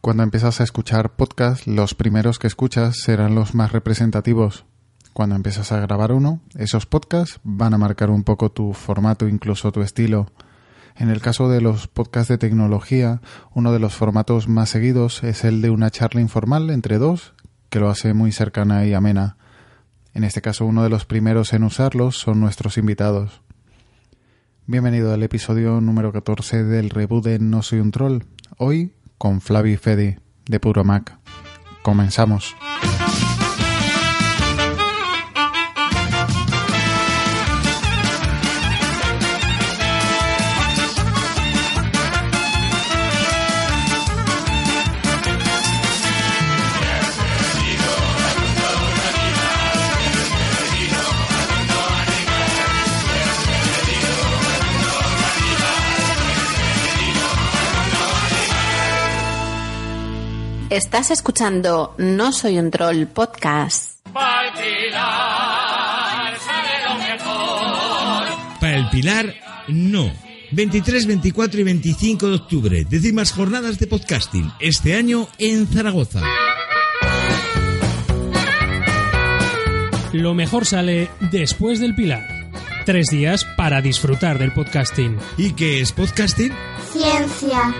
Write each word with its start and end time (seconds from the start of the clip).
Cuando 0.00 0.22
empiezas 0.22 0.60
a 0.60 0.64
escuchar 0.64 1.16
podcast, 1.16 1.66
los 1.66 1.94
primeros 1.94 2.38
que 2.38 2.46
escuchas 2.46 2.98
serán 2.98 3.34
los 3.34 3.56
más 3.56 3.72
representativos. 3.72 4.64
Cuando 5.12 5.34
empiezas 5.34 5.72
a 5.72 5.80
grabar 5.80 6.12
uno, 6.12 6.40
esos 6.56 6.86
podcasts 6.86 7.40
van 7.42 7.74
a 7.74 7.78
marcar 7.78 8.08
un 8.10 8.22
poco 8.22 8.50
tu 8.50 8.74
formato, 8.74 9.26
incluso 9.26 9.72
tu 9.72 9.82
estilo. 9.82 10.30
En 10.94 11.10
el 11.10 11.20
caso 11.20 11.48
de 11.48 11.60
los 11.60 11.88
podcasts 11.88 12.28
de 12.28 12.38
tecnología, 12.38 13.20
uno 13.54 13.72
de 13.72 13.80
los 13.80 13.96
formatos 13.96 14.48
más 14.48 14.70
seguidos 14.70 15.24
es 15.24 15.44
el 15.44 15.62
de 15.62 15.70
una 15.70 15.90
charla 15.90 16.20
informal 16.20 16.70
entre 16.70 16.98
dos, 16.98 17.34
que 17.68 17.80
lo 17.80 17.90
hace 17.90 18.14
muy 18.14 18.30
cercana 18.30 18.86
y 18.86 18.94
amena. 18.94 19.36
En 20.14 20.22
este 20.22 20.40
caso, 20.40 20.64
uno 20.64 20.84
de 20.84 20.90
los 20.90 21.06
primeros 21.06 21.52
en 21.52 21.64
usarlos 21.64 22.16
son 22.18 22.40
nuestros 22.40 22.78
invitados. 22.78 23.42
Bienvenido 24.66 25.12
al 25.12 25.22
episodio 25.22 25.80
número 25.80 26.12
14 26.12 26.62
del 26.62 26.90
reboot 26.90 27.24
de 27.24 27.38
No 27.40 27.62
Soy 27.62 27.80
un 27.80 27.90
Troll. 27.90 28.22
Hoy 28.58 28.92
con 29.18 29.40
Flavi 29.40 29.76
Fedi 29.76 30.16
de 30.46 30.60
Puro 30.60 30.84
Mac. 30.84 31.18
Comenzamos. 31.82 32.54
Estás 60.70 61.10
escuchando 61.10 61.94
No 61.96 62.30
Soy 62.30 62.58
un 62.58 62.70
Troll 62.70 63.06
podcast. 63.06 64.06
Para 64.12 64.48
el 64.48 64.52
Pilar, 64.52 66.38
sale 66.38 66.84
lo 66.86 66.98
mejor. 66.98 68.60
Para 68.60 68.76
el 68.76 68.90
Pilar, 68.90 69.34
no. 69.68 70.12
23, 70.52 71.06
24 71.06 71.60
y 71.60 71.62
25 71.64 72.28
de 72.28 72.34
octubre, 72.34 72.86
décimas 72.86 73.32
jornadas 73.32 73.78
de 73.78 73.86
podcasting, 73.86 74.52
este 74.60 74.94
año 74.94 75.26
en 75.38 75.66
Zaragoza. 75.66 76.20
Lo 80.12 80.34
mejor 80.34 80.66
sale 80.66 81.08
después 81.30 81.80
del 81.80 81.94
Pilar. 81.94 82.37
Tres 82.88 83.08
días 83.08 83.44
para 83.44 83.82
disfrutar 83.82 84.38
del 84.38 84.50
podcasting. 84.54 85.18
¿Y 85.36 85.52
qué 85.52 85.82
es 85.82 85.92
podcasting? 85.92 86.54
Ciencia, 86.90 87.74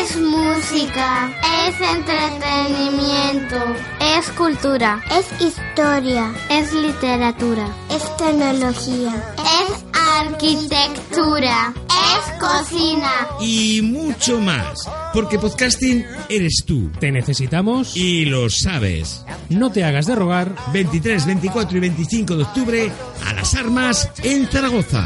es 0.00 0.16
música, 0.16 1.30
es 1.68 1.74
entretenimiento, 1.82 3.56
es 4.00 4.30
cultura, 4.30 5.02
es 5.10 5.26
historia, 5.38 6.32
es 6.48 6.72
literatura, 6.72 7.68
es 7.90 8.16
tecnología, 8.16 9.34
es 9.36 9.84
arquitectura, 9.92 11.74
es 11.76 12.40
cocina. 12.40 13.12
Y 13.42 13.82
mucho 13.82 14.40
más, 14.40 14.88
porque 15.12 15.38
podcasting 15.38 16.06
eres 16.30 16.64
tú. 16.66 16.90
Te 16.98 17.12
necesitamos 17.12 17.94
Y 17.96 18.24
lo 18.24 18.48
sabes. 18.48 19.26
no 19.50 19.70
te 19.70 19.84
hagas 19.84 20.06
de 20.06 20.14
rogar. 20.14 20.54
23, 20.72 21.26
24 21.26 21.76
y 21.76 21.80
25 21.80 22.36
de 22.36 22.42
octubre, 22.44 22.92
a 23.26 23.34
las 23.34 23.54
armas 23.54 24.10
en 24.22 24.46
Zaragoza. 24.54 25.04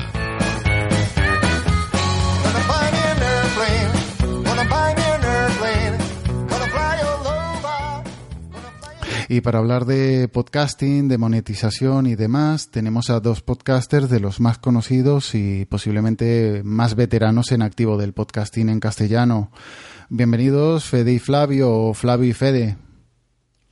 Y 9.31 9.41
para 9.41 9.59
hablar 9.59 9.87
de 9.87 10.29
podcasting, 10.29 11.09
de 11.09 11.17
monetización 11.17 12.07
y 12.07 12.15
demás, 12.15 12.71
tenemos 12.71 13.09
a 13.09 13.21
dos 13.21 13.41
podcasters 13.41 14.11
de 14.11 14.21
los 14.21 14.39
más 14.39 14.59
conocidos 14.59 15.35
y 15.35 15.65
posiblemente 15.65 16.61
más 16.63 16.95
veteranos 16.95 17.51
en 17.51 17.63
activo 17.63 17.97
del 17.97 18.13
podcasting 18.13 18.69
en 18.69 18.81
castellano. 18.81 19.51
Bienvenidos, 20.11 20.85
Fede 20.85 21.15
y 21.15 21.19
Flavio, 21.19 21.75
o 21.75 21.95
Flavio 21.95 22.29
y 22.29 22.35
Fede. 22.35 22.77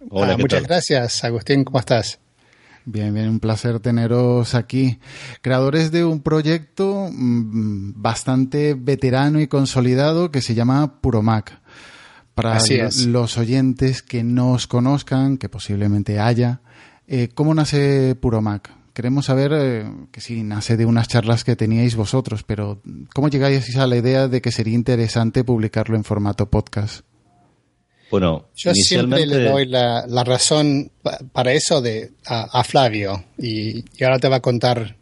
Hola, 0.08 0.32
Ah, 0.32 0.38
muchas 0.38 0.62
gracias, 0.62 1.22
Agustín, 1.22 1.64
¿cómo 1.64 1.78
estás? 1.80 2.18
Bien, 2.88 3.12
bien, 3.12 3.28
un 3.28 3.40
placer 3.40 3.80
teneros 3.80 4.54
aquí. 4.54 5.00
Creadores 5.42 5.90
de 5.90 6.04
un 6.04 6.20
proyecto 6.20 7.10
mm, 7.12 7.94
bastante 7.96 8.74
veterano 8.74 9.40
y 9.40 9.48
consolidado 9.48 10.30
que 10.30 10.40
se 10.40 10.54
llama 10.54 11.00
Puromac. 11.00 11.60
Para 12.36 12.58
los 13.08 13.38
oyentes 13.38 14.02
que 14.02 14.22
no 14.22 14.52
os 14.52 14.68
conozcan, 14.68 15.36
que 15.36 15.48
posiblemente 15.48 16.20
haya, 16.20 16.60
eh, 17.08 17.28
¿cómo 17.34 17.54
nace 17.54 18.14
Puromac? 18.14 18.70
Queremos 18.92 19.26
saber 19.26 19.52
eh, 19.54 19.90
que 20.12 20.20
sí, 20.20 20.44
nace 20.44 20.76
de 20.76 20.86
unas 20.86 21.08
charlas 21.08 21.42
que 21.42 21.56
teníais 21.56 21.96
vosotros, 21.96 22.44
pero 22.44 22.82
¿cómo 23.12 23.28
llegáis 23.28 23.76
a 23.76 23.88
la 23.88 23.96
idea 23.96 24.28
de 24.28 24.40
que 24.40 24.52
sería 24.52 24.74
interesante 24.74 25.42
publicarlo 25.42 25.96
en 25.96 26.04
formato 26.04 26.48
podcast? 26.50 27.04
Bueno, 28.10 28.46
Yo 28.54 28.72
siempre 28.74 29.26
le 29.26 29.42
doy 29.50 29.66
la, 29.66 30.06
la 30.06 30.22
razón 30.24 30.90
pa- 31.02 31.18
para 31.32 31.52
eso 31.52 31.80
de, 31.80 32.12
a, 32.26 32.42
a 32.60 32.64
Flavio 32.64 33.24
y, 33.38 33.78
y 33.98 34.04
ahora 34.04 34.18
te 34.18 34.28
va 34.28 34.36
a 34.36 34.40
contar 34.40 34.96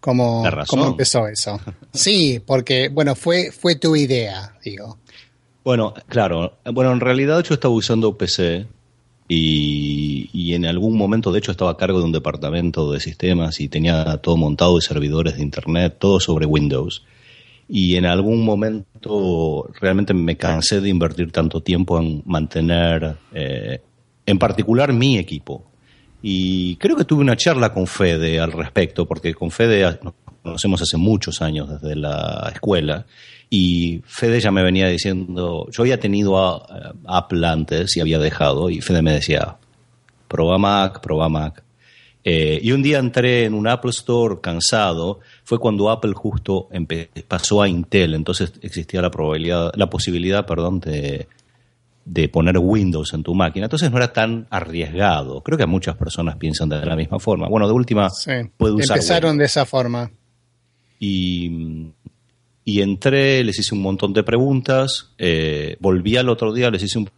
cómo, 0.00 0.42
cómo 0.66 0.86
empezó 0.88 1.28
eso. 1.28 1.60
Sí, 1.92 2.40
porque, 2.44 2.88
bueno, 2.88 3.14
fue, 3.14 3.50
fue 3.52 3.76
tu 3.76 3.94
idea, 3.96 4.54
digo. 4.64 4.98
Bueno, 5.64 5.94
claro. 6.08 6.54
Bueno, 6.72 6.92
en 6.92 7.00
realidad 7.00 7.42
yo 7.44 7.54
estaba 7.54 7.72
usando 7.74 8.16
PC 8.16 8.66
y, 9.28 10.28
y 10.32 10.54
en 10.54 10.64
algún 10.66 10.96
momento, 10.96 11.30
de 11.32 11.38
hecho, 11.38 11.52
estaba 11.52 11.70
a 11.72 11.76
cargo 11.76 11.98
de 11.98 12.04
un 12.04 12.12
departamento 12.12 12.90
de 12.90 12.98
sistemas 13.00 13.60
y 13.60 13.68
tenía 13.68 14.16
todo 14.18 14.36
montado 14.36 14.76
de 14.76 14.82
servidores 14.82 15.36
de 15.36 15.42
Internet, 15.42 15.96
todo 15.98 16.18
sobre 16.18 16.46
Windows. 16.46 17.04
Y 17.72 17.94
en 17.94 18.04
algún 18.04 18.44
momento 18.44 19.70
realmente 19.80 20.12
me 20.12 20.36
cansé 20.36 20.80
de 20.80 20.88
invertir 20.88 21.30
tanto 21.30 21.60
tiempo 21.60 22.00
en 22.00 22.20
mantener, 22.26 23.16
eh, 23.32 23.80
en 24.26 24.38
particular, 24.40 24.92
mi 24.92 25.18
equipo. 25.18 25.70
Y 26.20 26.74
creo 26.76 26.96
que 26.96 27.04
tuve 27.04 27.22
una 27.22 27.36
charla 27.36 27.72
con 27.72 27.86
Fede 27.86 28.40
al 28.40 28.50
respecto, 28.50 29.06
porque 29.06 29.34
con 29.34 29.52
Fede 29.52 29.98
nos 30.02 30.14
conocemos 30.42 30.82
hace 30.82 30.96
muchos 30.96 31.40
años 31.42 31.70
desde 31.70 31.94
la 31.94 32.50
escuela. 32.52 33.06
Y 33.48 34.02
Fede 34.04 34.40
ya 34.40 34.50
me 34.50 34.64
venía 34.64 34.88
diciendo, 34.88 35.68
yo 35.70 35.82
había 35.84 36.00
tenido 36.00 36.66
Apple 37.06 37.46
antes 37.46 37.96
y 37.96 38.00
había 38.00 38.18
dejado, 38.18 38.68
y 38.68 38.80
Fede 38.80 39.00
me 39.00 39.12
decía, 39.12 39.58
proba 40.26 40.58
Mac, 40.58 41.00
proba 41.00 41.28
Mac. 41.28 41.62
Eh, 42.22 42.60
y 42.62 42.72
un 42.72 42.82
día 42.82 42.98
entré 42.98 43.44
en 43.44 43.54
un 43.54 43.66
Apple 43.66 43.90
Store 43.90 44.36
cansado, 44.42 45.20
fue 45.44 45.58
cuando 45.58 45.88
Apple 45.90 46.12
justo 46.14 46.68
pasó 47.26 47.62
a 47.62 47.68
Intel, 47.68 48.14
entonces 48.14 48.52
existía 48.60 49.00
la 49.00 49.10
probabilidad, 49.10 49.72
la 49.74 49.88
posibilidad, 49.88 50.44
perdón, 50.44 50.80
de, 50.80 51.28
de 52.04 52.28
poner 52.28 52.58
Windows 52.58 53.14
en 53.14 53.22
tu 53.22 53.34
máquina. 53.34 53.66
Entonces 53.66 53.90
no 53.90 53.96
era 53.96 54.12
tan 54.12 54.46
arriesgado. 54.50 55.40
Creo 55.42 55.56
que 55.56 55.64
muchas 55.66 55.96
personas 55.96 56.36
piensan 56.36 56.68
de 56.68 56.84
la 56.84 56.94
misma 56.96 57.18
forma. 57.18 57.48
Bueno, 57.48 57.66
de 57.66 57.72
última, 57.72 58.10
Sí. 58.10 58.32
puede 58.56 58.74
usar 58.74 58.98
Empezaron 58.98 59.30
Windows. 59.30 59.38
de 59.38 59.44
esa 59.46 59.64
forma. 59.64 60.10
Y, 60.98 61.86
y 62.64 62.82
entré, 62.82 63.42
les 63.42 63.58
hice 63.58 63.74
un 63.74 63.80
montón 63.80 64.12
de 64.12 64.22
preguntas, 64.22 65.12
eh, 65.16 65.76
volví 65.80 66.16
al 66.16 66.28
otro 66.28 66.52
día, 66.52 66.70
les 66.70 66.82
hice 66.82 66.98
un 66.98 67.08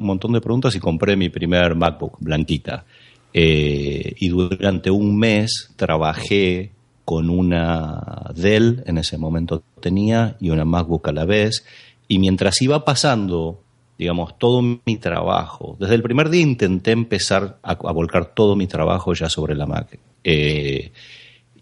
montón 0.00 0.32
de 0.32 0.40
preguntas 0.40 0.74
y 0.74 0.80
compré 0.80 1.16
mi 1.16 1.28
primer 1.28 1.76
MacBook 1.76 2.16
blanquita. 2.20 2.84
Eh, 3.32 4.14
y 4.18 4.28
durante 4.28 4.90
un 4.90 5.18
mes 5.18 5.70
trabajé 5.76 6.72
con 7.04 7.30
una 7.30 8.30
Dell, 8.34 8.82
en 8.86 8.98
ese 8.98 9.18
momento 9.18 9.62
tenía, 9.80 10.36
y 10.40 10.50
una 10.50 10.64
MacBook 10.64 11.08
a 11.08 11.12
la 11.12 11.24
vez. 11.24 11.64
Y 12.08 12.18
mientras 12.18 12.60
iba 12.62 12.84
pasando, 12.84 13.60
digamos, 13.98 14.38
todo 14.38 14.62
mi 14.62 14.96
trabajo, 14.96 15.76
desde 15.78 15.94
el 15.94 16.02
primer 16.02 16.30
día 16.30 16.42
intenté 16.42 16.92
empezar 16.92 17.58
a, 17.62 17.74
volcar 17.92 18.34
todo 18.34 18.56
mi 18.56 18.66
trabajo 18.66 19.12
ya 19.14 19.28
sobre 19.28 19.54
la 19.54 19.66
Mac. 19.66 19.98
Eh, 20.22 20.92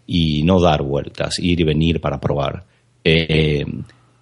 y 0.05 0.43
no 0.43 0.59
dar 0.59 0.81
vueltas, 0.81 1.39
ir 1.39 1.59
y 1.59 1.63
venir 1.63 2.01
para 2.01 2.19
probar. 2.19 2.65
Eh, 3.03 3.65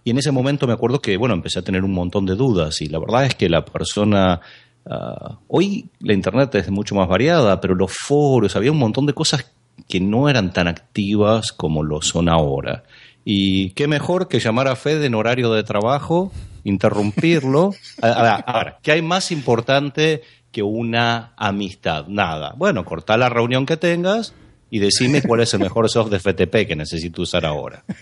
Y 0.04 0.12
en 0.12 0.18
ese 0.18 0.32
momento 0.32 0.66
me 0.68 0.74
acuerdo 0.74 1.02
que, 1.02 1.18
bueno, 1.18 1.34
empecé 1.34 1.60
a 1.60 1.62
tener 1.64 1.84
un 1.84 1.92
montón 1.92 2.26
de 2.26 2.36
dudas 2.36 2.82
y 2.82 2.88
la 2.88 3.00
verdad 3.00 3.26
es 3.26 3.36
que 3.36 3.50
la 3.50 3.66
persona... 3.66 4.40
ah, 4.90 5.38
hoy 5.48 5.90
la 6.00 6.14
Internet 6.14 6.56
es 6.56 6.70
mucho 6.70 6.96
más 6.96 7.08
variada, 7.08 7.60
pero 7.62 7.76
los 7.76 7.92
foros, 7.92 8.56
había 8.56 8.72
un 8.72 8.80
montón 8.80 9.06
de 9.06 9.14
cosas 9.14 9.46
que 9.88 10.00
no 10.00 10.30
eran 10.30 10.52
tan 10.54 10.68
activas 10.68 11.52
como 11.52 11.84
lo 11.84 12.02
son 12.02 12.30
ahora. 12.30 12.84
Y 13.24 13.72
qué 13.72 13.88
mejor 13.88 14.28
que 14.28 14.40
llamar 14.40 14.68
a 14.68 14.76
Fede 14.76 15.06
en 15.06 15.16
horario 15.16 15.52
de 15.52 15.64
trabajo, 15.64 16.32
interrumpirlo. 16.64 17.74
A, 18.02 18.08
a 18.08 18.24
ver, 18.24 18.44
a 18.46 18.64
ver, 18.64 18.74
¿qué 18.82 18.92
hay 18.94 19.02
más 19.02 19.32
importante 19.32 20.22
que 20.52 20.64
una 20.64 21.34
amistad? 21.36 22.08
Nada. 22.08 22.54
Bueno, 22.58 22.86
cortá 22.86 23.18
la 23.18 23.30
reunión 23.30 23.66
que 23.66 23.78
tengas 23.78 24.34
y 24.70 24.80
decime 24.80 25.22
cuál 25.22 25.42
es 25.42 25.54
el 25.54 25.60
mejor 25.60 25.90
soft 25.94 26.10
de 26.10 26.20
FTP 26.20 26.68
que 26.68 26.76
necesito 26.76 27.22
usar 27.22 27.46
ahora. 27.46 27.84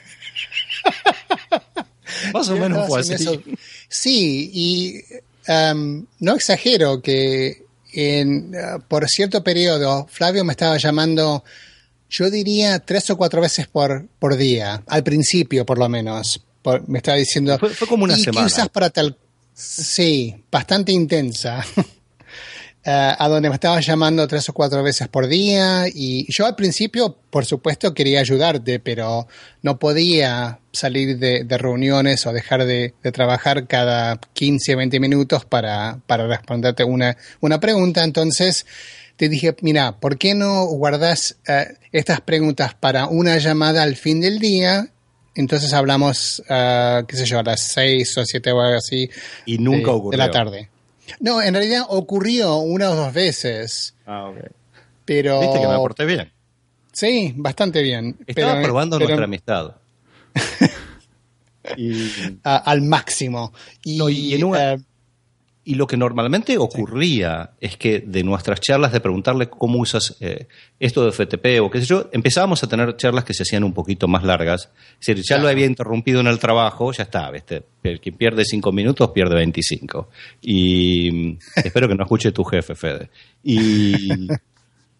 Más 2.34 2.50
o 2.50 2.58
menos 2.58 2.88
fue 2.88 3.02
así. 3.02 3.14
eso. 3.14 3.42
Sí, 3.88 4.50
y 4.54 5.02
em, 5.48 6.06
no 6.20 6.36
exagero 6.36 7.02
que 7.02 7.66
en, 7.94 8.54
eh, 8.54 8.80
por 8.88 9.08
cierto 9.08 9.44
periodo 9.44 10.08
Flavio 10.10 10.44
me 10.44 10.54
estaba 10.54 10.78
llamando, 10.78 11.44
yo 12.10 12.30
diría 12.30 12.80
tres 12.80 13.10
o 13.10 13.18
cuatro 13.18 13.42
veces 13.42 13.68
por, 13.68 14.08
por 14.20 14.36
día, 14.38 14.84
al 14.88 15.04
principio 15.04 15.66
por 15.66 15.78
lo 15.78 15.88
menos. 15.90 16.42
Por- 16.62 16.88
me 16.90 16.98
estaba 16.98 17.18
diciendo... 17.18 17.58
Fue, 17.60 17.70
fue 17.70 17.88
como 17.88 18.04
una 18.06 18.14
"¿Y 18.16 18.18
qué 18.18 18.24
semana. 18.26 18.48
usas 18.48 18.70
para 18.70 18.90
tal...? 18.90 19.18
Sí, 19.54 20.36
bastante 20.52 20.92
intensa. 20.92 21.64
Eh, 22.88 22.92
a 23.18 23.28
donde 23.28 23.50
me 23.50 23.56
estaba 23.56 23.80
llamando 23.80 24.28
tres 24.28 24.48
o 24.50 24.54
cuatro 24.54 24.84
veces 24.84 25.08
por 25.08 25.26
día 25.28 25.86
y 25.92 26.32
yo 26.32 26.46
al 26.46 26.56
principio, 26.56 27.18
por 27.32 27.44
supuesto, 27.44 27.96
quería 27.96 28.20
ayudarte, 28.20 28.80
pero 28.80 29.28
no 29.64 29.80
podía 29.80 30.60
salir 30.72 31.18
de, 31.18 31.46
de 31.46 31.58
reuniones 31.58 32.28
o 32.28 32.32
dejar 32.32 32.64
de, 32.66 32.94
de 33.02 33.12
trabajar 33.12 33.66
cada 33.66 34.20
15 34.34 34.76
o 34.76 34.78
20 34.78 35.00
minutos 35.00 35.46
para, 35.46 36.00
para 36.06 36.28
responderte 36.28 36.84
una, 36.84 37.18
una 37.40 37.60
pregunta. 37.60 38.04
Entonces 38.04 38.68
te 39.16 39.30
dije, 39.30 39.56
mira, 39.62 40.00
¿por 40.00 40.20
qué 40.20 40.36
no 40.36 40.66
guardas 40.66 41.38
eh, 41.48 41.78
estas 41.92 42.22
preguntas 42.22 42.76
para 42.76 43.08
una 43.08 43.40
llamada 43.40 43.82
al 43.82 43.96
fin 43.96 44.22
del 44.22 44.38
día? 44.38 44.90
Entonces 45.34 45.74
hablamos, 45.74 46.44
eh, 46.48 47.04
qué 47.08 47.18
sé 47.18 47.26
yo, 47.26 47.40
a 47.40 47.44
las 47.44 47.62
6 47.62 48.16
o 48.20 48.26
7 48.26 48.52
o 48.52 48.62
algo 48.62 48.78
así. 48.78 49.10
Y 49.48 49.58
nunca 49.58 49.88
de- 49.92 49.98
ocurrió. 49.98 50.12
De 50.12 50.18
la 50.18 50.32
tarde. 50.32 50.70
No, 51.19 51.42
en 51.42 51.54
realidad 51.54 51.84
ocurrió 51.90 52.57
una 52.57 52.90
o 52.90 52.96
dos 52.96 53.13
veces, 53.13 53.96
Ah, 54.06 54.25
ok. 54.30 54.38
pero... 55.06 55.40
Viste 55.42 55.60
que 55.62 55.68
me 55.68 55.75
porté 55.75 56.06
bien. 56.06 56.31
Sí, 56.92 57.34
bastante 57.36 57.81
bien. 57.81 58.18
Estaba 58.25 58.54
pero- 58.54 58.63
probando 58.63 58.98
pero, 58.98 59.07
nuestra 59.10 59.25
amistad. 59.25 59.75
y, 61.78 62.38
a- 62.44 62.57
al 62.57 62.81
máximo. 62.81 63.54
Y, 63.84 63.98
No, 63.98 64.10
y 64.10 64.34
en 64.34 64.44
una- 64.44 64.74
eh, 64.74 64.80
y 65.68 65.76
lo 65.76 65.88
que 65.88 65.98
normalmente 65.98 66.58
ocurría 66.60 67.52
es 67.60 67.76
que 67.76 68.00
de 68.00 68.24
nuestras 68.24 68.62
charlas 68.62 68.92
de 68.94 69.02
preguntarle 69.02 69.50
cómo 69.50 69.80
usas 69.80 70.16
eh, 70.20 70.48
esto 70.80 71.04
de 71.04 71.12
FTP 71.12 71.60
o 71.62 71.72
qué 71.72 71.80
sé 71.82 71.86
yo, 71.88 72.08
empezábamos 72.14 72.64
a 72.64 72.68
tener 72.70 72.96
charlas 72.98 73.24
que 73.26 73.34
se 73.34 73.42
hacían 73.44 73.64
un 73.64 73.74
poquito 73.74 74.08
más 74.08 74.24
largas. 74.24 74.70
Es 75.02 75.08
decir, 75.08 75.24
ya 75.28 75.38
lo 75.40 75.48
había 75.48 75.66
interrumpido 75.66 76.20
en 76.22 76.28
el 76.28 76.38
trabajo, 76.40 76.92
ya 76.94 77.04
está, 77.04 77.32
¿viste? 77.32 77.64
El 77.84 78.00
que 78.00 78.12
pierde 78.12 78.46
cinco 78.46 78.72
minutos 78.72 79.10
pierde 79.10 79.36
25. 79.36 80.08
Y 80.42 81.38
espero 81.56 81.88
que 81.88 81.96
no 81.96 82.04
escuche 82.04 82.32
tu 82.32 82.44
jefe, 82.44 82.76
Fede. 82.76 83.10
Y, 83.44 84.28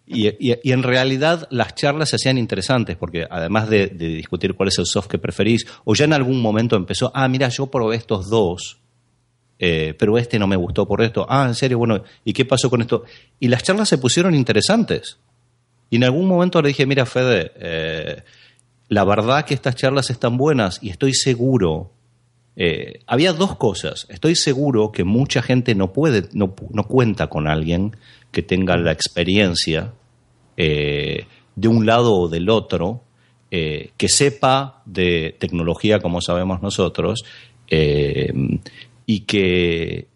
y, 0.08 0.28
y- 0.40 0.60
y 0.64 0.72
en 0.72 0.84
realidad 0.84 1.48
las 1.52 1.76
charlas 1.76 2.10
se 2.10 2.16
hacían 2.18 2.38
interesantes 2.38 2.96
porque 2.98 3.26
además 3.30 3.70
de, 3.70 3.88
de 3.88 4.08
discutir 4.10 4.54
cuál 4.56 4.70
es 4.70 4.78
el 4.80 4.86
soft 4.86 5.08
que 5.08 5.18
preferís, 5.20 5.66
o 5.84 5.94
ya 5.96 6.06
en 6.06 6.14
algún 6.14 6.42
momento 6.42 6.76
empezó, 6.76 7.12
ah, 7.14 7.28
mira, 7.28 7.50
yo 7.50 7.68
probé 7.68 7.96
estos 7.98 8.30
dos, 8.30 8.80
eh, 9.58 9.94
pero 9.98 10.18
este 10.18 10.38
no 10.38 10.48
me 10.48 10.56
gustó 10.58 10.86
por 10.86 11.02
esto. 11.02 11.26
Ah, 11.30 11.46
en 11.48 11.56
serio, 11.56 11.78
bueno, 11.78 12.04
¿y 12.24 12.34
qué 12.34 12.44
pasó 12.46 12.70
con 12.70 12.82
esto? 12.82 13.06
Y 13.40 13.48
las 13.48 13.64
charlas 13.64 13.88
se 13.90 13.98
pusieron 13.98 14.36
interesantes. 14.36 15.18
Y 15.90 15.96
en 15.98 16.04
algún 16.04 16.28
momento 16.28 16.62
le 16.62 16.70
dije, 16.70 16.86
mira, 16.86 17.06
Fede, 17.06 17.52
eh, 17.56 18.24
la 18.90 19.06
verdad 19.06 19.46
que 19.46 19.54
estas 19.54 19.76
charlas 19.76 20.10
están 20.10 20.38
buenas 20.38 20.80
y 20.82 20.90
estoy 20.90 21.14
seguro. 21.14 21.92
eh, 22.58 23.02
había 23.08 23.34
dos 23.34 23.56
cosas. 23.58 24.06
Estoy 24.10 24.36
seguro 24.36 24.92
que 24.92 25.04
mucha 25.04 25.42
gente 25.42 25.76
no 25.76 25.92
puede, 25.94 26.30
no, 26.34 26.56
no 26.70 26.84
cuenta 26.84 27.28
con 27.28 27.48
alguien 27.48 27.96
que 28.32 28.42
tenga 28.42 28.78
la 28.78 28.92
experiencia 28.92 29.94
de 30.58 31.68
un 31.68 31.86
lado 31.86 32.14
o 32.14 32.30
del 32.30 32.50
otro, 32.50 33.02
que 33.50 34.08
sepa 34.08 34.82
de 34.86 35.36
tecnología 35.38 36.00
como 36.00 36.22
sabemos 36.22 36.62
nosotros, 36.62 37.26
y 39.06 39.22
que 39.22 40.08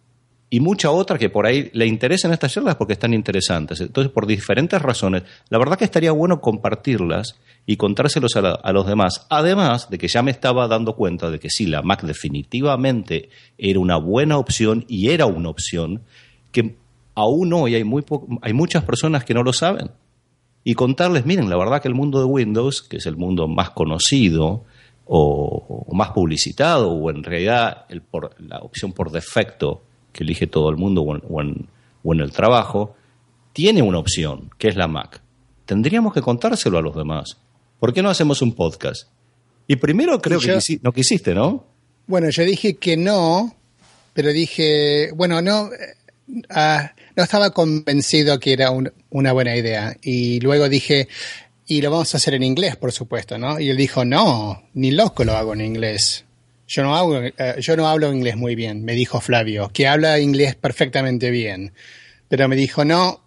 y 0.51 0.61
mucha 0.61 0.89
otra 0.89 1.19
que 1.19 1.29
por 1.29 1.45
ahí 1.45 1.69
le 1.73 1.85
interesen 1.85 2.31
estas 2.31 2.51
charlas 2.53 2.75
porque 2.75 2.93
están 2.93 3.13
interesantes. 3.13 3.81
Entonces, 3.81 4.11
por 4.11 4.25
diferentes 4.25 4.81
razones, 4.81 5.21
la 5.49 5.59
verdad 5.59 5.77
que 5.77 5.83
estaría 5.85 6.11
bueno 6.11 6.41
compartirlas 6.41 7.35
y 7.67 7.77
contárselos 7.77 8.35
a, 8.35 8.41
la- 8.41 8.51
a 8.53 8.73
los 8.73 8.87
demás. 8.87 9.27
Además 9.29 9.91
de 9.91 9.99
que 9.99 10.07
ya 10.07 10.23
me 10.23 10.31
estaba 10.31 10.67
dando 10.67 10.95
cuenta 10.95 11.29
de 11.29 11.37
que 11.39 11.51
sí, 11.51 11.67
la 11.67 11.83
Mac 11.83 12.01
definitivamente 12.03 13.29
era 13.59 13.79
una 13.79 13.97
buena 13.97 14.37
opción 14.39 14.85
y 14.87 15.09
era 15.09 15.27
una 15.27 15.49
opción 15.49 16.01
que 16.51 16.75
aún 17.13 17.53
hoy 17.53 17.75
hay, 17.75 17.83
muy 17.83 18.03
hay 18.41 18.53
muchas 18.53 18.83
personas 18.83 19.23
que 19.23 19.35
no 19.35 19.43
lo 19.43 19.53
saben. 19.53 19.91
Y 20.63 20.73
contarles, 20.73 21.25
miren, 21.27 21.47
la 21.49 21.57
verdad 21.57 21.79
que 21.81 21.87
el 21.87 21.93
mundo 21.93 22.17
de 22.19 22.25
Windows, 22.25 22.81
que 22.81 22.97
es 22.97 23.05
el 23.05 23.17
mundo 23.17 23.47
más 23.47 23.69
conocido 23.69 24.65
o, 25.11 25.85
o 25.87 25.95
más 25.95 26.11
publicitado, 26.11 26.91
o 26.91 27.09
en 27.09 27.23
realidad 27.23 27.85
el 27.89 28.01
por, 28.01 28.35
la 28.39 28.59
opción 28.59 28.93
por 28.93 29.11
defecto 29.11 29.81
que 30.13 30.23
elige 30.23 30.45
todo 30.47 30.69
el 30.69 30.77
mundo 30.77 31.01
o 31.01 31.15
en, 31.15 31.23
o 31.29 31.41
en- 31.41 31.67
o 32.03 32.13
en 32.13 32.19
el 32.21 32.31
trabajo, 32.31 32.95
tiene 33.51 33.81
una 33.81 33.97
opción, 33.99 34.49
que 34.57 34.69
es 34.69 34.75
la 34.77 34.87
Mac. 34.87 35.19
Tendríamos 35.65 36.13
que 36.13 36.21
contárselo 36.21 36.77
a 36.77 36.81
los 36.81 36.95
demás. 36.95 37.37
¿Por 37.79 37.91
qué 37.93 38.01
no 38.01 38.09
hacemos 38.09 38.41
un 38.41 38.53
podcast? 38.53 39.09
Y 39.67 39.75
primero 39.75 40.21
creo 40.21 40.39
Y 40.39 40.45
que 40.45 40.55
quisi- 40.55 40.79
no 40.81 40.91
quisiste, 40.93 41.33
¿no? 41.33 41.65
bueno, 42.07 42.29
yo 42.29 42.43
dije 42.43 42.77
que 42.77 42.95
no, 42.97 43.53
pero 44.13 44.29
dije, 44.29 45.11
bueno, 45.13 45.41
no, 45.41 45.69
ah, 46.49 46.91
no 47.15 47.23
estaba 47.23 47.49
convencido 47.51 48.39
que 48.39 48.53
era 48.53 48.71
un- 48.71 48.91
una 49.09 49.33
buena 49.33 49.55
idea. 49.55 49.95
Y 50.01 50.39
luego 50.39 50.69
dije, 50.69 51.07
y 51.69 51.81
lo 51.81 51.89
vamos 51.91 52.13
a 52.13 52.17
hacer 52.17 52.33
en 52.33 52.43
inglés, 52.43 52.75
por 52.75 52.91
supuesto, 52.91 53.37
¿no? 53.37 53.59
Y 53.59 53.69
él 53.69 53.77
dijo, 53.77 54.03
no, 54.03 54.63
ni 54.73 54.91
loco 54.91 55.23
lo 55.23 55.37
hago 55.37 55.53
en 55.53 55.61
inglés. 55.61 56.25
Yo 56.67 56.83
no, 56.83 56.95
hago, 56.97 57.21
eh, 57.23 57.33
yo 57.59 57.77
no 57.77 57.87
hablo 57.87 58.11
inglés 58.13 58.35
muy 58.35 58.55
bien, 58.55 58.83
me 58.83 58.93
dijo 58.93 59.21
Flavio, 59.21 59.69
que 59.73 59.87
habla 59.87 60.19
inglés 60.19 60.55
perfectamente 60.55 61.29
bien. 61.31 61.73
Pero 62.27 62.47
me 62.49 62.55
dijo, 62.57 62.83
no, 62.85 63.23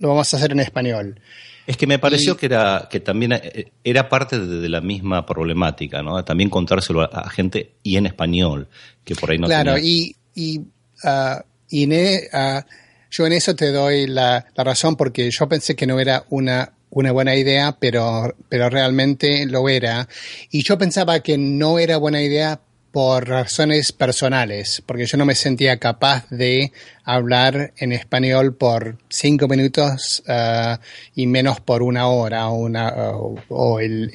lo 0.00 0.08
vamos 0.08 0.34
a 0.34 0.36
hacer 0.36 0.52
en 0.52 0.60
español. 0.60 1.20
Es 1.66 1.76
que 1.78 1.86
me 1.86 1.98
pareció 1.98 2.34
Y- 2.34 2.36
que 2.36 2.46
era 2.46 2.88
que 2.90 3.00
también 3.00 3.32
eh, 3.32 3.70
era 3.84 4.08
parte 4.10 4.38
de, 4.38 4.68
la 4.68 4.80
misma 4.82 5.24
problemática, 5.24 6.02
¿no? 6.02 6.22
También 6.24 6.50
contárselo 6.50 7.00
a, 7.02 7.06
a 7.06 7.30
gente 7.30 7.72
y 7.82 7.96
en 7.96 8.04
español, 8.06 8.68
que 9.04 9.14
por 9.14 9.30
ahí 9.30 9.38
no 9.38 9.46
claro, 9.46 9.74
tenía- 9.76 9.88
y, 9.90 10.16
y, 10.34 10.60
ah, 11.04 11.42
y 11.70 11.90
e- 11.90 12.28
ah, 12.34 12.66
yo 13.10 13.26
en 13.26 13.32
eso 13.32 13.54
te 13.56 13.72
doy 13.72 14.06
la, 14.06 14.44
la 14.54 14.64
razón 14.64 14.96
porque 14.96 15.30
yo 15.30 15.48
pensé 15.48 15.74
que 15.74 15.86
no 15.86 15.98
era 16.00 16.24
una, 16.28 16.73
una 16.94 17.12
buena 17.12 17.34
idea, 17.36 17.76
pero, 17.78 18.34
pero 18.48 18.70
realmente 18.70 19.44
lo 19.46 19.68
era. 19.68 20.08
Y 20.50 20.62
yo 20.62 20.78
pensaba 20.78 21.20
que 21.20 21.36
no 21.36 21.78
era 21.78 21.96
buena 21.98 22.22
idea 22.22 22.60
por 22.92 23.26
razones 23.28 23.90
personales, 23.90 24.80
porque 24.86 25.04
yo 25.06 25.18
no 25.18 25.24
me 25.24 25.34
sentía 25.34 25.78
capaz 25.80 26.28
de 26.30 26.70
hablar 27.02 27.72
en 27.78 27.92
español 27.92 28.54
por 28.54 28.96
cinco 29.08 29.48
minutos 29.48 30.22
ah, 30.28 30.78
y 31.16 31.26
menos 31.26 31.58
por 31.60 31.82
una 31.82 32.06
hora 32.06 32.48
o, 32.48 32.54
una, 32.54 32.88
o, 33.16 33.34
o 33.48 33.80
el, 33.80 34.12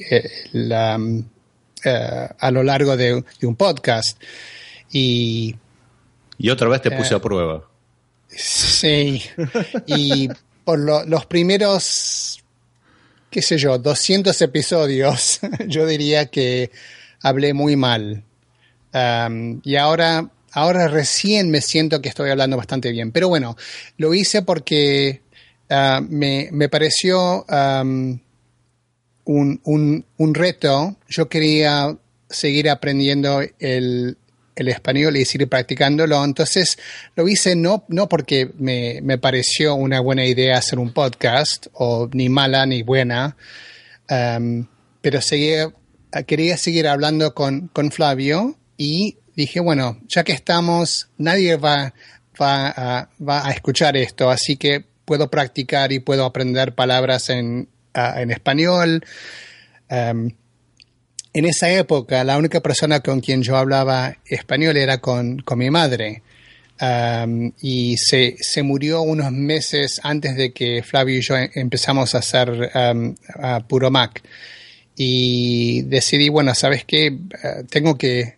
el, 0.54 0.72
um, 0.72 1.22
eh, 1.84 2.28
a 2.38 2.50
lo 2.50 2.62
largo 2.62 2.96
de, 2.96 3.22
de 3.38 3.46
un 3.46 3.54
podcast. 3.56 4.18
Y 4.90 5.54
Y 6.38 6.48
otra 6.48 6.68
vez 6.68 6.80
te 6.80 6.90
puse 6.90 7.12
Eh, 7.12 7.16
a 7.18 7.20
prueba. 7.20 7.62
Sí, 8.28 9.22
y 9.86 10.28
por 10.64 10.78
lo- 10.78 11.04
los 11.04 11.26
primeros, 11.26 12.39
qué 13.30 13.42
sé 13.42 13.58
yo, 13.58 13.78
200 13.78 14.40
episodios, 14.42 15.40
yo 15.68 15.86
diría 15.86 16.26
que 16.26 16.70
hablé 17.22 17.54
muy 17.54 17.76
mal. 17.76 18.24
Y 19.62 19.76
ahora, 19.76 20.30
ahora 20.52 20.88
recién 20.88 21.50
me 21.50 21.60
siento 21.60 22.02
que 22.02 22.08
estoy 22.08 22.30
hablando 22.30 22.56
bastante 22.56 22.90
bien. 22.90 23.12
Pero 23.12 23.28
bueno, 23.28 23.56
lo 23.98 24.14
hice 24.14 24.42
porque 24.42 25.22
ah, 25.68 26.00
me, 26.08 26.48
me 26.50 26.68
pareció 26.68 27.44
un, 29.24 29.60
un, 29.64 30.04
un 30.16 30.34
reto. 30.34 30.96
Yo 31.08 31.28
quería 31.28 31.96
seguir 32.28 32.68
aprendiendo 32.68 33.42
el, 33.58 34.16
el 34.60 34.68
español 34.68 35.16
y 35.16 35.24
seguir 35.24 35.48
practicándolo. 35.48 36.22
Entonces 36.24 36.78
lo 37.16 37.28
hice 37.28 37.56
no, 37.56 37.84
no 37.88 38.08
porque 38.08 38.50
me, 38.58 39.00
me 39.02 39.18
pareció 39.18 39.74
una 39.74 40.00
buena 40.00 40.24
idea 40.24 40.58
hacer 40.58 40.78
un 40.78 40.92
podcast, 40.92 41.66
o 41.72 42.08
ni 42.12 42.28
mala 42.28 42.66
ni 42.66 42.82
buena, 42.82 43.36
um, 44.10 44.66
pero 45.00 45.20
seguía, 45.20 45.72
quería 46.26 46.56
seguir 46.56 46.86
hablando 46.88 47.34
con, 47.34 47.68
con 47.68 47.90
Flavio 47.90 48.56
y 48.76 49.16
dije, 49.34 49.60
bueno, 49.60 49.98
ya 50.06 50.24
que 50.24 50.32
estamos, 50.32 51.08
nadie 51.16 51.56
va, 51.56 51.94
va, 52.40 52.68
a, 52.68 53.08
va 53.26 53.46
a 53.46 53.50
escuchar 53.52 53.96
esto, 53.96 54.30
así 54.30 54.56
que 54.56 54.84
puedo 55.04 55.30
practicar 55.30 55.92
y 55.92 56.00
puedo 56.00 56.24
aprender 56.24 56.74
palabras 56.74 57.30
en, 57.30 57.68
en 57.94 58.30
español. 58.30 59.04
Um, 59.90 60.30
en 61.32 61.44
esa 61.44 61.70
época, 61.70 62.24
la 62.24 62.38
única 62.38 62.60
persona 62.60 63.00
con 63.00 63.20
quien 63.20 63.42
yo 63.42 63.56
hablaba 63.56 64.16
español 64.24 64.76
era 64.76 64.98
con, 64.98 65.38
con 65.40 65.58
mi 65.58 65.70
madre. 65.70 66.22
Y 67.60 67.96
se, 67.98 68.36
se, 68.40 68.62
murió 68.62 69.02
unos 69.02 69.30
meses 69.32 70.00
antes 70.02 70.34
de 70.34 70.52
que 70.52 70.82
Flavio 70.82 71.18
y 71.18 71.20
yo 71.20 71.36
empezamos 71.36 72.14
a 72.14 72.18
hacer 72.18 72.72
Puro 73.68 73.90
Mac. 73.90 74.22
Y 74.96 75.82
decidí, 75.82 76.28
bueno, 76.28 76.54
¿sabes 76.54 76.84
qué? 76.84 77.10
Uh, 77.10 77.64
tengo 77.70 77.96
que, 77.96 78.36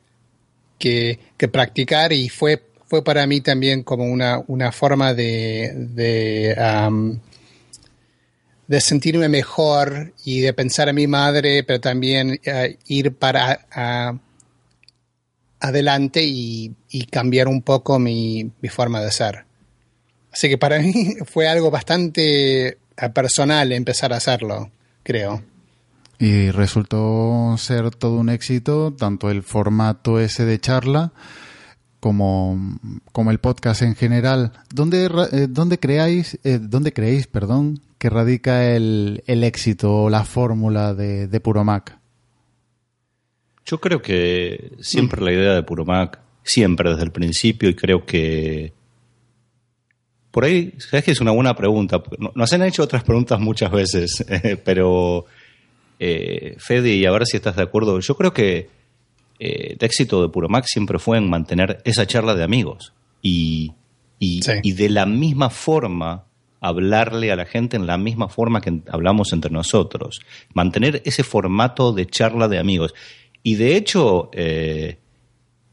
que, 0.79 1.19
practicar 1.51 2.13
y 2.13 2.29
fue, 2.29 2.63
fue 2.87 3.03
para 3.03 3.27
mí 3.27 3.41
también 3.41 3.83
como 3.83 4.05
una, 4.05 4.43
una 4.47 4.71
forma 4.71 5.15
de, 5.15 5.73
de, 5.75 6.55
de, 8.73 8.81
sentirme 8.81 9.29
mejor 9.29 10.13
y 10.25 10.41
de 10.41 10.53
pensar 10.53 10.89
a 10.89 10.93
mi 10.93 11.07
madre, 11.07 11.65
pero 11.65 11.81
también 11.81 12.41
uh, 12.47 12.77
ir 12.87 13.15
para... 13.15 13.67
Adelante 15.65 16.25
y, 16.25 16.75
cambiar 17.13 17.47
un 17.47 17.63
poco 17.63 18.01
mi, 18.01 18.51
forma 18.69 19.01
de 19.01 19.13
ser. 19.13 19.45
Así 20.33 20.49
que 20.49 20.59
para 20.59 20.79
mí 20.81 21.15
fue 21.25 21.47
algo 21.47 21.71
bastante 21.71 22.79
personal 23.15 23.71
empezar 23.71 24.13
a 24.13 24.17
hacerlo, 24.17 24.73
creo. 25.05 25.43
Y 26.19 26.51
resultó 26.51 27.57
ser 27.59 27.91
todo 27.91 28.17
un 28.19 28.29
éxito, 28.29 28.93
tanto 28.93 29.31
el 29.31 29.43
formato 29.43 30.21
ese 30.21 30.45
de 30.45 30.61
charla 30.61 31.13
como, 32.03 32.79
como 33.13 33.31
el 33.31 33.39
podcast 33.39 33.83
en 33.83 33.95
general. 33.95 34.53
¿Dónde, 34.75 35.09
eh, 35.33 35.47
dónde 35.49 35.79
creáis, 35.79 36.39
eh, 36.43 36.59
dónde 36.61 36.93
creéis, 36.93 37.29
perdón, 37.29 37.81
que 38.03 38.11
radica 38.11 38.75
el, 38.75 39.23
el 39.29 39.45
éxito 39.45 39.95
o 39.95 40.11
la 40.11 40.25
fórmula 40.25 40.93
de, 40.93 41.29
de 41.29 41.39
Puro 41.39 41.63
Mac? 41.63 42.01
Yo 43.65 43.81
creo 43.81 44.03
que 44.03 44.73
siempre 44.81 45.21
mm. 45.21 45.25
la 45.25 45.33
idea 45.33 45.55
de 45.55 45.63
Puro 45.63 45.85
Mac, 45.85 46.19
siempre 46.43 46.91
desde 46.91 47.05
el 47.05 47.13
principio, 47.13 47.69
y 47.69 47.77
creo 47.77 48.05
que 48.05 48.73
por 50.33 50.45
ahí, 50.45 50.75
sabes 50.79 51.05
que 51.05 51.13
es 51.13 51.21
una 51.21 51.31
buena 51.31 51.55
pregunta. 51.55 52.03
Nos 52.35 52.53
han 52.53 52.63
hecho 52.63 52.83
otras 52.83 53.05
preguntas 53.05 53.39
muchas 53.39 53.71
veces, 53.71 54.25
eh, 54.29 54.57
pero 54.57 55.27
eh, 56.01 56.57
Fede, 56.59 56.97
y 56.97 57.07
a 57.07 57.13
ver 57.13 57.25
si 57.25 57.37
estás 57.37 57.55
de 57.55 57.63
acuerdo, 57.63 58.01
yo 58.01 58.17
creo 58.17 58.33
que 58.33 58.69
eh, 59.39 59.77
el 59.79 59.79
éxito 59.81 60.21
de 60.21 60.29
Puro 60.29 60.49
Mac 60.49 60.65
siempre 60.67 60.99
fue 60.99 61.19
en 61.19 61.31
mantener 61.31 61.81
esa 61.85 62.05
charla 62.05 62.35
de 62.35 62.43
amigos 62.43 62.95
y, 63.23 63.75
y, 64.19 64.43
sí. 64.43 64.55
y 64.65 64.73
de 64.73 64.89
la 64.89 65.07
misma 65.07 65.51
forma 65.51 66.25
hablarle 66.63 67.33
a 67.33 67.37
la 67.37 67.45
gente 67.45 67.77
en 67.77 67.87
la 67.87 67.99
misma 67.99 68.29
forma 68.29 68.61
que 68.61 68.81
hablamos 68.89 69.33
entre 69.33 69.51
nosotros, 69.51 70.21
mantener 70.55 71.03
ese 71.05 71.25
formato 71.25 71.93
de 71.93 72.07
charla 72.07 72.49
de 72.49 72.59
amigos. 72.59 72.95
Y 73.43 73.57
de 73.57 73.77
hecho, 73.77 74.31
eh, 74.33 74.99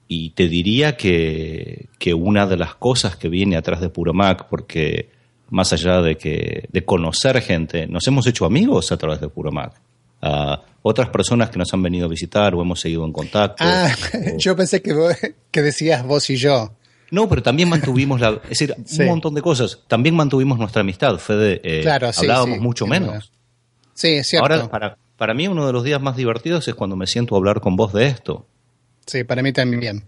y 0.08 0.32
te 0.32 0.50
diría 0.50 0.98
que, 0.98 1.88
que, 2.00 2.16
una 2.16 2.48
de 2.48 2.58
las 2.58 2.74
cosas 2.74 3.16
que 3.16 3.30
viene 3.30 3.56
atrás 3.56 3.80
de 3.80 3.90
Puro 3.90 4.14
Mac, 4.14 4.48
porque 4.50 5.10
más 5.52 5.72
allá 5.72 6.02
de 6.02 6.18
que 6.18 6.68
de 6.72 6.86
conocer 6.86 7.40
gente, 7.42 7.86
nos 7.86 8.08
hemos 8.08 8.26
hecho 8.26 8.46
amigos 8.46 8.92
a 8.92 8.98
través 8.98 9.22
de 9.22 9.30
Puro 9.30 9.52
Mac. 9.52 9.80
Uh, 10.22 10.58
otras 10.82 11.10
personas 11.10 11.50
que 11.50 11.60
nos 11.60 11.74
han 11.74 11.82
venido 11.84 12.08
a 12.08 12.10
visitar 12.10 12.54
o 12.56 12.62
hemos 12.62 12.80
seguido 12.80 13.06
en 13.06 13.14
contacto. 13.14 13.64
Ah, 13.66 13.94
o... 14.34 14.38
yo 14.38 14.56
pensé 14.56 14.82
que, 14.82 14.94
vos, 14.94 15.16
que 15.52 15.62
decías 15.62 16.04
vos 16.04 16.30
y 16.32 16.36
yo. 16.36 16.74
No, 17.12 17.28
pero 17.28 17.42
también 17.42 17.70
mantuvimos 17.70 18.20
la, 18.20 18.40
es 18.44 18.50
decir, 18.50 18.76
sí. 18.86 19.02
un 19.02 19.08
montón 19.08 19.34
de 19.34 19.42
cosas. 19.42 19.80
También 19.88 20.16
mantuvimos 20.16 20.60
nuestra 20.60 20.82
amistad. 20.82 21.18
Fede, 21.18 21.60
eh, 21.64 21.82
claro, 21.82 22.14
sí, 22.14 22.22
hablábamos 22.22 22.58
sí, 22.58 22.64
mucho 22.64 22.88
menos. 22.88 23.32
Sí, 23.94 24.10
es 24.10 24.28
cierto. 24.28 24.44
Ahora, 24.44 24.70
para, 24.70 24.98
para 25.18 25.34
mí 25.34 25.48
uno 25.48 25.66
de 25.66 25.74
los 25.74 25.84
días 25.84 26.02
más 26.02 26.16
divertidos 26.16 26.68
es 26.68 26.76
cuando 26.76 26.96
me 26.96 27.08
siento 27.08 27.36
a 27.36 27.38
hablar 27.38 27.62
con 27.62 27.76
vos 27.76 27.94
de 27.94 28.08
esto. 28.08 28.48
Sí, 29.06 29.24
para 29.24 29.42
mí 29.42 29.52
también. 29.52 30.04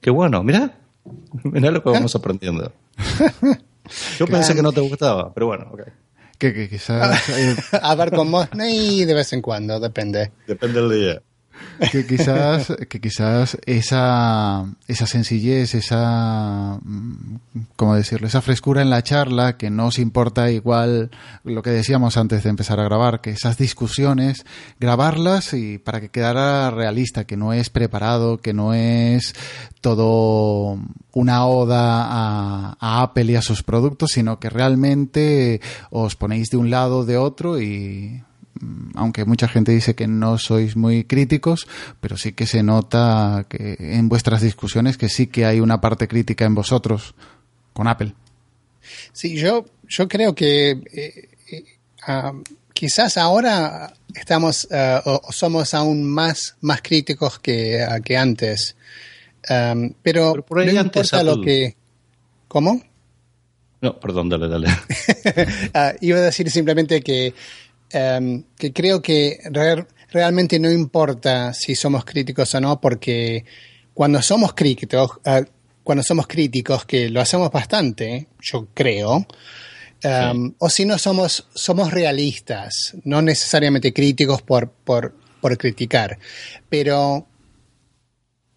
Qué 0.00 0.10
bueno, 0.10 0.42
mira, 0.42 0.78
mira 1.44 1.70
lo 1.70 1.82
que 1.82 1.90
vamos 1.90 2.14
aprendiendo. 2.14 2.72
Yo 4.18 4.26
claro. 4.26 4.40
pensé 4.40 4.54
que 4.54 4.62
no 4.62 4.72
te 4.72 4.80
gustaba, 4.80 5.32
pero 5.32 5.46
bueno, 5.46 5.68
ok. 5.72 5.82
Que, 6.38 6.52
que 6.52 6.68
quizás... 6.68 7.28
Eh... 7.36 7.54
hablar 7.82 8.10
con 8.10 8.30
vos, 8.30 8.48
y 8.54 9.04
de 9.04 9.14
vez 9.14 9.32
en 9.32 9.42
cuando, 9.42 9.78
depende. 9.78 10.32
Depende 10.46 10.80
del 10.80 10.90
día. 10.90 11.22
Que 11.90 12.06
quizás, 12.06 12.72
que 12.88 13.00
quizás 13.00 13.58
esa, 13.66 14.64
esa 14.86 15.06
sencillez, 15.06 15.74
esa, 15.74 16.78
¿cómo 17.76 17.96
decirlo? 17.96 18.28
Esa 18.28 18.40
frescura 18.40 18.82
en 18.82 18.90
la 18.90 19.02
charla, 19.02 19.56
que 19.56 19.70
no 19.70 19.86
os 19.86 19.98
importa 19.98 20.50
igual 20.50 21.10
lo 21.44 21.62
que 21.62 21.70
decíamos 21.70 22.16
antes 22.16 22.44
de 22.44 22.50
empezar 22.50 22.78
a 22.78 22.84
grabar, 22.84 23.20
que 23.20 23.30
esas 23.30 23.58
discusiones, 23.58 24.44
grabarlas 24.78 25.54
y 25.54 25.78
para 25.78 26.00
que 26.00 26.10
quedara 26.10 26.70
realista, 26.70 27.24
que 27.24 27.36
no 27.36 27.52
es 27.52 27.70
preparado, 27.70 28.38
que 28.38 28.52
no 28.52 28.74
es 28.74 29.34
todo 29.80 30.78
una 31.12 31.46
oda 31.46 32.04
a, 32.04 32.76
a 32.78 33.02
Apple 33.02 33.32
y 33.32 33.36
a 33.36 33.42
sus 33.42 33.62
productos, 33.62 34.12
sino 34.12 34.38
que 34.38 34.50
realmente 34.50 35.60
os 35.90 36.16
ponéis 36.16 36.50
de 36.50 36.58
un 36.58 36.70
lado 36.70 37.04
de 37.04 37.16
otro 37.16 37.60
y 37.60 38.22
aunque 38.94 39.24
mucha 39.24 39.48
gente 39.48 39.72
dice 39.72 39.94
que 39.94 40.06
no 40.06 40.38
sois 40.38 40.76
muy 40.76 41.04
críticos, 41.04 41.66
pero 42.00 42.16
sí 42.16 42.32
que 42.32 42.46
se 42.46 42.62
nota 42.62 43.46
que 43.48 43.76
en 43.78 44.08
vuestras 44.08 44.42
discusiones 44.42 44.96
que 44.96 45.08
sí 45.08 45.26
que 45.26 45.44
hay 45.44 45.60
una 45.60 45.80
parte 45.80 46.08
crítica 46.08 46.44
en 46.44 46.54
vosotros 46.54 47.14
con 47.72 47.88
Apple. 47.88 48.14
Sí, 49.12 49.36
yo, 49.36 49.64
yo 49.88 50.08
creo 50.08 50.34
que 50.34 50.70
eh, 50.70 51.28
eh, 51.50 51.64
uh, 52.08 52.42
quizás 52.72 53.16
ahora 53.16 53.92
estamos 54.14 54.68
uh, 54.70 55.08
o 55.08 55.32
somos 55.32 55.74
aún 55.74 56.04
más, 56.04 56.56
más 56.60 56.82
críticos 56.82 57.38
que, 57.38 57.84
uh, 57.84 58.02
que 58.02 58.16
antes. 58.16 58.76
Um, 59.48 59.92
pero, 60.02 60.32
pero 60.32 60.46
por 60.46 60.60
ahí 60.60 60.72
no 60.72 60.80
antes 60.80 61.12
importa 61.12 61.22
lo 61.22 61.40
que... 61.40 61.76
¿Cómo? 62.48 62.82
No, 63.80 63.98
perdón, 63.98 64.28
dale, 64.28 64.46
dale. 64.46 64.68
iba 66.00 66.18
a 66.18 66.22
decir 66.22 66.48
simplemente 66.50 67.02
que 67.02 67.34
um, 67.94 68.44
que 68.56 68.72
creo 68.72 69.00
que 69.02 69.38
re 69.50 69.86
realmente 70.10 70.58
no 70.58 70.70
importa 70.70 71.54
si 71.54 71.74
somos 71.74 72.04
críticos 72.04 72.54
o 72.54 72.60
no, 72.60 72.80
porque 72.80 73.44
cuando 73.94 74.20
somos 74.20 74.52
críticos, 74.52 75.10
uh, 75.24 75.44
cuando 75.82 76.02
somos 76.02 76.26
críticos, 76.26 76.84
que 76.84 77.08
lo 77.08 77.20
hacemos 77.20 77.50
bastante, 77.50 78.28
yo 78.40 78.68
creo, 78.74 79.16
um, 79.16 80.48
sí. 80.48 80.54
o 80.58 80.68
si 80.68 80.84
no 80.84 80.98
somos, 80.98 81.48
somos 81.54 81.90
realistas, 81.90 82.94
no 83.04 83.22
necesariamente 83.22 83.92
críticos 83.92 84.42
por, 84.42 84.70
por, 84.70 85.14
por 85.40 85.56
criticar, 85.56 86.18
pero 86.68 87.26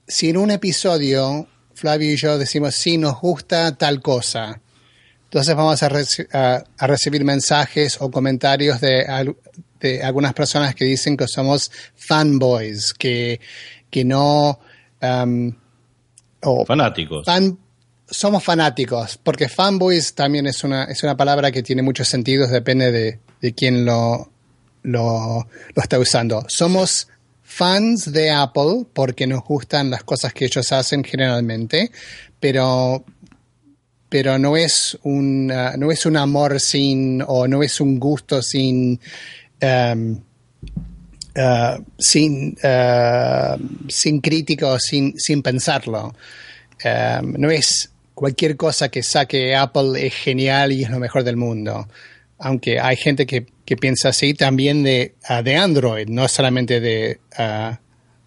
si 0.08 0.30
en 0.30 0.38
un 0.38 0.52
episodio 0.52 1.48
Flavio 1.76 2.14
y 2.14 2.16
yo 2.16 2.38
decimos, 2.38 2.74
sí, 2.74 2.98
nos 2.98 3.20
gusta 3.20 3.78
tal 3.78 4.02
cosa, 4.02 4.62
entonces 5.36 5.54
vamos 5.54 5.84
a, 5.84 5.90
reci 5.90 6.24
a, 6.32 6.64
a 6.78 6.88
recibir 6.88 7.26
mensajes 7.26 7.98
o 8.00 8.10
comentarios 8.10 8.80
de, 8.80 9.36
de, 9.82 10.02
algunas 10.02 10.34
personas 10.34 10.74
que 10.76 10.86
dicen 10.86 11.18
que 11.18 11.28
somos 11.28 11.70
fanboys, 11.94 12.94
que, 12.94 13.42
que 13.90 14.06
no... 14.06 14.62
Um, 15.02 15.54
fanáticos. 16.66 17.26
Fan, 17.26 17.58
somos 18.10 18.46
fanáticos, 18.46 19.20
porque 19.22 19.50
fanboys 19.50 20.16
también 20.16 20.48
es 20.48 20.64
una, 20.64 20.86
es 20.86 21.04
una 21.04 21.18
palabra 21.18 21.52
que 21.52 21.62
tiene 21.62 21.82
muchos 21.82 22.08
sentidos, 22.08 22.50
depende 22.50 22.94
de, 22.94 23.20
de 23.42 23.54
quién 23.54 23.84
lo, 23.84 24.32
lo, 24.84 25.50
lo 25.76 25.82
está 25.82 26.00
usando. 26.00 26.46
Somos 26.48 27.10
fans 27.44 28.10
de 28.14 28.32
Apple 28.32 28.86
porque 28.94 29.28
nos 29.28 29.44
gustan 29.44 29.90
las 29.90 30.06
cosas 30.06 30.34
que 30.34 30.46
ellos 30.46 30.72
hacen 30.72 31.04
generalmente, 31.04 31.92
pero 32.40 33.04
pero 34.16 34.40
no 34.40 34.56
es 34.56 34.98
un 35.04 35.52
uh, 35.52 35.78
no 35.78 35.92
es 35.92 36.06
un 36.06 36.16
amor 36.16 36.62
sin 36.62 37.22
o 37.28 37.50
no 37.50 37.62
es 37.62 37.82
un 37.82 38.00
gusto 38.00 38.42
sin 38.42 38.98
um, 39.62 40.22
uh, 41.36 41.84
sin 42.00 42.56
uh, 42.64 43.58
sin 43.90 44.22
crítico 44.22 44.80
sin 44.80 45.20
sin 45.20 45.44
pensarlo. 45.44 46.16
Um, 46.86 47.34
no 47.38 47.52
es 47.52 47.92
cualquier 48.14 48.56
cosa 48.56 48.88
que 48.88 49.04
saque 49.04 49.54
Apple 49.54 50.08
es 50.08 50.14
genial 50.14 50.72
y 50.72 50.84
es 50.84 50.90
lo 50.90 51.00
mejor 51.00 51.26
del 51.26 51.36
mundo. 51.36 51.86
Aunque 52.38 52.80
hay 52.80 52.96
gente 52.96 53.26
que, 53.26 53.48
que 53.66 53.76
piensa 53.76 54.10
así 54.10 54.34
también 54.34 54.82
de, 54.82 55.16
de 55.44 55.56
Android 55.58 56.08
no 56.08 56.30
solamente 56.30 56.80
de 56.80 57.20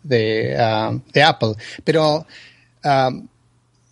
de, 0.02 1.22
Apple. 1.24 1.54
Pero 1.82 2.26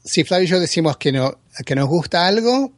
si 0.06 0.24
Flavio 0.24 0.44
y 0.44 0.48
yo 0.48 0.60
decimos 0.60 0.96
que, 0.98 1.10
no, 1.10 1.38
que 1.64 1.74
nos 1.74 1.86
gusta 1.88 2.26
algo, 2.26 2.72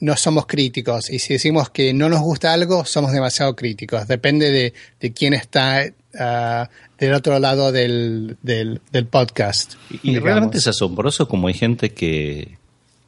no 0.00 0.16
somos 0.16 0.46
críticos. 0.46 1.10
Y 1.10 1.18
si 1.18 1.34
decimos 1.34 1.70
que 1.70 1.92
no 1.92 2.08
nos 2.08 2.20
gusta 2.20 2.52
algo, 2.52 2.84
somos 2.84 3.12
demasiado 3.12 3.54
críticos. 3.56 4.06
Depende 4.08 4.50
de, 4.50 4.72
de 5.00 5.12
quién 5.12 5.34
está 5.34 5.84
ah, 6.18 6.68
del 6.98 7.12
otro 7.14 7.38
lado 7.38 7.72
del, 7.72 8.36
del, 8.42 8.80
del 8.92 9.06
podcast. 9.06 9.74
Y 10.02 10.18
realmente 10.18 10.58
es 10.58 10.66
asombroso 10.66 11.28
como 11.28 11.48
hay 11.48 11.54
gente 11.54 11.90
que, 11.90 12.56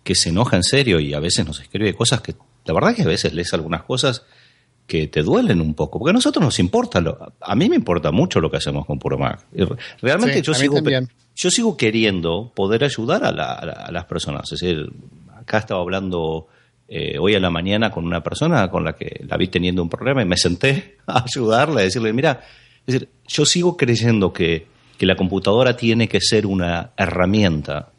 que 0.04 0.14
se 0.14 0.28
enoja 0.30 0.56
en 0.56 0.62
serio 0.64 1.00
y 1.00 1.14
a 1.14 1.20
veces 1.20 1.46
nos 1.46 1.60
escribe 1.60 1.94
cosas 1.94 2.20
que, 2.20 2.34
la 2.64 2.74
verdad 2.74 2.94
que 2.94 3.02
a 3.02 3.06
veces 3.06 3.32
lees 3.32 3.52
algunas 3.54 3.82
cosas 3.84 4.22
que 4.86 5.06
te 5.06 5.22
duelen 5.22 5.60
un 5.60 5.74
poco, 5.74 5.98
porque 5.98 6.10
a 6.10 6.12
nosotros 6.12 6.44
nos 6.44 6.58
importa, 6.58 7.00
lo- 7.00 7.32
a 7.40 7.54
mí 7.54 7.68
me 7.70 7.76
importa 7.76 8.10
mucho 8.10 8.40
lo 8.40 8.50
que 8.50 8.56
hacemos 8.58 8.84
con 8.84 8.98
Puro 8.98 9.16
Mac. 9.16 9.46
Realmente 10.02 10.38
Sí, 10.38 10.42
yo 10.42 10.54
sigo, 10.54 10.74
también. 10.74 11.08
Yo 11.34 11.50
sigo 11.50 11.76
queriendo 11.76 12.52
poder 12.54 12.84
ayudar 12.84 13.24
a, 13.24 13.32
la- 13.32 13.52
a 13.54 13.66
la- 13.66 13.72
a 13.72 13.92
las 13.92 14.04
personas. 14.06 14.50
Es 14.52 14.60
decir, 14.60 14.90
acá 15.36 15.58
estaba 15.58 15.80
hablando 15.80 16.48
eh, 16.88 17.16
hoy 17.18 17.34
a 17.34 17.40
la 17.40 17.50
mañana 17.50 17.90
con 17.90 18.04
una 18.04 18.22
persona 18.22 18.68
con 18.70 18.84
la 18.84 18.92
que 18.94 19.24
la 19.26 19.36
vi 19.38 19.48
teniendo 19.48 19.82
un 19.82 19.88
problema 19.88 20.22
y 20.22 20.26
me 20.26 20.36
senté 20.36 20.96
a 21.06 21.24
ayudarla, 21.24 21.80
a 21.80 21.84
decirle, 21.84 22.12
mira, 22.12 22.40
es 22.86 22.94
decir, 22.94 23.08
yo 23.28 23.46
sigo 23.46 23.76
creyendo 23.76 24.32
que, 24.32 24.66
que 24.98 25.06
la 25.06 25.16
computadora 25.16 25.76
tiene 25.76 26.06
que 26.08 26.20
ser 26.20 26.46
una 26.46 26.90
herramienta 26.96 27.90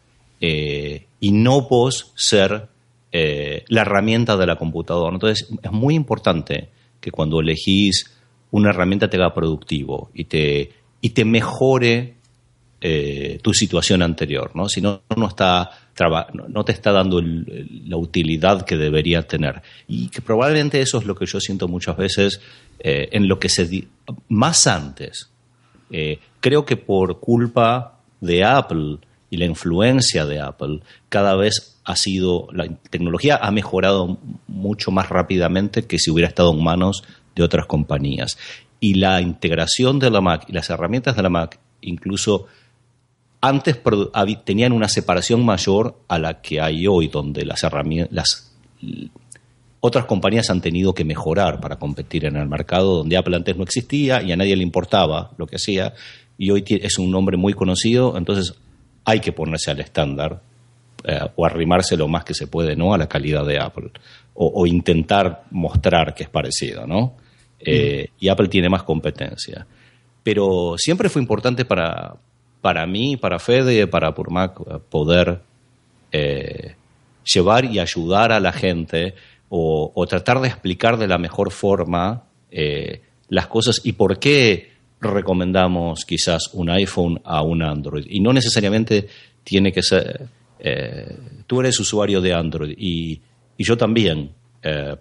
eh, 0.41 1.07
y 1.19 1.31
no 1.31 1.61
vos 1.61 2.11
ser 2.15 2.67
eh, 3.11 3.63
la 3.67 3.81
herramienta 3.81 4.37
de 4.37 4.45
la 4.45 4.57
computadora. 4.57 5.13
Entonces, 5.13 5.49
es 5.61 5.71
muy 5.71 5.95
importante 5.95 6.69
que 6.99 7.11
cuando 7.11 7.39
elegís 7.39 8.11
una 8.51 8.69
herramienta 8.69 9.09
te 9.09 9.17
haga 9.17 9.33
productivo 9.33 10.11
y 10.13 10.25
te, 10.25 10.71
y 11.01 11.09
te 11.11 11.25
mejore 11.25 12.15
eh, 12.85 13.39
tu 13.41 13.53
situación 13.53 14.01
anterior, 14.01 14.51
¿no? 14.55 14.67
Si 14.67 14.81
no, 14.81 15.03
no, 15.15 15.27
está, 15.27 15.69
no, 16.49 16.65
te 16.65 16.73
está 16.73 16.91
dando 16.91 17.21
la 17.21 17.95
utilidad 17.95 18.65
que 18.65 18.75
debería 18.75 19.21
tener. 19.23 19.61
Y 19.87 20.09
que 20.09 20.21
probablemente 20.21 20.81
eso 20.81 20.97
es 20.97 21.05
lo 21.05 21.15
que 21.15 21.25
yo 21.25 21.39
siento 21.39 21.69
muchas 21.69 21.95
veces 21.95 22.41
eh, 22.79 23.07
en 23.13 23.29
lo 23.29 23.39
que 23.39 23.47
se... 23.47 23.67
di- 23.67 23.87
más 24.27 24.67
antes, 24.67 25.29
eh, 25.91 26.19
creo 26.41 26.65
que 26.65 26.75
por 26.75 27.21
culpa 27.21 28.01
de 28.19 28.43
Apple 28.43 28.97
y 29.29 29.37
la 29.37 29.45
influencia 29.45 30.25
de 30.25 30.41
Apple, 30.41 30.81
cada 31.07 31.37
vez 31.37 31.79
ha 31.85 31.95
sido, 31.95 32.49
la 32.51 32.67
tecnología 32.89 33.39
ha 33.41 33.51
mejorado 33.51 34.19
mucho 34.47 34.91
más 34.91 35.07
rápidamente 35.07 35.85
que 35.87 35.99
si 35.99 36.11
hubiera 36.11 36.27
estado 36.27 36.51
en 36.51 36.61
manos 36.61 37.05
de 37.33 37.43
otras 37.43 37.65
compañías. 37.65 38.37
Y 38.81 38.95
la 38.95 39.21
integración 39.21 39.99
de 39.99 40.11
la 40.11 40.19
Mac 40.19 40.43
y 40.49 40.51
las 40.51 40.69
herramientas 40.69 41.15
de 41.15 41.23
la 41.23 41.29
Mac, 41.29 41.59
incluso 41.79 42.47
antes 43.45 43.77
tenían 44.45 44.71
una 44.71 44.87
separación 44.87 45.43
mayor 45.43 45.97
a 46.07 46.17
la 46.17 46.39
que 46.41 46.61
hay 46.61 46.87
hoy, 46.87 47.09
donde 47.09 47.43
las 47.43 47.61
herramientas, 47.63 48.13
las 48.13 48.55
otras 49.81 50.05
compañías 50.05 50.49
han 50.49 50.61
tenido 50.61 50.93
que 50.93 51.03
mejorar 51.03 51.59
para 51.59 51.75
competir 51.75 52.23
en 52.23 52.37
el 52.37 52.47
mercado 52.47 52.99
donde 52.99 53.17
Apple 53.17 53.35
antes 53.35 53.57
no 53.57 53.63
existía 53.63 54.23
y 54.23 54.31
a 54.31 54.37
nadie 54.37 54.55
le 54.55 54.63
importaba 54.63 55.31
lo 55.37 55.45
que 55.45 55.57
hacía 55.57 55.93
y 56.37 56.51
hoy 56.51 56.63
es 56.67 56.97
un 56.97 57.11
nombre 57.11 57.35
muy 57.35 57.53
conocido, 57.53 58.17
entonces 58.17 58.55
hay 59.03 59.19
que 59.19 59.33
ponerse 59.33 59.71
al 59.71 59.81
estándar 59.81 60.41
eh, 61.03 61.19
o 61.35 61.45
arrimarse 61.45 61.97
lo 61.97 62.07
más 62.07 62.23
que 62.23 62.33
se 62.33 62.47
puede 62.47 62.77
¿no? 62.77 62.93
a 62.93 62.97
la 62.97 63.09
calidad 63.09 63.45
de 63.45 63.59
Apple 63.59 63.91
o, 64.35 64.53
o 64.55 64.65
intentar 64.65 65.43
mostrar 65.51 66.15
que 66.15 66.23
es 66.23 66.29
parecido, 66.29 66.87
¿no? 66.87 67.17
Eh, 67.59 68.07
Y 68.19 68.29
Apple 68.29 68.47
tiene 68.47 68.69
más 68.69 68.83
competencia. 68.83 69.67
Pero 70.23 70.75
siempre 70.77 71.09
fue 71.09 71.21
importante 71.21 71.65
para, 71.65 72.15
para 72.63 72.87
mí, 72.87 73.17
para 73.17 73.39
Fede, 73.39 73.87
para 73.87 74.15
Purmac, 74.15 74.57
poder 74.87 75.41
eh, 76.13 76.75
llevar 77.25 77.65
y 77.65 77.77
ayudar 77.79 78.31
a 78.31 78.39
la 78.39 78.53
gente 78.53 79.15
o, 79.49 80.05
tratar 80.07 80.39
de 80.39 80.47
explicar 80.47 80.95
de 80.95 81.09
la 81.09 81.17
mejor 81.17 81.51
forma 81.51 82.23
eh, 82.49 83.01
las 83.27 83.47
cosas 83.47 83.81
y 83.83 83.91
por 83.91 84.17
qué 84.17 84.71
recomendamos 85.01 86.05
quizás 86.05 86.51
un 86.53 86.69
iPhone 86.69 87.19
a 87.25 87.41
un 87.41 87.61
Android. 87.63 88.05
Y 88.07 88.21
no 88.21 88.31
necesariamente 88.31 89.09
tiene 89.43 89.73
que 89.73 89.83
ser... 89.83 90.29
eh, 90.59 91.17
tú 91.45 91.59
eres 91.59 91.77
usuario 91.81 92.21
de 92.21 92.33
Android 92.33 92.75
y, 92.77 93.19
y 93.57 93.63
yo 93.65 93.75
también. 93.75 94.31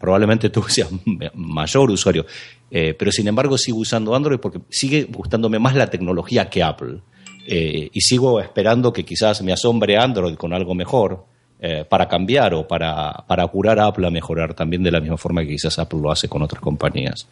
Probablemente 0.00 0.50
tú 0.50 0.64
seas 0.68 0.90
mayor 1.34 1.88
usuario, 1.92 2.26
pero 2.68 3.12
sin 3.12 3.28
embargo 3.28 3.56
sigo 3.56 3.78
usando 3.78 4.16
Android 4.16 4.40
porque 4.40 4.58
sigue 4.68 5.04
gustándome 5.04 5.60
más 5.60 5.76
la 5.76 5.86
tecnología 5.86 6.50
que 6.50 6.64
Apple. 6.64 6.98
Eh, 7.46 7.90
y 7.92 8.00
sigo 8.00 8.40
esperando 8.40 8.92
que 8.92 9.04
quizás 9.04 9.42
me 9.42 9.52
asombre 9.52 9.96
Android 9.98 10.36
con 10.36 10.52
algo 10.52 10.74
mejor 10.74 11.24
eh, 11.60 11.84
para 11.88 12.06
cambiar 12.08 12.54
o 12.54 12.66
para, 12.68 13.12
para 13.26 13.46
curar 13.48 13.78
a 13.80 13.86
Apple 13.86 14.06
a 14.06 14.10
mejorar 14.10 14.54
también 14.54 14.82
de 14.82 14.90
la 14.90 15.00
misma 15.00 15.16
forma 15.16 15.42
que 15.42 15.48
quizás 15.48 15.78
Apple 15.78 16.00
lo 16.00 16.10
hace 16.12 16.28
con 16.28 16.42
otras 16.42 16.60
compañías. 16.62 17.26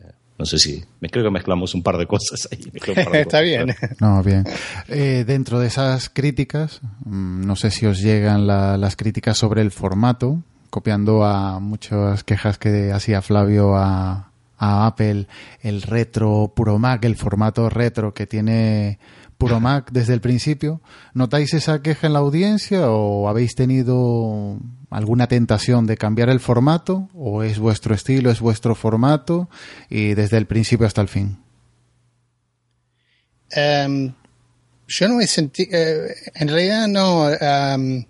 Eh, 0.00 0.10
no 0.38 0.44
sé 0.44 0.58
si, 0.58 0.82
me 1.00 1.08
creo 1.08 1.24
que 1.24 1.30
mezclamos 1.30 1.74
un 1.74 1.82
par 1.82 1.96
de 1.96 2.06
cosas 2.06 2.48
ahí. 2.50 2.58
mezclé 2.72 2.94
un 2.96 3.04
par 3.04 3.12
de 3.12 3.20
Está 3.20 3.38
cosas. 3.38 3.44
bien. 3.44 3.76
No, 4.00 4.22
bien. 4.22 4.44
Eh, 4.88 5.24
dentro 5.26 5.60
de 5.60 5.68
esas 5.68 6.08
críticas, 6.10 6.80
mm, 7.04 7.46
no 7.46 7.54
sé 7.56 7.70
si 7.70 7.86
os 7.86 8.00
llegan 8.00 8.46
la- 8.46 8.76
las 8.76 8.96
críticas 8.96 9.38
sobre 9.38 9.62
el 9.62 9.70
formato, 9.70 10.42
copiando 10.70 11.24
a 11.24 11.60
muchas 11.60 12.24
quejas 12.24 12.58
que 12.58 12.90
hacía 12.92 13.22
Flavio 13.22 13.76
a, 13.76 14.30
a 14.58 14.86
Apple, 14.86 15.26
el 15.60 15.82
retro 15.82 16.52
Puro 16.54 16.78
Mac, 16.78 17.04
el 17.04 17.16
formato 17.16 17.68
retro 17.68 18.14
que 18.14 18.26
tiene 18.26 18.98
Puro 19.38 19.60
Mac 19.60 19.90
desde 19.92 20.14
el 20.14 20.20
principio. 20.20 20.80
¿Notáis 21.12 21.54
esa 21.54 21.82
queja 21.82 22.06
en 22.06 22.12
la 22.12 22.20
audiencia 22.20 22.88
o 22.90 23.28
habéis 23.28 23.54
tenido 23.54 24.58
alguna 24.90 25.26
tentación 25.26 25.86
de 25.86 25.96
cambiar 25.96 26.30
el 26.30 26.40
formato? 26.40 27.08
¿O 27.14 27.42
es 27.42 27.58
vuestro 27.58 27.94
estilo, 27.94 28.30
es 28.30 28.40
vuestro 28.40 28.74
formato 28.74 29.48
y 29.90 30.14
desde 30.14 30.38
el 30.38 30.46
principio 30.46 30.86
hasta 30.86 31.00
el 31.00 31.08
fin? 31.08 31.38
Em, 33.50 34.12
yo 34.88 35.08
no 35.08 35.20
he 35.20 35.26
sentido, 35.26 35.70
en 35.72 36.48
realidad 36.48 36.88
no. 36.88 37.30
em, 37.30 38.06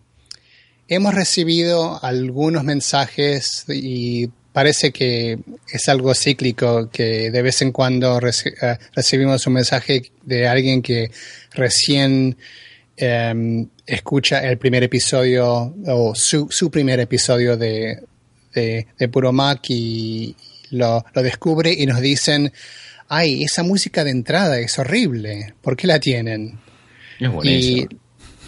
hemos 0.89 1.15
recibido 1.15 2.03
algunos 2.05 2.65
mensajes 2.65 3.65
y 3.69 4.31
parece 4.55 4.93
que 4.93 5.37
es 5.69 5.89
algo 5.89 6.15
cíclico, 6.15 6.89
que 6.89 7.31
de 7.31 7.43
vez 7.43 7.61
en 7.61 7.73
cuando 7.73 8.19
reci- 8.21 8.55
eh, 8.63 8.79
recibimos 8.95 9.47
un 9.47 9.53
mensaje 9.55 10.11
de 10.23 10.47
alguien 10.49 10.81
que 10.81 11.11
recién 11.53 12.37
em, 12.97 13.67
escucha 13.87 14.39
el 14.49 14.57
primer 14.57 14.85
episodio 14.85 15.75
o 15.87 16.15
su, 16.15 16.47
su 16.51 16.71
primer 16.71 17.01
episodio 17.01 17.57
de, 17.57 17.99
de, 18.55 18.87
de 18.97 19.09
Puro 19.09 19.33
Mac 19.33 19.61
y 19.69 20.37
lo, 20.71 21.05
lo 21.13 21.23
descubre 21.23 21.75
y 21.77 21.85
nos 21.87 22.01
dicen, 22.01 22.53
ay, 23.09 23.43
esa 23.43 23.65
música 23.65 24.05
de 24.05 24.11
entrada 24.13 24.61
es 24.61 24.79
horrible, 24.79 25.55
¿por 25.61 25.77
qué 25.77 25.89
la 25.89 25.99
tienen? 25.99 26.61
Es 27.19 27.31
buenísimo. 27.31 27.89
Y, 27.91 27.97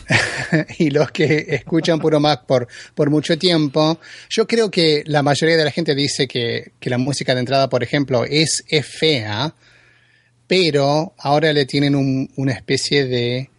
y 0.78 0.90
los 0.90 1.10
que 1.10 1.46
escuchan 1.48 1.98
Puro 1.98 2.20
Mac 2.20 2.44
por, 2.46 2.68
por 2.94 3.10
mucho 3.10 3.36
tiempo, 3.38 3.98
yo 4.30 4.46
creo 4.46 4.70
que 4.70 5.02
la 5.06 5.22
mayoría 5.22 5.56
de 5.56 5.64
la 5.64 5.70
gente 5.70 5.94
dice 5.94 6.28
que, 6.28 6.72
que 6.78 6.90
la 6.90 6.98
música 6.98 7.34
de 7.34 7.40
entrada, 7.40 7.68
por 7.68 7.82
ejemplo, 7.82 8.24
es, 8.24 8.64
es 8.68 8.86
fea, 8.86 9.54
pero 10.46 11.14
ahora 11.18 11.52
le 11.52 11.66
tienen 11.66 11.94
un- 11.96 12.30
una 12.36 12.52
especie 12.52 13.04
de, 13.06 13.50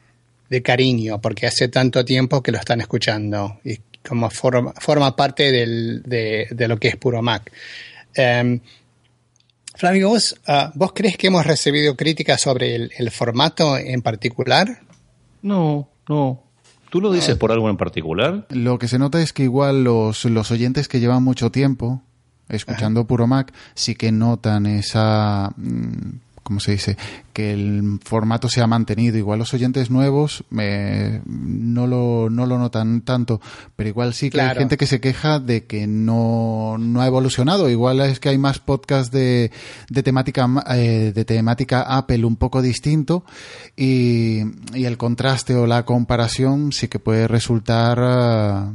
de 0.50 0.62
cariño, 0.62 1.20
porque 1.20 1.48
hace 1.48 1.68
tanto 1.68 2.06
tiempo 2.06 2.42
que 2.42 2.52
lo 2.52 2.58
están 2.60 2.80
escuchando 2.82 3.60
y 3.64 3.78
como 4.08 4.30
forma, 4.30 4.74
forma 4.80 5.16
parte 5.16 5.52
del- 5.52 6.02
de, 6.04 6.48
de 6.52 6.68
lo 6.70 6.78
que 6.80 6.88
es 6.88 6.96
Puro 6.96 7.22
Mac. 7.22 7.52
Em, 8.16 8.60
Flavio, 9.76 10.10
¿vos, 10.10 10.40
ah, 10.48 10.72
¿vos 10.76 10.92
crees 10.94 11.18
que 11.18 11.28
hemos 11.28 11.46
recibido 11.46 11.96
críticas 11.96 12.42
sobre 12.42 12.76
el 12.76 13.12
formato 13.12 13.78
en 13.78 14.02
particular? 14.02 14.80
No, 15.44 15.88
no. 16.10 16.44
¿Tú 16.90 17.02
lo 17.02 17.12
dices 17.12 17.36
por 17.36 17.52
algo 17.52 17.70
en 17.70 17.78
particular? 17.78 18.48
Lo 18.50 18.80
que 18.80 18.88
se 18.88 18.98
nota 18.98 19.22
es 19.22 19.34
que 19.34 19.44
igual 19.44 19.84
los, 19.84 20.24
los 20.26 20.52
oyentes 20.52 20.88
que 20.88 21.00
llevan 21.00 21.22
mucho 21.22 21.52
tiempo 21.52 22.02
escuchando 22.50 23.06
Puro 23.06 23.28
Mac 23.28 23.54
sí 23.74 23.96
que 23.96 24.12
notan 24.12 24.66
esa... 24.66 25.54
¿Cómo 26.48 26.62
se 26.62 26.72
dice? 26.72 26.96
Que 27.34 27.52
el 27.52 28.00
formato 28.06 28.48
se 28.48 28.62
ha 28.62 28.68
mantenido. 28.68 29.18
Igual 29.18 29.40
los 29.40 29.54
oyentes 29.54 29.92
nuevos 29.92 30.46
eh, 30.58 31.22
no, 31.26 31.88
lo, 31.88 32.30
no 32.30 32.46
lo 32.46 32.58
notan 32.58 33.02
tanto, 33.02 33.42
pero 33.76 33.90
igual 33.90 34.14
sí 34.14 34.30
que 34.30 34.40
hay 34.40 34.46
Claro. 34.48 34.60
gente 34.62 34.78
que 34.78 34.88
se 34.88 35.02
queja 35.02 35.42
de 35.42 35.66
que 35.66 35.88
no, 35.88 36.78
no 36.80 37.02
ha 37.02 37.08
evolucionado. 37.08 37.70
Igual 37.70 38.00
es 38.00 38.22
que 38.22 38.30
hay 38.30 38.38
más 38.38 38.60
podcasts 38.60 39.12
de, 39.12 39.52
de, 39.90 40.04
temática, 40.04 40.48
eh, 40.74 41.12
de 41.14 41.26
temática 41.26 41.82
Apple 41.82 42.24
un 42.24 42.38
poco 42.38 42.62
distinto 42.62 43.26
y, 43.76 44.44
y 44.74 44.86
el 44.86 44.98
contraste 44.98 45.54
o 45.54 45.68
la 45.68 45.84
comparación 45.84 46.72
sí 46.72 46.88
que 46.88 47.00
puede 47.00 47.28
resultar 47.28 48.00
ah, 48.02 48.72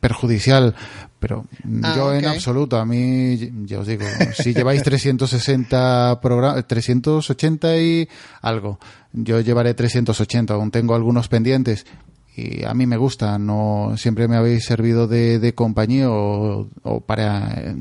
perjudicial. 0.00 0.74
Pero 1.22 1.46
Ah, 1.84 1.94
yo 1.96 2.12
en 2.12 2.26
absoluto, 2.26 2.76
a 2.76 2.84
mí, 2.84 3.38
ya 3.64 3.78
os 3.78 3.86
digo, 3.86 4.04
si 4.34 4.52
lleváis 4.52 4.82
360 4.82 6.20
programas, 6.20 6.66
380 6.66 7.76
y 7.78 8.08
algo, 8.42 8.80
yo 9.12 9.40
llevaré 9.40 9.72
380, 9.72 10.52
aún 10.52 10.72
tengo 10.72 10.96
algunos 10.96 11.28
pendientes 11.28 11.86
y 12.34 12.64
a 12.64 12.74
mí 12.74 12.86
me 12.86 12.96
gusta, 12.96 13.38
no 13.38 13.92
siempre 13.96 14.26
me 14.26 14.36
habéis 14.36 14.64
servido 14.64 15.06
de, 15.06 15.38
de 15.38 15.54
compañía 15.54 16.10
o, 16.10 16.66
o 16.82 17.00
para 17.00 17.52
eh, 17.56 17.76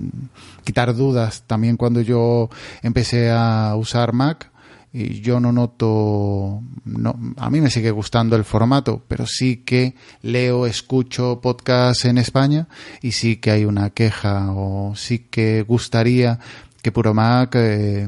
quitar 0.64 0.94
dudas. 0.94 1.44
También 1.48 1.78
cuando 1.78 2.02
yo 2.02 2.50
empecé 2.84 3.32
a 3.32 3.74
usar 3.76 4.14
Mac, 4.14 4.51
y 4.94 5.22
yo 5.22 5.40
no 5.40 5.52
noto, 5.54 6.62
no, 6.86 7.16
a 7.38 7.50
mí 7.50 7.62
me 7.62 7.70
sigue 7.70 7.92
gustando 7.92 8.36
el 8.36 8.44
formato, 8.44 9.02
pero 9.08 9.26
sí 9.26 9.58
que 9.58 9.96
leo, 10.22 10.66
escucho 10.66 11.40
podcasts 11.42 12.06
en 12.06 12.18
España 12.18 12.68
y 13.02 13.14
sí 13.14 13.38
que 13.38 13.52
hay 13.52 13.66
una 13.66 13.92
queja 13.92 14.52
o 14.52 14.94
sí 14.96 15.20
que 15.30 15.62
gustaría 15.64 16.40
que 16.82 16.92
Puro 16.92 17.14
Mac 17.14 17.56
eh, 17.56 18.08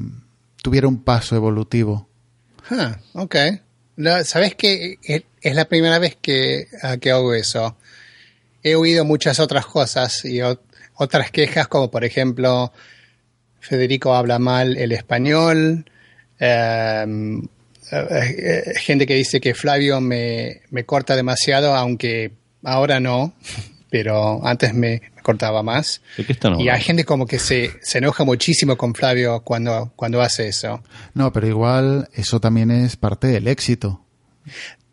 tuviera 0.62 0.88
un 0.88 1.04
paso 1.04 1.36
evolutivo. 1.36 2.10
Ah, 2.70 2.98
ok. 3.14 3.36
No, 3.96 4.24
¿Sabes 4.24 4.56
que 4.56 4.98
Es 5.42 5.56
la 5.56 5.66
primera 5.66 6.00
vez 6.00 6.18
que, 6.22 6.68
hago 7.12 7.34
eso. 7.34 7.78
He 8.64 8.76
oído 8.76 9.06
muchas 9.06 9.40
otras 9.40 9.66
cosas 9.66 10.26
y 10.26 10.38
ot- 10.38 10.60
otras 10.96 11.32
quejas, 11.32 11.68
como 11.68 11.92
por 11.92 12.04
ejemplo, 12.04 12.72
Federico 13.60 14.16
habla 14.16 14.40
mal 14.40 14.78
el 14.78 14.92
español. 14.92 15.86
Em, 16.40 17.44
eh, 17.44 17.46
eh, 17.92 18.74
gente 18.80 19.06
que 19.06 19.16
dice 19.16 19.40
que 19.40 19.54
Flavio 19.54 20.02
me, 20.02 20.62
me 20.72 20.84
corta 20.86 21.16
demasiado, 21.16 21.76
aunque 21.76 22.32
ahora 22.64 23.00
no, 23.00 23.34
pero 23.90 24.46
antes 24.46 24.74
me, 24.74 25.02
me 25.16 25.22
cortaba 25.22 25.62
más. 25.64 26.02
¿De 26.18 26.26
qué 26.26 26.34
están 26.34 26.60
Y 26.60 26.70
hay 26.70 26.82
gente 26.82 27.06
como 27.06 27.26
que 27.28 27.40
se, 27.40 27.72
se 27.82 28.00
enoja 28.00 28.24
muchísimo 28.24 28.76
con 28.78 28.94
Flavio 28.96 29.42
cuando, 29.42 29.92
cuando 29.96 30.22
hace 30.22 30.48
eso. 30.48 30.82
No, 31.14 31.32
pero 31.32 31.48
igual 31.48 32.10
eso 32.14 32.40
también 32.40 32.72
es 32.72 32.96
parte 32.98 33.28
del 33.28 33.48
éxito. 33.48 34.02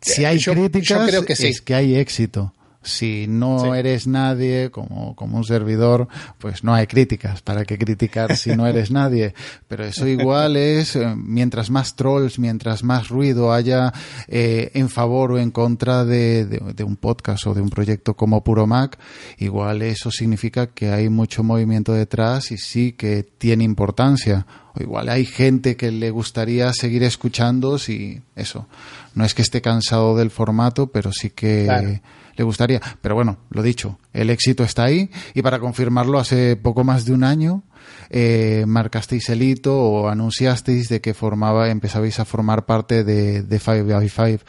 Si 0.01 0.25
hay 0.25 0.37
Yo- 0.37 0.53
críticas, 0.53 0.87
yo 0.87 1.05
creo 1.05 1.25
que 1.25 1.35
sí. 1.35 1.47
es 1.47 1.61
que 1.61 1.75
hay 1.75 1.95
éxito. 1.95 2.53
Si 2.83 3.27
no 3.27 3.75
eres 3.75 4.07
nadie 4.07 4.71
como, 4.71 5.15
como 5.15 5.37
un 5.37 5.43
servidor, 5.43 6.07
pues 6.39 6.63
no 6.63 6.73
hay 6.73 6.87
críticas. 6.87 7.41
¿Para 7.43 7.63
qué 7.63 7.77
criticar 7.77 8.35
si 8.35 8.55
no 8.55 8.65
eres 8.65 8.89
nadie? 8.91 9.35
Pero 9.67 9.85
eso 9.85 10.07
igual 10.07 10.55
es, 10.57 10.95
eh, 10.95 11.13
mientras 11.15 11.69
más 11.69 11.95
trolls, 11.95 12.39
mientras 12.39 12.83
más 12.83 13.09
ruido 13.09 13.53
haya 13.53 13.93
eh, 14.27 14.71
en 14.73 14.89
favor 14.89 15.33
o 15.33 15.37
en 15.37 15.51
contra 15.51 16.05
de, 16.05 16.45
de- 16.45 16.73
de 16.73 16.83
un 16.83 16.95
podcast 16.95 17.45
o 17.47 17.53
de 17.53 17.61
un 17.61 17.69
proyecto 17.69 18.15
como 18.15 18.43
Puro 18.43 18.65
Mac, 18.65 18.97
igual 19.37 19.81
eso 19.83 20.09
significa 20.09 20.67
que 20.67 20.89
hay 20.89 21.09
mucho 21.09 21.43
movimiento 21.43 21.93
detrás 21.93 22.51
y 22.51 22.57
sí 22.57 22.93
que 22.93 23.23
tiene 23.23 23.63
importancia. 23.63 24.45
O 24.73 24.81
igual 24.81 25.09
hay 25.09 25.25
gente 25.25 25.75
que 25.75 25.91
le 25.91 26.09
gustaría 26.11 26.71
seguir 26.73 27.03
escuchando 27.03 27.77
si 27.77 28.21
eso. 28.35 28.67
No 29.13 29.25
es 29.25 29.33
que 29.35 29.41
esté 29.41 29.61
cansado 29.61 30.15
del 30.15 30.31
formato, 30.31 30.87
pero 30.87 31.11
sí 31.11 31.29
que 31.29 31.65
Claro. 31.65 31.99
Le 32.35 32.43
gustaría. 32.43 32.81
Pero 33.01 33.15
bueno, 33.15 33.37
lo 33.49 33.63
dicho, 33.63 33.99
el 34.13 34.29
éxito 34.29 34.63
está 34.63 34.85
ahí 34.85 35.09
y 35.33 35.41
para 35.41 35.59
confirmarlo 35.59 36.19
hace 36.19 36.55
poco 36.55 36.83
más 36.83 37.05
de 37.05 37.13
un 37.13 37.23
año 37.23 37.63
eh, 38.09 38.65
marcasteis 38.67 39.29
el 39.29 39.41
hito 39.41 39.77
o 39.77 40.09
anunciasteis 40.09 40.89
de 40.89 41.01
que 41.01 41.13
formaba, 41.13 41.69
empezabais 41.69 42.19
a 42.19 42.25
formar 42.25 42.65
parte 42.65 43.03
de, 43.03 43.43
de 43.43 43.59
Five 43.59 43.83
by 43.83 44.09
Five. 44.09 44.39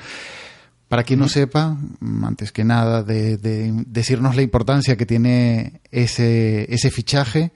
Para 0.89 1.05
quien 1.05 1.21
no 1.21 1.29
sepa, 1.29 1.77
mm, 2.01 2.25
antes 2.25 2.53
que 2.53 2.65
nada, 2.65 3.03
de, 3.03 3.39
de 3.39 3.73
decirnos 3.87 4.37
la 4.37 4.43
importancia 4.43 4.97
que 4.97 5.07
tiene 5.07 5.81
ese, 5.91 6.73
ese 6.75 6.91
fichaje. 6.91 7.53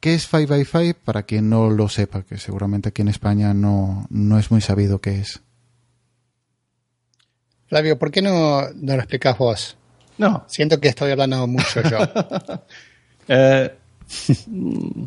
¿Qué 0.00 0.14
es 0.14 0.28
Five 0.28 0.46
by 0.46 0.64
Five? 0.64 0.94
Para 0.94 1.24
quien 1.24 1.48
no 1.48 1.70
lo 1.70 1.88
sepa, 1.88 2.22
que 2.22 2.38
seguramente 2.38 2.90
aquí 2.90 3.02
en 3.02 3.08
España 3.08 3.52
no, 3.54 4.06
no 4.10 4.38
es 4.38 4.50
muy 4.50 4.60
sabido 4.60 5.00
qué 5.00 5.20
es. 5.20 5.42
Flavio, 7.68 7.98
¿por 7.98 8.10
qué 8.10 8.22
no, 8.22 8.62
no 8.74 8.94
lo 8.94 9.00
explicas 9.00 9.36
vos? 9.38 9.76
No. 10.16 10.44
Siento 10.48 10.80
que 10.80 10.88
estoy 10.88 11.10
hablando 11.10 11.46
mucho 11.46 11.82
yo. 11.82 11.98
Eh, 13.30 13.70
mm, 14.46 15.04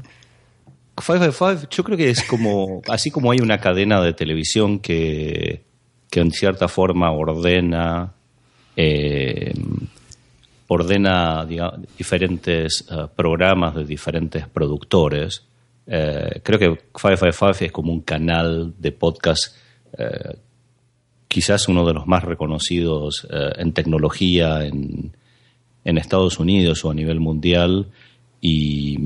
Five 1.01 1.17
by 1.17 1.31
Five, 1.31 1.67
yo 1.71 1.83
creo 1.83 1.97
que 1.97 2.11
es 2.11 2.23
como, 2.23 2.83
así 2.87 3.09
como 3.09 3.31
hay 3.31 3.39
una 3.39 3.57
cadena 3.59 3.99
de 3.99 4.13
televisión 4.13 4.77
que, 4.77 5.63
que 6.07 6.19
en 6.19 6.29
cierta 6.29 6.67
forma 6.67 7.11
ordena, 7.11 8.13
eh, 8.75 9.53
ordena 10.67 11.47
diferentes 11.97 12.85
eh, 12.91 13.07
programas 13.15 13.73
de 13.73 13.85
diferentes 13.85 14.47
productores. 14.47 15.43
eh, 15.87 16.41
creo 16.43 16.59
que 16.59 16.79
Five 16.95 17.15
by 17.15 17.31
Five 17.33 17.65
es 17.65 17.71
como 17.71 17.91
un 17.91 18.01
canal 18.01 18.75
de 18.77 18.91
podcast, 18.91 19.55
eh, 19.97 20.35
quizás 21.31 21.69
uno 21.69 21.85
de 21.87 21.93
los 21.93 22.07
más 22.07 22.23
reconocidos 22.25 23.25
eh, 23.31 23.51
en 23.57 23.71
tecnología 23.71 24.65
en, 24.65 25.11
en 25.85 25.97
Estados 25.97 26.39
Unidos 26.39 26.83
o 26.83 26.91
a 26.91 26.93
nivel 26.93 27.21
mundial 27.21 27.87
y, 28.41 28.97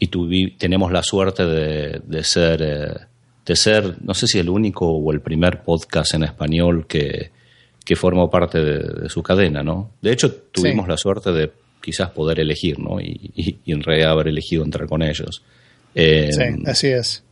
y 0.00 0.08
tuvi- 0.10 0.56
tenemos 0.58 0.90
la 0.90 1.02
suerte 1.04 1.46
de, 1.46 2.00
de 2.04 2.24
ser 2.24 2.62
eh, 2.62 2.94
de 3.46 3.56
ser 3.56 3.96
no 4.02 4.14
sé 4.14 4.26
si 4.26 4.38
el 4.40 4.48
único 4.48 4.86
o 4.88 5.12
el 5.12 5.20
primer 5.20 5.62
podcast 5.62 6.14
en 6.14 6.24
español 6.24 6.86
que, 6.88 7.30
que 7.84 7.94
formó 7.96 8.28
parte 8.30 8.58
de, 8.58 8.78
de 9.02 9.08
su 9.08 9.22
cadena 9.22 9.62
no 9.62 9.90
de 10.02 10.12
hecho 10.12 10.32
tuvimos 10.52 10.86
Sí. 10.86 10.90
la 10.90 10.96
suerte 10.96 11.30
de 11.32 11.52
quizás 11.80 12.10
poder 12.10 12.40
elegir 12.40 12.78
no 12.80 13.00
y, 13.00 13.30
y- 13.36 13.58
y 13.64 13.72
en 13.72 13.82
realidad 13.82 14.10
haber 14.12 14.28
elegido 14.28 14.64
entrar 14.64 14.88
con 14.88 15.02
ellos 15.02 15.42
Eh, 15.94 16.30
Sí, 16.32 16.42
así 16.66 16.86
es. 16.88 17.22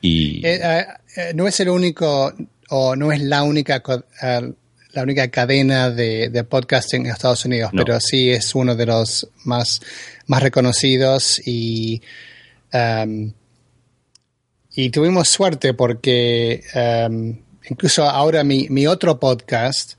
y 0.00 0.44
Eh, 0.46 0.60
eh, 0.62 0.84
eh, 1.16 1.32
no 1.34 1.46
es 1.46 1.60
el 1.60 1.68
único 1.68 2.32
o 2.70 2.96
no 2.96 3.12
es 3.12 3.20
la 3.20 3.42
única 3.42 3.82
eh, 4.22 4.52
la 4.92 5.02
única 5.02 5.28
cadena 5.30 5.90
de, 5.90 6.30
de 6.30 6.44
podcasting 6.44 7.04
en 7.04 7.12
Estados 7.12 7.44
Unidos, 7.44 7.70
No. 7.74 7.84
pero 7.84 8.00
sí 8.00 8.30
es 8.30 8.54
uno 8.54 8.74
de 8.74 8.86
los 8.86 9.28
más, 9.44 9.82
más 10.26 10.42
reconocidos 10.42 11.38
y 11.46 12.00
um, 12.72 13.30
y 14.74 14.90
tuvimos 14.90 15.28
suerte 15.28 15.74
porque 15.74 16.62
um, 17.08 17.36
incluso 17.68 18.04
ahora 18.04 18.42
mi, 18.44 18.68
mi 18.70 18.86
otro 18.86 19.18
podcast 19.20 19.94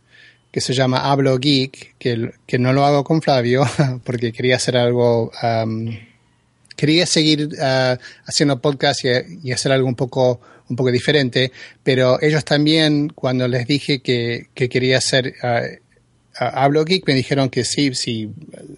que 0.51 0.61
se 0.61 0.73
llama 0.73 1.09
Hablo 1.11 1.37
Geek, 1.37 1.95
que, 1.99 2.31
que 2.47 2.57
no 2.57 2.73
lo 2.73 2.83
hago 2.85 3.03
con 3.03 3.21
Flavio 3.21 3.65
porque 4.03 4.31
quería 4.31 4.55
hacer 4.55 4.77
algo 4.77 5.31
um, 5.43 5.95
quería 6.77 7.05
seguir 7.05 7.49
ah, 7.61 7.97
haciendo 8.25 8.61
podcast 8.61 9.03
y, 9.03 9.09
y 9.43 9.51
hacer 9.51 9.73
algo 9.73 9.89
un 9.89 9.95
poco 9.95 10.39
un 10.69 10.75
poco 10.75 10.91
diferente, 10.91 11.51
pero 11.83 12.21
ellos 12.21 12.43
también 12.43 13.09
cuando 13.09 13.47
les 13.47 13.67
dije 13.67 14.01
que, 14.01 14.47
que 14.53 14.69
quería 14.69 14.97
hacer 14.97 15.33
ah, 15.43 15.63
Hablo 16.39 16.85
Geek 16.85 17.07
me 17.07 17.15
dijeron 17.15 17.49
que 17.49 17.63
sí, 17.63 17.95
si, 17.95 18.29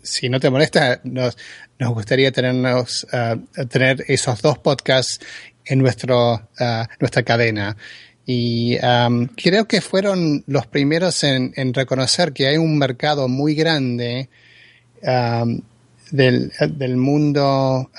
si 0.01 0.29
no 0.29 0.39
te 0.39 0.49
molesta, 0.49 1.01
nos, 1.03 1.37
nos 1.77 1.93
gustaría 1.93 2.31
tenernos, 2.31 3.05
ah, 3.11 3.35
tener 3.69 4.05
esos 4.07 4.41
dos 4.41 4.59
podcasts 4.59 5.19
en 5.65 5.79
nuestro, 5.79 6.49
nuestra 6.99 7.23
cadena. 7.23 7.75
Y 8.25 8.77
am, 8.83 9.27
creo 9.27 9.67
que 9.67 9.81
fueron 9.81 10.43
los 10.47 10.67
primeros 10.67 11.23
en, 11.23 11.51
en 11.55 11.73
reconocer 11.73 12.31
que 12.31 12.47
hay 12.47 12.57
un 12.57 12.77
mercado 12.77 13.27
muy 13.27 13.55
grande 13.55 14.29
am, 15.03 15.61
del, 16.11 16.51
del 16.77 16.97
mundo 16.97 17.89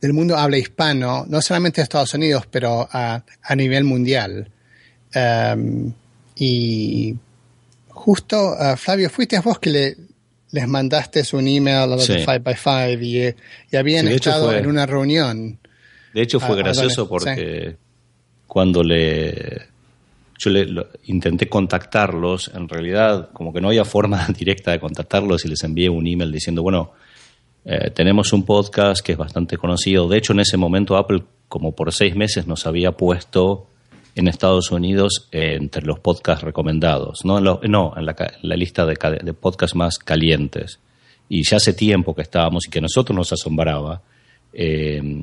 del 0.00 0.12
mundo 0.12 0.36
habla 0.36 0.58
hispano, 0.58 1.24
no 1.28 1.40
solamente 1.40 1.80
de 1.80 1.84
Estados 1.84 2.12
Unidos, 2.14 2.46
pero 2.50 2.86
a, 2.92 3.24
a 3.42 3.56
nivel 3.56 3.84
mundial. 3.84 4.50
Y 6.36 7.16
justo, 7.88 8.54
ah, 8.58 8.76
Flavio, 8.76 9.08
fuiste 9.10 9.38
vos 9.40 9.58
que 9.58 9.70
le, 9.70 9.96
les 10.52 10.68
mandaste 10.68 11.22
un 11.32 11.48
email 11.48 11.76
a 11.78 11.86
los 11.86 12.04
Sí. 12.04 12.12
de 12.12 12.18
Five 12.20 12.38
by 12.40 12.54
Five 12.54 12.98
y, 13.04 13.18
eh, 13.20 13.36
y 13.70 13.76
habían 13.76 14.06
Sí, 14.06 14.14
estado 14.14 14.46
fue- 14.48 14.58
en 14.58 14.66
una 14.66 14.84
reunión. 14.86 15.58
De 16.12 16.22
hecho 16.22 16.40
fue 16.40 16.54
Ah, 16.56 16.58
gracioso 16.62 17.08
perdone, 17.08 17.34
porque 17.36 17.76
cuando 18.46 18.82
le 18.82 19.68
yo 20.38 20.50
le 20.50 20.66
intenté 21.04 21.48
contactarlos, 21.48 22.50
en 22.54 22.68
realidad 22.68 23.30
como 23.32 23.52
que 23.52 23.60
no 23.60 23.68
había 23.68 23.84
forma 23.84 24.26
directa 24.38 24.72
de 24.72 24.80
contactarlos 24.80 25.44
y 25.44 25.48
les 25.48 25.62
envié 25.64 25.88
un 25.88 26.06
email 26.06 26.30
diciendo, 26.32 26.62
bueno, 26.62 26.92
eh, 27.64 27.90
tenemos 27.90 28.32
un 28.32 28.44
podcast 28.44 29.04
que 29.04 29.12
es 29.12 29.18
bastante 29.18 29.56
conocido. 29.56 30.08
De 30.08 30.18
hecho, 30.18 30.32
en 30.32 30.40
ese 30.40 30.56
momento 30.56 30.96
Apple 30.96 31.22
como 31.48 31.72
por 31.72 31.92
seis 31.92 32.14
meses 32.16 32.46
nos 32.46 32.66
había 32.66 32.92
puesto 32.92 33.66
en 34.14 34.28
Estados 34.28 34.70
Unidos 34.70 35.28
entre 35.30 35.84
los 35.84 35.98
podcasts 36.00 36.42
recomendados, 36.42 37.24
no 37.24 37.38
en, 37.38 37.70
no, 37.70 37.92
en 37.96 38.06
la, 38.06 38.56
lista 38.56 38.86
de, 38.86 38.96
ca- 38.96 39.10
de 39.10 39.32
podcasts 39.34 39.76
más 39.76 39.98
calientes. 39.98 40.80
Y 41.28 41.42
ya 41.48 41.56
hace 41.58 41.72
tiempo 41.74 42.14
que 42.14 42.22
estábamos 42.22 42.66
y 42.66 42.70
que 42.70 42.80
nosotros 42.80 43.14
nos 43.16 43.32
asombraba. 43.32 44.00
Eh, 44.52 45.22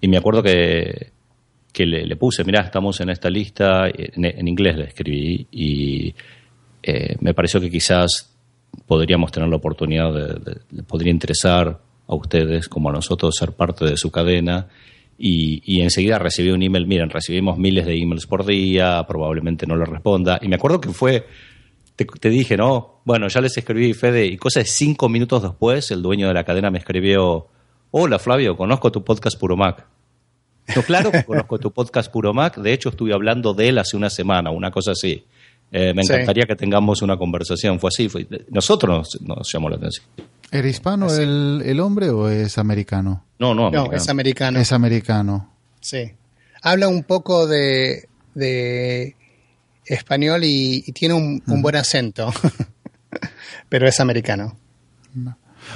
y 0.00 0.08
me 0.08 0.16
acuerdo 0.18 0.42
que, 0.42 1.10
que 1.72 1.86
le, 1.86 2.06
le 2.06 2.16
puse, 2.16 2.44
mirá, 2.44 2.62
estamos 2.62 3.00
en 3.00 3.10
esta 3.10 3.30
lista, 3.30 3.88
en, 3.88 4.48
inglés 4.48 4.76
le 4.76 4.84
escribí, 4.84 5.46
y 5.50 6.14
eh, 6.82 7.16
me 7.20 7.34
pareció 7.34 7.60
que 7.60 7.70
quizás 7.70 8.34
podríamos 8.86 9.30
tener 9.32 9.48
la 9.48 9.56
oportunidad 9.56 10.12
de, 10.12 10.60
le 10.70 10.82
podría 10.82 11.12
interesar 11.12 11.80
a 12.06 12.14
ustedes 12.14 12.68
como 12.68 12.88
a 12.88 12.92
nosotros 12.92 13.34
ser 13.36 13.52
parte 13.52 13.84
de 13.84 13.96
su 13.96 14.10
cadena 14.10 14.68
y, 15.18 15.80
enseguida 15.82 16.18
recibí 16.18 16.50
un 16.50 16.62
email, 16.62 16.86
miren, 16.86 17.10
recibimos 17.10 17.58
miles 17.58 17.86
de 17.86 17.96
emails 17.96 18.26
por 18.26 18.46
día, 18.46 19.04
probablemente 19.06 19.66
no 19.66 19.74
lo 19.74 19.84
responda. 19.84 20.38
Y 20.40 20.48
me 20.48 20.56
acuerdo 20.56 20.80
que 20.80 20.90
fue, 20.90 21.26
te, 21.96 22.04
te 22.04 22.30
dije, 22.30 22.56
no, 22.56 23.00
bueno, 23.04 23.26
ya 23.26 23.40
les 23.40 23.56
escribí, 23.58 23.94
Fede, 23.94 24.26
y 24.26 24.36
cosa 24.36 24.60
de 24.60 24.66
cinco 24.66 25.08
minutos 25.08 25.42
después, 25.42 25.90
el 25.90 26.02
dueño 26.02 26.28
de 26.28 26.34
la 26.34 26.44
cadena 26.44 26.70
me 26.70 26.78
escribió, 26.78 27.48
hola 27.90 28.18
Flavio, 28.20 28.56
conozco 28.56 28.92
tu 28.92 29.02
podcast 29.02 29.38
Puro 29.38 29.56
Mac. 29.56 29.97
No, 30.76 30.82
claro 30.82 31.10
que 31.10 31.24
conozco 31.24 31.58
tu 31.58 31.70
podcast 31.72 32.10
Puro 32.10 32.32
Mac, 32.34 32.56
de 32.58 32.72
hecho 32.72 32.90
estuve 32.90 33.12
hablando 33.14 33.54
de 33.54 33.68
él 33.68 33.78
hace 33.78 33.96
una 33.96 34.10
semana, 34.10 34.50
una 34.50 34.70
cosa 34.70 34.92
así. 34.92 35.24
Eh, 35.70 35.92
me 35.94 36.02
Sí. 36.02 36.12
encantaría 36.12 36.44
que 36.46 36.56
tengamos 36.56 37.02
una 37.02 37.16
conversación, 37.16 37.78
fue 37.78 37.88
así, 37.88 38.08
fue, 38.08 38.26
nosotros 38.50 39.16
nos, 39.20 39.22
nos 39.38 39.52
llamó 39.52 39.68
la 39.68 39.76
atención. 39.76 40.06
¿Era 40.50 40.66
hispano 40.68 41.12
el, 41.14 41.62
el 41.64 41.78
hombre 41.80 42.08
o 42.10 42.28
es 42.28 42.56
americano? 42.58 43.24
No, 43.38 43.54
no, 43.54 43.70
No, 43.70 43.92
es 43.92 44.08
americano. 44.08 44.58
Es 44.58 44.72
americano. 44.72 45.52
Sí. 45.80 46.12
Habla 46.62 46.88
un 46.88 47.02
poco 47.04 47.46
de, 47.46 48.08
de 48.34 49.14
español 49.84 50.44
y, 50.44 50.82
y 50.86 50.92
tiene 50.92 51.14
un, 51.14 51.42
un 51.46 51.60
buen 51.62 51.76
acento, 51.76 52.32
pero 53.68 53.86
es 53.86 54.00
americano. 54.00 54.56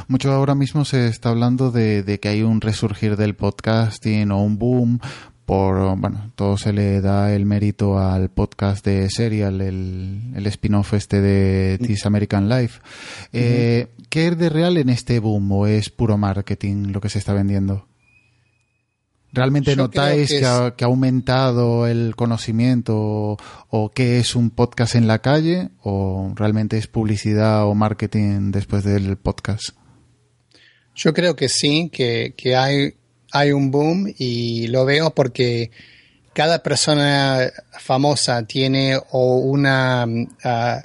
Mucho 0.09 0.33
ahora 0.33 0.55
mismo 0.55 0.85
se 0.85 1.07
está 1.09 1.31
hablando 1.31 1.71
de, 1.71 2.03
de 2.03 2.21
que 2.21 2.29
hay 2.29 2.43
un 2.43 2.61
resurgir 2.61 3.17
del 3.17 3.35
podcasting 3.35 4.31
o 4.31 4.43
un 4.43 4.59
boom. 4.59 5.01
Por, 5.45 5.97
bueno, 5.99 6.31
todo 6.37 6.57
se 6.57 6.73
le 6.73 7.01
da 7.01 7.35
el 7.35 7.47
mérito 7.47 7.99
al 7.99 8.31
podcast 8.31 8.87
de 8.87 9.11
Serial, 9.11 9.61
el, 9.61 10.33
el 10.37 10.47
spin-off 10.47 10.95
este 10.95 11.21
de 11.21 11.79
This 11.79 12.07
American 12.07 12.49
Life. 12.49 12.81
Eh, 13.33 13.89
¿Qué 14.09 14.29
es 14.29 14.39
de 14.39 14.49
real 14.49 14.77
en 14.77 14.89
este 14.89 15.19
boom 15.19 15.51
o 15.53 15.67
es 15.67 15.91
puro 15.91 16.17
marketing 16.17 16.93
lo 16.93 17.01
que 17.01 17.09
se 17.09 17.19
está 17.19 17.33
vendiendo? 17.33 17.87
¿Realmente 19.33 19.73
Yo 19.75 19.83
notáis 19.83 20.29
que, 20.29 20.41
que 20.41 20.47
ha, 20.47 20.75
que 20.77 20.85
ha 20.85 20.87
aumentado 20.87 21.87
el 21.87 22.15
conocimiento 22.15 22.97
o, 22.97 23.37
o 23.69 23.91
qué 23.91 24.21
es 24.21 24.37
un 24.37 24.51
podcast 24.51 24.95
en 24.95 25.07
la 25.07 25.21
calle 25.21 25.71
o 25.83 26.33
realmente 26.37 26.79
es 26.79 26.87
publicidad 26.87 27.67
o 27.67 27.75
marketing 27.75 28.53
después 28.53 28.85
del 28.85 29.17
podcast? 29.17 29.71
Yo 30.95 31.13
creo 31.15 31.35
que 31.37 31.49
sí, 31.49 31.91
que, 31.93 32.35
que 32.37 32.57
hay, 32.57 32.95
hay 33.33 33.53
un 33.53 33.71
boom 33.71 34.13
y 34.19 34.67
lo 34.69 34.85
veo 34.85 35.11
porque 35.15 35.71
cada 36.35 36.63
persona 36.63 37.51
famosa 37.81 38.43
tiene 38.47 38.99
o 39.11 39.37
una, 39.39 40.07
ah, 40.45 40.85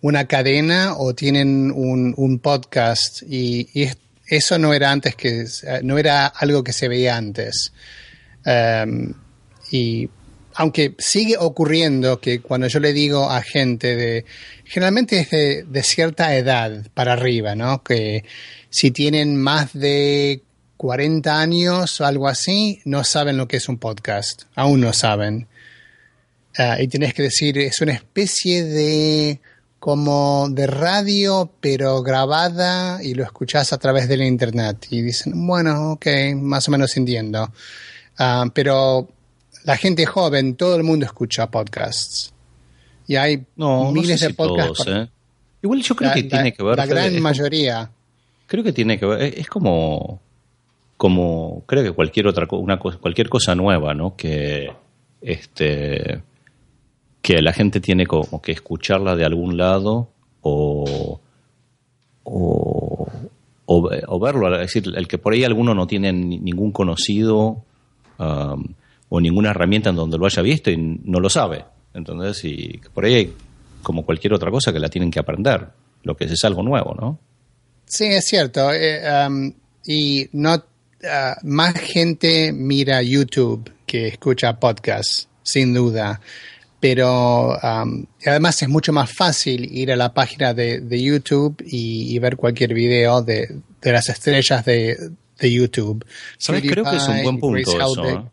una 0.00 0.26
cadena 0.26 0.94
o 0.96 1.14
tienen 1.14 1.72
un, 1.74 2.14
un 2.16 2.38
podcast 2.38 3.22
y, 3.28 3.68
y 3.72 3.82
es- 3.84 3.98
eso 4.30 4.58
no 4.58 4.74
era 4.74 4.90
antes 4.92 5.16
que 5.16 5.46
no 5.82 5.96
era 5.96 6.26
algo 6.26 6.62
que 6.62 6.74
se 6.74 6.86
veía 6.86 7.16
antes. 7.16 7.72
Um, 8.44 9.14
y 9.70 10.08
aunque 10.58 10.96
sigue 10.98 11.36
ocurriendo 11.38 12.20
que 12.20 12.40
cuando 12.40 12.66
yo 12.66 12.80
le 12.80 12.92
digo 12.92 13.30
a 13.30 13.42
gente 13.42 13.94
de, 13.94 14.24
generalmente 14.64 15.20
es 15.20 15.30
de, 15.70 15.82
cierta 15.84 16.34
edad 16.34 16.84
para 16.94 17.12
arriba, 17.12 17.54
¿no? 17.54 17.84
Que 17.84 18.24
si 18.68 18.90
tienen 18.90 19.36
más 19.36 19.72
de 19.72 20.42
40 20.76 21.40
años 21.40 22.00
o 22.00 22.06
algo 22.06 22.26
así, 22.26 22.80
no 22.84 23.04
saben 23.04 23.36
lo 23.36 23.46
que 23.46 23.58
es 23.58 23.68
un 23.68 23.78
podcast, 23.78 24.46
aún 24.56 24.80
no 24.80 24.92
saben. 24.92 25.46
Ah, 26.56 26.78
y 26.82 26.88
tienes 26.88 27.14
que 27.14 27.22
decir, 27.22 27.56
es 27.58 27.80
una 27.80 27.92
especie 27.92 28.64
de 28.64 29.40
como 29.78 30.48
de 30.50 30.66
radio, 30.66 31.52
pero 31.60 32.02
grabada 32.02 33.00
y 33.00 33.14
lo 33.14 33.22
escuchas 33.22 33.72
a 33.72 33.78
través 33.78 34.08
del 34.08 34.22
internet. 34.22 34.88
Y 34.90 35.02
dicen, 35.02 35.46
bueno, 35.46 35.92
ok, 35.92 36.06
más 36.34 36.66
o 36.66 36.72
menos 36.72 36.96
entiendo. 36.96 37.52
Ah, 38.18 38.46
pero 38.52 39.08
la 39.68 39.76
gente 39.76 40.06
joven, 40.06 40.56
todo 40.56 40.76
el 40.76 40.82
mundo 40.82 41.04
escucha 41.06 41.50
podcasts. 41.50 42.32
Y 43.06 43.16
hay 43.16 43.44
No, 43.56 43.84
no 43.84 43.92
miles 43.92 44.18
sé 44.18 44.26
de 44.26 44.30
si 44.32 44.36
podcasts. 44.36 44.84
todos, 44.84 44.96
¿eh? 44.96 45.08
Igual 45.62 45.82
yo 45.82 45.94
creo 45.94 46.08
La- 46.10 46.14
que 46.14 46.22
la- 46.22 46.28
tiene 46.28 46.52
que 46.52 46.62
ver. 46.62 46.76
La 46.76 46.82
Fede, 46.86 46.94
gran 47.10 47.22
mayoría. 47.22 47.90
Creo 48.46 48.64
que 48.64 48.72
tiene 48.72 48.98
que 48.98 49.06
ver. 49.06 49.22
Es, 49.22 49.36
es 49.38 49.46
como. 49.46 50.20
Como. 50.96 51.62
Creo 51.66 51.82
que 51.84 51.92
cualquier 51.92 52.26
otra 52.28 52.46
una 52.52 52.78
cosa, 52.78 52.98
cualquier 52.98 53.28
cosa 53.28 53.54
nueva, 53.54 53.92
¿no? 53.94 54.16
Que. 54.16 54.70
Este. 55.20 56.22
Que 57.22 57.42
la 57.42 57.52
gente 57.52 57.80
tiene 57.80 58.06
como 58.06 58.40
que 58.40 58.52
escucharla 58.52 59.16
de 59.16 59.24
algún 59.24 59.56
lado 59.56 60.08
o. 60.42 61.20
O, 62.24 63.08
o, 63.66 63.88
ve- 63.88 64.02
o 64.06 64.18
verlo. 64.20 64.52
Es 64.60 64.72
decir, 64.72 64.92
el 64.96 65.08
que 65.08 65.18
por 65.18 65.32
ahí 65.32 65.44
alguno 65.44 65.74
no 65.74 65.86
tiene 65.86 66.12
ni- 66.12 66.38
ningún 66.38 66.72
conocido 66.72 67.64
um, 68.18 68.64
o 69.08 69.20
ninguna 69.20 69.50
herramienta 69.50 69.90
en 69.90 69.96
donde 69.96 70.18
lo 70.18 70.26
haya 70.26 70.42
visto 70.42 70.70
y 70.70 70.76
no 70.76 71.20
lo 71.20 71.30
sabe. 71.30 71.64
Entonces, 71.94 72.44
y 72.44 72.80
por 72.92 73.04
ahí 73.04 73.14
hay 73.14 73.32
como 73.82 74.04
cualquier 74.04 74.34
otra 74.34 74.50
cosa 74.50 74.72
que 74.72 74.78
la 74.78 74.88
tienen 74.88 75.10
que 75.10 75.18
aprender. 75.18 75.68
Lo 76.02 76.16
que 76.16 76.24
es, 76.24 76.32
es 76.32 76.44
algo 76.44 76.62
nuevo, 76.62 76.94
¿no? 76.94 77.18
Sí, 77.86 78.04
es 78.04 78.26
cierto. 78.26 78.72
eh, 78.72 79.00
um, 79.26 79.52
y 79.86 80.28
no 80.32 80.62
ah, 81.04 81.36
más 81.42 81.74
gente 81.74 82.52
mira 82.52 83.02
YouTube 83.02 83.72
que 83.86 84.08
escucha 84.08 84.60
podcasts, 84.60 85.28
sin 85.42 85.72
duda. 85.72 86.20
Pero 86.80 87.56
um, 87.56 88.04
además 88.24 88.62
es 88.62 88.68
mucho 88.68 88.92
más 88.92 89.10
fácil 89.10 89.68
ir 89.76 89.90
a 89.90 89.96
la 89.96 90.14
página 90.14 90.54
de, 90.54 90.80
de 90.80 91.02
YouTube 91.02 91.60
y, 91.66 92.14
y 92.14 92.18
ver 92.20 92.36
cualquier 92.36 92.74
video 92.74 93.22
de, 93.22 93.48
de 93.80 93.92
las 93.92 94.08
estrellas 94.08 94.64
de, 94.64 94.96
de 95.40 95.52
YouTube. 95.52 96.04
¿Sabes? 96.36 96.62
Creo 96.62 96.84
que 96.84 96.96
es 96.96 97.08
un 97.08 97.22
buen 97.22 97.40
punto 97.40 97.80
eso. 97.80 98.30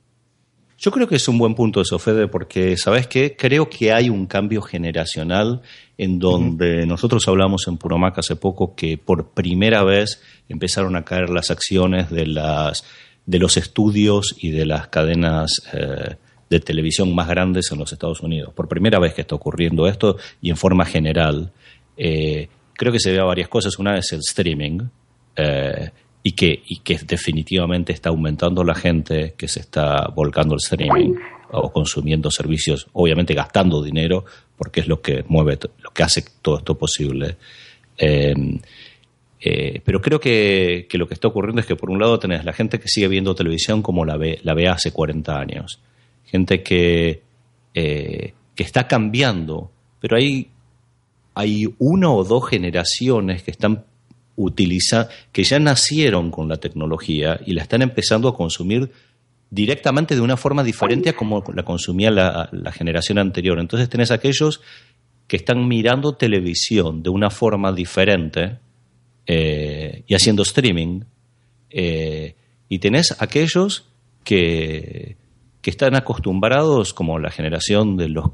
Yo 0.77 0.91
creo 0.91 1.07
que 1.07 1.15
es 1.15 1.27
un 1.27 1.37
buen 1.37 1.55
punto 1.55 1.79
eso, 1.79 1.97
Fede, 1.99 2.27
porque, 2.27 2.75
¿sabes 2.75 3.07
qué? 3.07 3.35
Creo 3.37 3.69
que 3.69 3.93
hay 3.93 4.09
un 4.09 4.25
cambio 4.25 4.61
generacional 4.61 5.61
en 5.97 6.19
donde 6.19 6.85
nosotros 6.85 7.25
hablamos 7.29 7.67
en 7.67 7.77
Puromac 7.77 8.19
hace 8.19 8.35
poco 8.35 8.75
que 8.75 8.97
por 8.97 9.29
primera 9.29 9.83
vez 9.83 10.21
empezaron 10.49 10.97
a 10.97 11.05
caer 11.05 11.29
las 11.29 11.49
acciones 11.49 12.09
de, 12.09 12.27
las, 12.27 12.83
de 13.25 13.39
los 13.39 13.55
estudios 13.55 14.35
y 14.37 14.51
de 14.51 14.65
las 14.65 14.89
cadenas 14.89 15.61
eh, 15.71 16.17
de 16.49 16.59
televisión 16.59 17.15
más 17.15 17.29
grandes 17.29 17.71
en 17.71 17.79
los 17.79 17.93
Estados 17.93 18.19
Unidos. 18.19 18.53
Por 18.53 18.67
primera 18.67 18.99
vez 18.99 19.13
que 19.13 19.21
está 19.21 19.35
ocurriendo 19.35 19.87
esto 19.87 20.17
y 20.41 20.49
en 20.49 20.57
forma 20.57 20.83
general. 20.83 21.53
Eh, 21.95 22.49
creo 22.73 22.91
que 22.91 22.99
se 22.99 23.13
ve 23.13 23.19
a 23.19 23.23
varias 23.23 23.47
cosas. 23.47 23.79
Una 23.79 23.97
es 23.97 24.11
el 24.11 24.19
streaming. 24.19 24.81
eh, 25.37 25.89
y 26.27 26.31
que, 26.31 26.63
y 26.65 26.77
que 26.79 26.97
definitivamente 27.05 27.93
está 27.93 28.09
aumentando 28.09 28.63
la 28.63 28.73
gente 28.73 29.35
que 29.37 29.47
se 29.47 29.59
está 29.59 30.07
volcando 30.07 30.55
al 30.55 30.59
streaming 30.59 31.13
o 31.51 31.71
consumiendo 31.71 32.31
servicios, 32.31 32.87
obviamente 32.93 33.35
gastando 33.35 33.83
dinero, 33.83 34.25
porque 34.57 34.79
es 34.79 34.87
lo 34.87 35.03
que 35.03 35.23
mueve, 35.27 35.59
lo 35.83 35.91
que 35.91 36.01
hace 36.01 36.25
todo 36.41 36.57
esto 36.57 36.75
posible. 36.75 37.37
Eh, 37.99 38.33
eh, 39.39 39.81
pero 39.85 40.01
creo 40.01 40.19
que, 40.19 40.87
que 40.89 40.97
lo 40.97 41.07
que 41.07 41.13
está 41.13 41.27
ocurriendo 41.27 41.61
es 41.61 41.67
que 41.67 41.75
por 41.75 41.91
un 41.91 41.99
lado 41.99 42.17
tenés 42.17 42.43
la 42.43 42.53
gente 42.53 42.79
que 42.79 42.87
sigue 42.87 43.07
viendo 43.07 43.35
televisión 43.35 43.83
como 43.83 44.03
la 44.03 44.17
ve, 44.17 44.39
la 44.41 44.55
ve 44.55 44.67
hace 44.67 44.91
40 44.91 45.39
años, 45.39 45.79
gente 46.25 46.63
que, 46.63 47.21
eh, 47.75 48.33
que 48.55 48.63
está 48.63 48.87
cambiando, 48.87 49.69
pero 49.99 50.17
hay, 50.17 50.49
hay 51.35 51.71
una 51.77 52.09
o 52.09 52.23
dos 52.23 52.49
generaciones 52.49 53.43
que 53.43 53.51
están 53.51 53.85
utiliza, 54.35 55.09
que 55.31 55.43
ya 55.43 55.59
nacieron 55.59 56.31
con 56.31 56.47
la 56.47 56.57
tecnología 56.57 57.39
y 57.45 57.53
la 57.53 57.61
están 57.61 57.81
empezando 57.81 58.27
a 58.27 58.35
consumir 58.35 58.91
directamente 59.49 60.15
de 60.15 60.21
una 60.21 60.37
forma 60.37 60.63
diferente 60.63 61.09
a 61.09 61.15
como 61.15 61.43
la 61.53 61.63
consumía 61.63 62.11
la, 62.11 62.71
generación 62.73 63.17
anterior. 63.17 63.59
Entonces 63.59 63.89
tenés 63.89 64.11
aquellos 64.11 64.61
que 65.27 65.37
están 65.37 65.67
mirando 65.67 66.15
televisión 66.15 67.01
de 67.01 67.09
una 67.09 67.29
forma 67.29 67.71
diferente 67.71 68.59
eh, 69.25 70.03
y 70.07 70.13
haciendo 70.13 70.43
streaming, 70.43 71.01
eh, 71.69 72.35
y 72.69 72.79
tenés 72.79 73.15
aquellos 73.21 73.85
que, 74.23 75.17
que 75.61 75.69
están 75.69 75.95
acostumbrados, 75.95 76.93
como 76.93 77.17
la 77.19 77.31
generación 77.31 77.97
de 77.97 78.09
los 78.09 78.25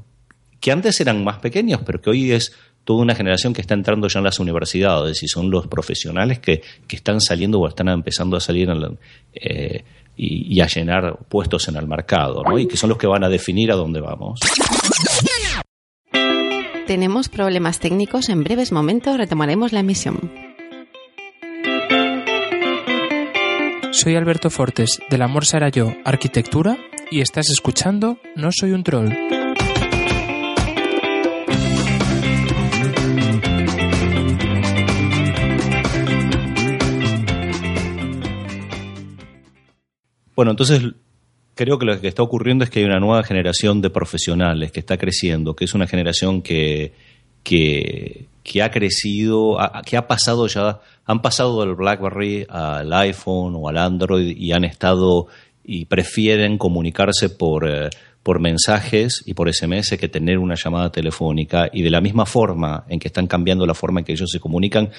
que 0.59 0.71
antes 0.71 1.01
eran 1.01 1.23
más 1.23 1.39
pequeños, 1.39 1.81
pero 1.85 2.01
que 2.01 2.11
hoy 2.11 2.31
es 2.31 2.53
toda 2.83 3.01
una 3.03 3.15
generación 3.15 3.53
que 3.53 3.61
está 3.61 3.73
entrando 3.73 4.07
ya 4.07 4.19
en 4.19 4.25
las 4.25 4.39
universidades 4.39 5.21
y 5.23 5.27
son 5.27 5.49
los 5.49 5.67
profesionales 5.67 6.39
que, 6.39 6.61
que 6.87 6.95
están 6.95 7.21
saliendo 7.21 7.59
o 7.59 7.67
están 7.67 7.89
empezando 7.89 8.35
a 8.37 8.39
salir 8.39 8.69
en 8.69 8.81
la- 8.81 8.91
eh, 9.33 9.83
y, 10.17 10.55
y 10.55 10.61
a 10.61 10.67
llenar 10.67 11.19
puestos 11.29 11.67
en 11.67 11.75
el 11.77 11.87
mercado, 11.87 12.43
¿no? 12.43 12.57
y 12.59 12.67
que 12.67 12.77
son 12.77 12.89
los 12.89 12.97
que 12.97 13.07
van 13.07 13.23
a 13.23 13.29
definir 13.29 13.71
a 13.71 13.75
dónde 13.75 14.01
vamos. 14.01 14.39
Tenemos 16.87 17.29
problemas 17.29 17.79
técnicos. 17.79 18.27
En 18.29 18.43
breves 18.43 18.71
momentos 18.71 19.17
retomaremos 19.17 19.71
la 19.71 19.79
emisión. 19.79 20.19
Soy 23.91 24.15
Alberto 24.15 24.49
Fortes, 24.49 24.99
del 25.09 25.21
Amor 25.21 25.45
será 25.45 25.69
yo, 25.69 25.93
Arquitectura, 26.05 26.77
y 27.11 27.21
estás 27.21 27.49
escuchando 27.49 28.17
No 28.35 28.49
soy 28.51 28.71
un 28.71 28.83
troll. 28.83 29.11
Bueno, 40.41 40.53
entonces 40.53 40.81
creo 41.53 41.77
que 41.77 41.85
lo 41.85 42.01
que 42.01 42.07
está 42.07 42.23
ocurriendo 42.23 42.63
es 42.63 42.71
que 42.71 42.79
hay 42.79 42.85
una 42.85 42.99
nueva 42.99 43.21
generación 43.21 43.79
de 43.79 43.91
profesionales 43.91 44.71
que 44.71 44.79
está 44.79 44.97
creciendo, 44.97 45.55
que 45.55 45.65
es 45.65 45.75
una 45.75 45.85
generación 45.85 46.41
que, 46.41 46.95
que, 47.43 48.25
ha 48.59 48.71
crecido, 48.71 49.59
que 49.85 49.97
ha 49.97 50.07
pasado 50.07 50.47
ya, 50.47 50.81
han 51.05 51.21
pasado 51.21 51.61
del 51.61 51.75
BlackBerry 51.75 52.47
al 52.49 52.91
iPhone 52.91 53.53
o 53.55 53.69
al 53.69 53.77
Android 53.77 54.35
y 54.35 54.51
han 54.51 54.63
estado 54.63 55.27
y 55.63 55.85
prefieren 55.85 56.57
comunicarse 56.57 57.29
por, 57.29 57.69
eh, 57.69 57.91
por 58.23 58.39
mensajes 58.39 59.21
y 59.27 59.35
por 59.35 59.47
SMS 59.53 59.95
que 59.95 60.09
tener 60.09 60.39
una 60.39 60.55
llamada 60.55 60.91
telefónica. 60.91 61.69
Y 61.71 61.83
de 61.83 61.91
la 61.91 62.01
misma 62.01 62.25
forma 62.25 62.83
en 62.89 62.97
que 62.97 63.09
están 63.09 63.27
cambiando 63.27 63.67
la 63.67 63.75
forma 63.75 63.99
en 63.99 64.05
que 64.07 64.13
ellos 64.13 64.31
se 64.31 64.39
comunican, 64.39 64.89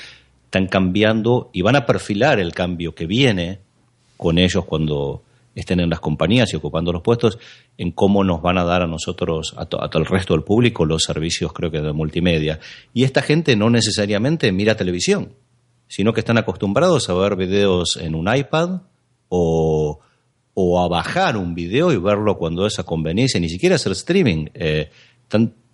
están 0.44 0.68
cambiando 0.68 1.50
y 1.52 1.62
van 1.62 1.74
a 1.74 1.84
perfilar 1.84 2.38
el 2.38 2.52
cambio 2.52 2.94
que 2.94 3.06
viene 3.06 3.58
con 4.22 4.38
ellos 4.38 4.64
cuando 4.64 5.24
estén 5.54 5.80
en 5.80 5.90
las 5.90 6.00
compañías 6.00 6.52
y 6.52 6.56
ocupando 6.56 6.92
los 6.92 7.02
puestos, 7.02 7.38
en 7.76 7.92
cómo 7.92 8.24
nos 8.24 8.40
van 8.42 8.58
a 8.58 8.64
dar 8.64 8.82
a 8.82 8.86
nosotros, 8.86 9.54
a, 9.56 9.66
to- 9.66 9.82
a 9.82 9.90
todo 9.90 10.02
el 10.02 10.08
resto 10.08 10.34
del 10.34 10.42
público, 10.44 10.84
los 10.86 11.02
servicios, 11.02 11.52
creo 11.52 11.70
que 11.70 11.80
de 11.80 11.92
multimedia. 11.92 12.58
Y 12.94 13.04
esta 13.04 13.22
gente 13.22 13.54
no 13.56 13.68
necesariamente 13.70 14.50
mira 14.52 14.76
televisión, 14.76 15.32
sino 15.88 16.12
que 16.12 16.20
están 16.20 16.38
acostumbrados 16.38 17.10
a 17.10 17.14
ver 17.14 17.36
videos 17.36 17.98
en 18.00 18.14
un 18.14 18.34
iPad 18.34 18.80
o, 19.28 20.00
o 20.54 20.80
a 20.82 20.88
bajar 20.88 21.36
un 21.36 21.54
video 21.54 21.92
y 21.92 21.98
verlo 21.98 22.38
cuando 22.38 22.66
es 22.66 22.78
a 22.78 22.84
conveniencia, 22.84 23.38
ni 23.40 23.48
siquiera 23.48 23.74
hacer 23.76 23.92
streaming. 23.92 24.46
eh, 24.54 24.90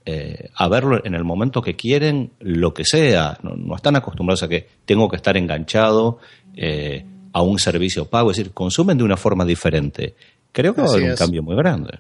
eh, 0.05 0.49
a 0.55 0.69
verlo 0.69 1.05
en 1.05 1.15
el 1.15 1.23
momento 1.25 1.61
que 1.61 1.75
quieren, 1.77 2.31
lo 2.41 2.73
que 2.73 2.85
sea. 2.85 3.37
No, 3.43 3.57
no 3.57 3.77
están 3.77 3.95
acostumbrados 3.97 4.43
a 4.43 4.49
que 4.49 4.67
tengo 4.87 5.09
que 5.09 5.17
estar 5.17 5.37
enganchado 5.37 6.19
eh, 6.57 7.05
a 7.39 7.43
un 7.43 7.59
servicio 7.59 8.05
pago. 8.05 8.31
Es 8.31 8.37
decir, 8.37 8.53
consumen 8.53 8.99
de 8.99 9.05
una 9.05 9.17
forma 9.17 9.45
diferente. 9.45 10.15
Creo 10.53 10.75
que 10.75 10.83
va 10.83 10.89
a 10.89 10.91
haber 10.91 11.05
un 11.05 11.11
es. 11.11 11.19
cambio 11.19 11.43
muy 11.43 11.57
grande. 11.57 11.99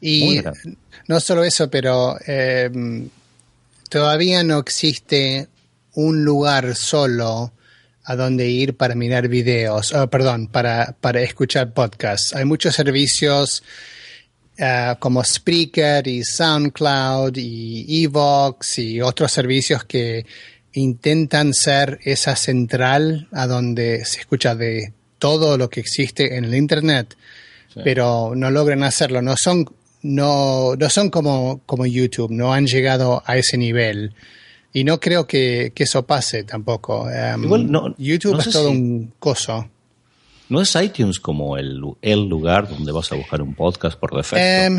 Y 0.00 0.24
Muy 0.24 0.38
grande. 0.38 0.76
no 1.08 1.20
solo 1.20 1.42
eso, 1.44 1.70
pero 1.70 2.16
eh, 2.26 2.70
todavía 3.88 4.42
no 4.42 4.58
existe 4.58 5.48
un 5.94 6.24
lugar 6.24 6.74
solo 6.74 7.52
a 8.04 8.16
donde 8.16 8.48
ir 8.48 8.76
para 8.76 8.94
mirar 8.94 9.28
videos, 9.28 9.92
oh, 9.92 10.08
perdón, 10.08 10.48
para, 10.48 10.96
para 11.00 11.20
escuchar 11.22 11.72
podcasts. 11.72 12.34
Hay 12.34 12.44
muchos 12.44 12.74
servicios 12.74 13.62
ah, 14.58 14.96
como 14.98 15.22
Spreaker 15.22 16.06
y 16.08 16.24
SoundCloud 16.24 17.36
y 17.36 18.04
Evox 18.04 18.80
y 18.80 19.00
otros 19.00 19.30
servicios 19.30 19.84
que 19.84 20.26
intentan 20.74 21.52
ser 21.54 21.98
esa 22.04 22.36
central 22.36 23.28
a 23.32 23.46
donde 23.46 24.04
se 24.04 24.20
escucha 24.20 24.54
de 24.54 24.92
todo 25.18 25.56
lo 25.58 25.68
que 25.70 25.80
existe 25.80 26.36
en 26.36 26.44
el 26.44 26.54
Internet 26.54 27.16
pero 27.84 28.34
no 28.36 28.50
logran 28.50 28.82
hacerlo. 28.82 29.22
No 29.22 29.34
son, 29.34 29.64
no, 30.02 30.76
no 30.76 30.90
son 30.90 31.08
como, 31.08 31.62
como 31.64 31.86
YouTube, 31.86 32.30
no 32.30 32.52
han 32.52 32.66
llegado 32.66 33.22
a 33.24 33.38
ese 33.38 33.56
nivel. 33.56 34.12
Y 34.74 34.84
no 34.84 35.00
creo 35.00 35.26
que, 35.26 35.72
que 35.74 35.84
eso 35.84 36.04
pase 36.06 36.44
tampoco. 36.44 37.04
Um, 37.04 37.44
Igual 37.44 37.72
no- 37.72 37.94
YouTube 37.96 38.34
no 38.34 38.40
es 38.40 38.50
todo 38.50 38.68
si- 38.68 38.76
un 38.76 39.12
coso. 39.18 39.70
¿No 40.50 40.60
es 40.60 40.74
iTunes 40.74 41.18
como 41.18 41.56
el, 41.56 41.80
el 42.02 42.28
lugar 42.28 42.68
donde 42.68 42.92
vas 42.92 43.10
a 43.10 43.14
buscar 43.14 43.40
un 43.40 43.54
podcast 43.54 43.98
por 43.98 44.14
defecto? 44.14 44.36
Em, 44.44 44.76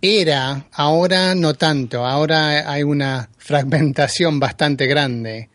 era, 0.00 0.66
ahora 0.72 1.34
no 1.34 1.54
tanto. 1.54 2.04
Ahora 2.06 2.70
hay 2.70 2.82
una 2.82 3.28
fragmentación 3.38 4.38
bastante 4.38 4.86
grande. 4.86 5.48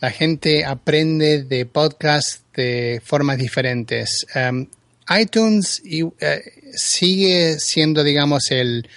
La 0.00 0.10
gente 0.10 0.64
aprende 0.64 1.44
de 1.44 1.66
podcasts 1.66 2.42
de 2.54 3.00
formas 3.04 3.38
diferentes. 3.38 4.26
Em, 4.34 4.66
iTunes 5.18 5.82
eh, 5.84 6.42
sigue 6.74 7.58
siendo, 7.58 8.02
digamos, 8.02 8.50
el, 8.50 8.88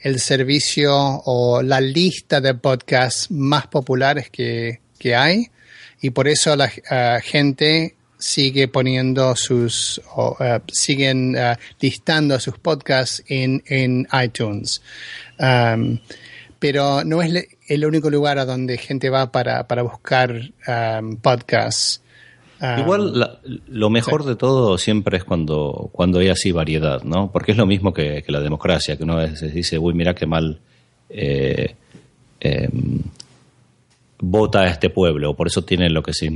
el 0.00 0.20
servicio 0.20 0.94
o 0.96 1.62
la 1.62 1.80
lista 1.80 2.40
de 2.40 2.54
podcasts 2.54 3.30
más 3.30 3.66
populares 3.66 4.30
que, 4.30 4.80
que 4.98 5.14
hay 5.14 5.50
y 6.00 6.10
por 6.10 6.28
eso 6.28 6.54
la 6.56 6.70
eh, 6.90 7.18
gente 7.22 7.96
sigue 8.18 8.68
poniendo 8.68 9.34
sus 9.36 10.00
o 10.16 10.36
eh, 10.40 10.60
siguen 10.72 11.36
eh, 11.36 11.56
listando 11.80 12.38
sus 12.40 12.58
podcasts 12.58 13.22
en, 13.28 13.62
en 13.66 14.06
iTunes. 14.24 14.82
Um, 15.38 15.98
pero 16.58 17.04
no 17.04 17.22
es 17.22 17.30
le- 17.30 17.48
el 17.68 17.84
único 17.86 18.10
lugar 18.10 18.38
a 18.38 18.44
donde 18.44 18.76
gente 18.78 19.08
va 19.10 19.30
para, 19.30 19.68
para 19.68 19.82
buscar 19.82 20.32
um, 20.66 21.16
podcasts. 21.16 22.02
Um, 22.60 22.80
Igual 22.80 23.18
la- 23.20 23.38
lo 23.68 23.88
mejor 23.90 24.24
de 24.24 24.34
todo 24.34 24.76
siempre 24.78 25.18
es 25.18 25.22
cuando, 25.24 25.88
cuando 25.92 26.18
hay 26.18 26.28
así 26.28 26.50
variedad, 26.50 27.02
¿no? 27.04 27.30
Porque 27.30 27.52
es 27.52 27.58
lo 27.58 27.66
mismo 27.66 27.94
que, 27.94 28.24
que 28.24 28.32
la 28.32 28.40
democracia, 28.40 28.96
que 28.96 29.04
uno 29.04 29.18
a 29.18 29.26
veces 29.26 29.54
dice, 29.54 29.78
uy, 29.78 29.94
mira 29.94 30.14
qué 30.14 30.26
mal 30.26 30.58
eh, 31.08 31.76
em, 32.40 32.98
vota 34.18 34.62
a 34.62 34.66
este 34.68 34.90
pueblo, 34.90 35.30
o 35.30 35.36
por 35.36 35.46
eso 35.46 35.62
tiene 35.62 35.88
lo 35.90 36.02
que 36.02 36.12
se, 36.12 36.30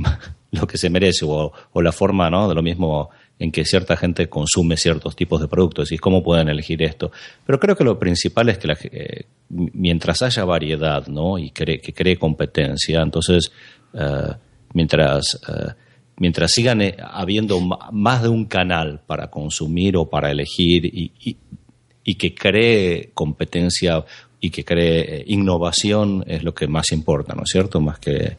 lo 0.53 0.67
que 0.67 0.77
se 0.77 0.89
merece, 0.89 1.25
o, 1.27 1.51
la 1.81 1.91
forma, 1.91 2.29
¿no? 2.29 2.47
De 2.47 2.55
lo 2.55 2.63
mismo 2.63 3.09
en 3.39 3.51
que 3.51 3.65
cierta 3.65 3.97
gente 3.97 4.29
consume 4.29 4.77
ciertos 4.77 5.15
tipos 5.15 5.41
de 5.41 5.47
productos 5.47 5.91
y 5.91 5.97
cómo 5.97 6.23
pueden 6.23 6.47
elegir 6.47 6.81
esto. 6.81 7.11
Pero 7.45 7.59
creo 7.59 7.75
que 7.75 7.83
lo 7.83 7.99
principal 7.99 8.49
es 8.49 8.57
que 8.57 8.67
la, 8.67 8.77
eh, 8.83 9.25
mientras 9.49 10.21
haya 10.21 10.45
variedad, 10.45 11.07
¿no? 11.07 11.37
Y 11.37 11.49
que 11.49 11.93
cree 11.93 12.17
competencia, 12.17 13.01
entonces, 13.01 13.51
eh, 13.93 14.33
mientras... 14.73 15.39
eh, 15.47 15.73
mientras 16.17 16.51
sigan 16.51 16.81
eh, 16.81 16.95
habiendo 17.03 17.59
más 17.59 18.21
de 18.21 18.29
un 18.29 18.45
canal 18.45 19.01
para 19.05 19.29
consumir 19.29 19.97
o 19.97 20.09
para 20.09 20.31
elegir 20.31 20.85
y, 20.85 22.15
que 22.15 22.35
cree 22.35 23.11
competencia 23.13 24.05
y 24.39 24.49
que 24.49 24.63
cree 24.63 25.23
innovación 25.27 26.23
es 26.27 26.43
lo 26.43 26.53
que 26.53 26.67
más 26.67 26.91
importa, 26.91 27.33
¿no 27.33 27.43
es 27.43 27.49
cierto? 27.49 27.81
Más 27.81 27.99
que, 27.99 28.37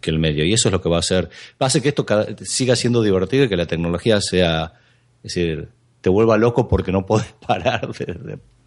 que 0.00 0.10
el 0.10 0.18
medio. 0.18 0.44
Y 0.44 0.52
eso 0.52 0.68
es 0.68 0.72
lo 0.72 0.80
que 0.80 0.88
va 0.88 0.96
a 0.96 1.00
hacer, 1.00 1.24
va 1.60 1.64
a 1.64 1.66
hacer 1.66 1.82
que 1.82 1.88
esto 1.90 2.06
siga 2.42 2.76
siendo 2.76 3.02
divertido 3.02 3.44
y 3.44 3.48
que 3.48 3.56
la 3.56 3.66
tecnología 3.66 4.20
sea, 4.20 4.72
es 5.22 5.34
decir, 5.34 5.68
te 6.00 6.10
vuelva 6.10 6.36
loco 6.36 6.68
porque 6.68 6.92
no 6.92 7.04
puedes 7.06 7.32
parar 7.46 7.88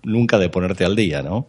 nunca 0.04 0.38
de 0.40 0.50
ponerte 0.50 0.86
al 0.86 0.96
día, 0.96 1.22
¿no? 1.22 1.48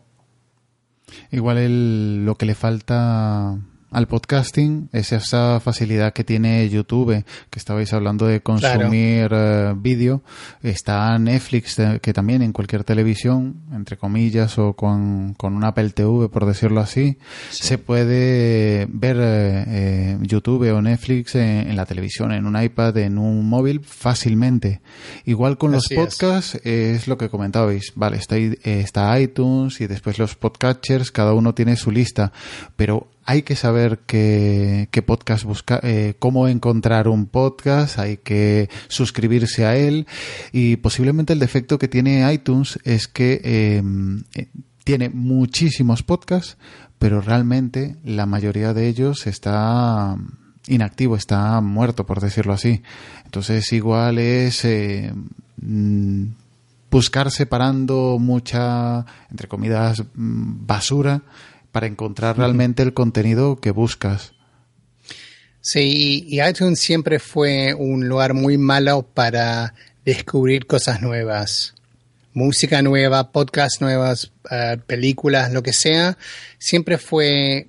Igual 1.30 1.58
el- 1.58 2.24
lo 2.24 2.36
que 2.36 2.46
le 2.46 2.54
falta 2.54 3.58
al 3.92 4.09
podcasting 4.09 4.88
es 4.92 5.12
esa 5.12 5.61
facilidad 5.61 6.14
que 6.14 6.24
tiene 6.24 6.68
YouTube, 6.68 7.24
que 7.50 7.59
estabais 7.59 7.92
hablando 7.92 8.26
de 8.26 8.40
consumir 8.40 9.28
eh, 9.31 9.74
vídeo. 9.76 10.22
Está 10.62 11.18
Netflix, 11.18 11.78
eh, 11.78 12.00
que 12.00 12.14
también 12.14 12.40
en 12.40 12.52
cualquier 12.52 12.85
televisión, 12.85 13.62
entre 13.72 13.98
comillas, 13.98 14.59
o 14.59 14.72
con, 14.72 15.35
con 15.35 15.55
un 15.55 15.64
Apple 15.64 15.90
TV, 15.90 16.31
por 16.31 16.46
decirlo 16.46 16.81
así, 16.81 17.18
se 17.50 17.76
puede 17.76 18.87
ver 18.90 19.18
eh, 19.20 19.64
eh, 19.68 20.18
YouTube 20.22 20.72
o 20.72 20.81
Netflix 20.81 21.35
en, 21.35 21.68
en 21.70 21.76
la 21.76 21.85
televisión, 21.85 22.33
en 22.33 22.46
un 22.46 22.61
iPad, 22.61 22.96
en 22.96 23.18
un 23.18 23.46
móvil, 23.46 23.81
fácilmente. 23.85 24.81
Igual 25.26 25.59
con 25.59 25.70
los 25.70 25.85
Así 25.85 25.96
podcasts 25.96 26.59
es 26.64 27.09
lo 27.09 27.18
que 27.18 27.28
comentabais. 27.28 27.92
Vale, 27.94 28.16
está, 28.16 28.37
está 28.37 29.20
iTunes 29.20 29.81
y 29.83 29.87
después 29.87 30.18
los 30.18 30.35
podcatchers, 30.35 31.11
cada 31.11 31.35
uno 31.35 31.55
tiene 31.55 31.76
su 31.76 31.90
lista, 31.90 32.33
pero 32.74 33.09
hay 33.24 33.42
que 33.42 33.56
saber 33.56 34.00
qué, 34.06 34.88
podcast 35.06 35.44
buscar, 35.44 35.80
eh, 35.85 36.14
cómo 36.18 36.48
encontrar 36.48 37.08
un 37.08 37.26
podcast, 37.26 37.98
hay 37.98 38.16
que 38.16 38.68
suscribirse 38.88 39.64
a 39.64 39.76
él 39.76 40.06
y 40.52 40.76
posiblemente 40.76 41.32
el 41.32 41.38
defecto 41.38 41.78
que 41.78 41.88
tiene 41.88 42.32
iTunes 42.32 42.78
es 42.85 43.08
que 43.08 43.40
eh, 43.44 43.82
eh, 44.35 44.48
tiene 44.85 45.08
muchísimos 45.08 46.02
podcasts, 46.02 46.56
pero 46.98 47.20
realmente 47.20 47.96
la 48.04 48.26
mayoría 48.26 48.74
de 48.74 48.88
ellos 48.88 49.26
está 49.26 50.16
inactivo, 50.66 51.16
está 51.16 51.61
muerto, 51.61 52.06
por 52.06 52.20
decirlo 52.20 52.52
así. 52.52 52.82
Entonces 53.24 53.72
igual 53.72 54.18
es 54.18 54.66
mm, 55.61 56.24
buscar 56.90 57.30
separando 57.30 58.18
mucha, 58.20 59.06
entre 59.30 59.48
comidas, 59.48 60.02
mm, 60.14 60.66
basura 60.66 61.22
para 61.72 61.87
encontrar 61.87 62.37
realmente 62.38 62.82
el 62.82 62.92
contenido 62.94 63.56
que 63.56 63.70
buscas. 63.70 64.32
Sí, 65.61 66.24
y 66.28 66.42
iTunes 66.42 66.80
siempre 66.80 67.18
fue 67.18 67.72
un 67.74 68.08
lugar 68.08 68.35
muy 68.35 68.58
malo 68.58 69.02
para 69.14 69.75
descubrir 70.04 70.66
cosas 70.66 71.00
nuevas. 71.02 71.75
Música 72.35 72.83
nueva, 72.83 73.31
podcasts 73.31 73.81
nuevas, 73.81 74.33
eh, 74.50 74.79
películas, 74.87 75.52
lo 75.52 75.62
que 75.62 75.73
sea, 75.73 76.16
siempre 76.58 76.98
fue 76.98 77.68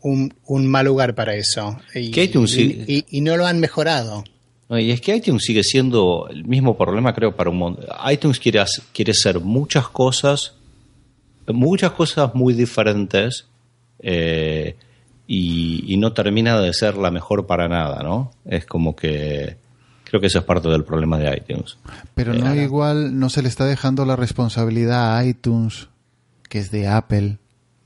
un, 0.00 0.34
un 0.46 0.66
mal 0.66 0.86
lugar 0.86 1.14
para 1.14 1.34
eso. 1.34 1.78
Y, 1.94 2.10
Que 2.10 2.24
iTunes 2.24 2.50
sí- 2.50 2.84
y- 2.88 2.94
y- 2.94 3.04
y 3.18 3.20
no 3.20 3.36
lo 3.36 3.46
han 3.46 3.60
mejorado. 3.60 4.24
No, 4.68 4.78
y 4.78 4.90
es 4.90 5.00
que 5.00 5.14
iTunes 5.14 5.42
sigue 5.44 5.62
siendo 5.62 6.28
el 6.30 6.44
mismo 6.44 6.76
problema, 6.78 7.14
creo, 7.14 7.36
para 7.36 7.50
un 7.50 7.58
montón. 7.58 7.84
iTunes 8.10 8.38
quiere, 8.40 8.60
hacer- 8.60 8.84
quiere 8.92 9.12
ser 9.14 9.38
muchas 9.40 9.88
cosas, 9.88 10.54
muchas 11.52 11.92
cosas 11.92 12.34
muy 12.34 12.54
diferentes, 12.54 13.46
eh, 14.00 14.76
y, 15.26 15.84
y 15.92 15.96
no 15.96 16.12
termina 16.12 16.60
de 16.60 16.72
ser 16.72 16.96
la 16.96 17.10
mejor 17.10 17.46
para 17.46 17.68
nada, 17.68 18.02
¿no? 18.02 18.32
Es 18.44 18.66
como 18.66 18.96
que, 18.96 19.56
Creo 20.10 20.20
que 20.20 20.26
eso 20.26 20.40
es 20.40 20.44
parte 20.44 20.68
del 20.68 20.82
problema 20.82 21.18
de 21.18 21.36
iTunes. 21.36 21.78
Pero 22.16 22.34
no 22.34 22.52
igual, 22.56 23.20
no 23.20 23.30
se 23.30 23.42
le 23.42 23.48
está 23.48 23.64
dejando 23.64 24.04
la 24.04 24.16
responsabilidad 24.16 25.16
a 25.16 25.24
iTunes, 25.24 25.88
que 26.48 26.58
es 26.58 26.72
de 26.72 26.88
Apple, 26.88 27.38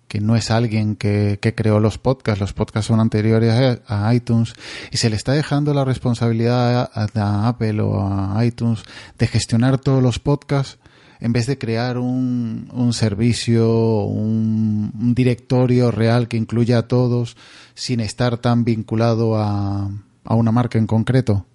que 0.09 0.23
no 0.23 0.35
es 0.35 0.51
alguien 0.51 0.97
que, 0.97 1.39
que 1.39 1.55
creó 1.55 1.81
los 1.81 1.99
podcasts, 1.99 2.41
los 2.41 2.55
podcasts 2.55 2.87
son 2.87 3.01
anteriores 3.01 3.83
a, 3.87 4.09
a 4.09 4.15
iTunes, 4.15 4.55
y 4.91 4.97
se 4.97 5.11
le 5.11 5.17
está 5.17 5.33
dejando 5.33 5.75
la 5.75 5.85
responsabilidad 5.85 6.91
a, 6.95 7.09
a 7.15 7.49
Apple 7.49 7.83
o 7.83 8.01
a 8.01 8.43
iTunes 8.43 8.85
de 9.19 9.27
gestionar 9.27 9.77
todos 9.77 10.03
los 10.03 10.19
podcasts 10.19 10.79
en 11.25 11.33
vez 11.33 11.47
de 11.47 11.57
crear 11.57 11.97
un, 11.97 12.69
un 12.75 12.93
servicio, 12.93 13.67
un, 14.05 14.93
un 14.95 15.15
directorio 15.15 15.91
real 15.91 16.29
que 16.29 16.37
incluya 16.37 16.77
a 16.77 16.87
todos 16.87 17.39
sin 17.73 18.01
estar 18.01 18.37
tan 18.37 18.63
vinculado 18.63 19.35
a, 19.37 19.91
a 20.23 20.35
una 20.35 20.53
marca 20.53 20.77
en 20.77 20.87
concreto. 20.87 21.47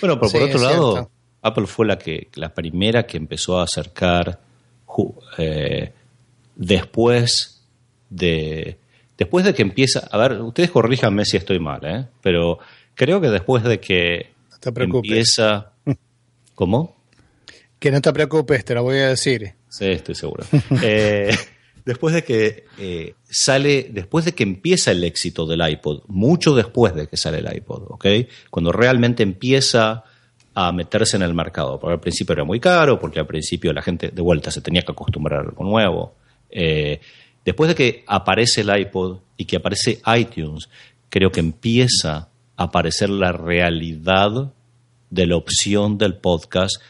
Bueno, 0.00 0.18
pero 0.18 0.28
Sí, 0.28 0.38
por 0.38 0.42
otro 0.42 0.60
lado, 0.60 0.92
cierto. 0.94 1.10
Apple 1.40 1.66
fue 1.68 1.86
la 1.86 1.98
que 1.98 2.30
la 2.34 2.52
primera 2.52 3.06
que 3.06 3.16
empezó 3.16 3.60
a 3.60 3.62
acercar 3.62 4.40
eh, 5.38 5.92
después 6.56 7.62
de 8.10 8.76
después 9.16 9.44
de 9.44 9.54
que 9.54 9.62
empieza, 9.62 10.08
a 10.10 10.18
ver, 10.18 10.40
ustedes 10.42 10.72
corríjanme 10.72 11.24
si 11.26 11.36
estoy 11.36 11.60
mal, 11.60 11.80
¿eh? 11.84 12.08
pero 12.20 12.58
creo 12.96 13.20
que 13.20 13.28
después 13.28 13.62
de 13.62 13.78
que 13.78 14.32
te 14.58 14.72
preocupes. 14.72 15.08
empieza, 15.08 15.74
¿cómo? 16.56 16.99
Que 17.80 17.90
no 17.90 18.02
te 18.02 18.12
preocupes, 18.12 18.64
te 18.64 18.74
lo 18.74 18.82
voy 18.82 18.98
a 18.98 19.08
decir. 19.08 19.54
Sí, 19.68 19.86
estoy 19.86 20.14
seguro. 20.14 20.44
Eh, 20.82 21.34
después 21.84 22.14
de 22.14 22.22
que 22.22 22.66
eh, 22.78 23.14
sale, 23.28 23.88
después 23.90 24.26
de 24.26 24.34
que 24.34 24.42
empieza 24.42 24.92
el 24.92 25.02
éxito 25.02 25.46
del 25.46 25.66
iPod, 25.66 26.02
mucho 26.06 26.54
después 26.54 26.94
de 26.94 27.08
que 27.08 27.16
sale 27.16 27.38
el 27.38 27.56
iPod, 27.56 27.84
¿ok? 27.88 28.06
Cuando 28.50 28.70
realmente 28.70 29.22
empieza 29.22 30.04
a 30.54 30.72
meterse 30.72 31.16
en 31.16 31.22
el 31.22 31.32
mercado, 31.32 31.80
porque 31.80 31.94
al 31.94 32.00
principio 32.00 32.34
era 32.34 32.44
muy 32.44 32.60
caro, 32.60 33.00
porque 33.00 33.18
al 33.18 33.26
principio 33.26 33.72
la 33.72 33.82
gente 33.82 34.10
de 34.10 34.22
vuelta 34.22 34.50
se 34.50 34.60
tenía 34.60 34.82
que 34.82 34.92
acostumbrar 34.92 35.40
a 35.40 35.48
algo 35.48 35.64
nuevo. 35.64 36.14
Eh, 36.50 37.00
después 37.44 37.68
de 37.68 37.74
que 37.74 38.04
aparece 38.06 38.60
el 38.60 38.78
iPod 38.78 39.20
y 39.38 39.46
que 39.46 39.56
aparece 39.56 40.02
iTunes, 40.18 40.68
creo 41.08 41.32
que 41.32 41.40
empieza 41.40 42.28
a 42.56 42.64
aparecer 42.64 43.08
la 43.08 43.32
realidad 43.32 44.52
de 45.08 45.26
la 45.26 45.36
opción 45.36 45.96
del 45.96 46.16
podcast 46.16 46.80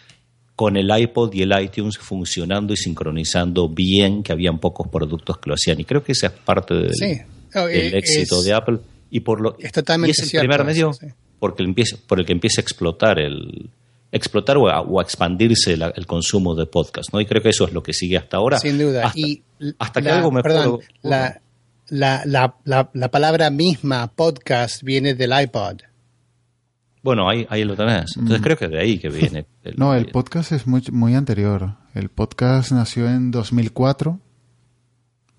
con 0.61 0.77
el 0.77 0.91
iPod 0.95 1.33
y 1.33 1.41
el 1.41 1.53
iTunes 1.59 1.97
funcionando 1.97 2.75
y 2.75 2.77
sincronizando 2.77 3.67
bien, 3.71 4.23
que 4.23 4.31
habían 4.33 4.59
pocos 4.59 4.89
productos 4.89 5.39
que 5.39 5.49
lo 5.49 5.55
hacían. 5.55 5.81
Y 5.81 5.85
creo 5.85 6.05
que 6.05 6.13
esa 6.13 6.27
es 6.27 6.33
parte 6.35 6.75
del, 6.75 6.93
Sí. 6.95 7.19
Oh, 7.55 7.65
del 7.65 7.95
eh, 7.95 7.97
éxito 7.97 8.43
de 8.43 8.53
Apple. 8.53 8.79
Y 9.11 9.21
por 9.21 9.41
lo 9.41 9.57
Es 9.59 9.73
totalmente 9.73 10.11
y 10.11 10.13
es 10.13 10.19
el 10.19 10.29
cierto 10.29 10.47
primer 10.47 10.67
medio 10.67 10.93
sí. 10.93 11.07
porque 11.39 11.63
empieza, 11.63 11.97
por 12.07 12.21
el 12.21 12.27
que 12.27 12.33
empieza 12.33 12.61
a 12.61 12.63
explotar 12.63 13.19
el 13.19 13.71
explotar 14.13 14.59
o 14.59 14.69
a, 14.69 14.83
o 14.83 15.01
a 15.01 15.03
expandirse 15.03 15.79
la- 15.79 15.95
el 15.97 16.07
consumo 16.07 16.55
de 16.55 16.67
podcast, 16.67 17.11
¿no? 17.15 17.23
Y 17.23 17.25
creo 17.25 17.41
que 17.43 17.49
eso 17.49 17.67
es 17.67 17.73
lo 17.73 17.83
que 17.83 17.95
sigue 17.95 18.19
hasta 18.19 18.37
ahora. 18.37 18.59
Sin 18.59 18.77
duda. 18.79 19.07
Hasta, 19.07 19.19
y 19.19 19.43
hasta 19.79 20.03
que 20.03 20.09
la- 20.11 20.17
algo 20.19 20.31
me 20.31 20.43
perdón, 20.43 20.81
la, 21.01 21.41
la, 21.89 22.55
la 22.93 23.11
palabra 23.11 23.49
misma 23.49 24.09
podcast 24.15 24.83
viene 24.83 25.15
del 25.15 25.33
iPod. 25.41 25.77
Bueno, 27.03 27.29
ahí, 27.29 27.47
ahí 27.49 27.65
lo 27.65 27.77
tenés. 27.77 28.17
Entonces 28.17 28.41
Mm. 28.41 28.45
creo 28.45 28.57
que 28.59 28.69
de 28.69 28.79
ahí 28.81 28.99
que 28.99 29.09
viene. 29.09 29.47
el- 29.65 29.77
No, 29.77 29.95
el 29.95 30.07
podcast 30.07 30.53
es 30.53 30.67
muy, 30.67 30.83
muy 30.93 31.15
anterior. 31.15 31.77
El 31.95 32.09
podcast 32.11 32.73
nació 32.73 33.09
en 33.09 33.31
2004 33.31 34.19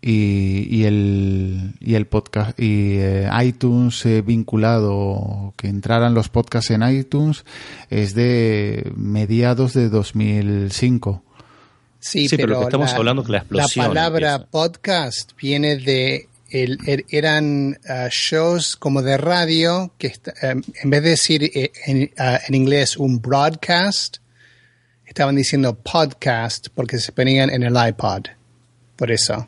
y, 0.03 0.67
y 0.75 0.85
el 0.85 1.73
y 1.79 1.93
el 1.93 2.07
podcast 2.07 2.59
y 2.59 2.95
eh, 2.97 3.29
iTunes 3.43 4.03
eh, 4.07 4.23
vinculado 4.23 5.53
que 5.57 5.67
entraran 5.67 6.15
los 6.15 6.27
podcasts 6.29 6.71
en 6.71 6.81
iTunes 6.81 7.45
es 7.91 8.15
de 8.15 8.91
mediados 8.95 9.73
de 9.73 9.89
2005. 9.89 11.23
Sí, 11.99 12.27
Sí, 12.27 12.35
pero 12.35 12.47
pero, 12.47 12.53
lo 12.53 12.59
que 12.61 12.65
estamos 12.65 12.91
la, 12.91 12.97
hablando 12.97 13.21
es 13.21 13.25
que 13.27 13.31
la 13.33 13.37
explosión 13.37 13.87
palabra 13.89 14.31
empieza. 14.33 14.49
podcast 14.51 15.31
viene 15.39 15.77
de 15.77 16.27
el, 16.51 16.77
er- 16.85 17.05
eran 17.09 17.79
ah, 17.87 18.07
shows 18.11 18.75
como 18.75 19.01
de 19.01 19.17
radio 19.17 19.93
que 19.97 20.13
em, 20.41 20.61
en 20.83 20.89
vez 20.89 21.03
de 21.03 21.09
decir 21.09 21.43
eh, 21.43 21.71
en, 21.85 22.11
ah, 22.17 22.39
en 22.47 22.53
inglés 22.55 22.97
un 22.97 23.21
broadcast 23.21 24.17
estaban 25.05 25.35
diciendo 25.35 25.75
podcast 25.75 26.67
porque 26.73 26.97
se 26.99 27.11
ponían 27.11 27.49
en 27.49 27.63
el 27.63 27.75
iPod. 27.75 28.27
Por 28.95 29.11
eso. 29.11 29.47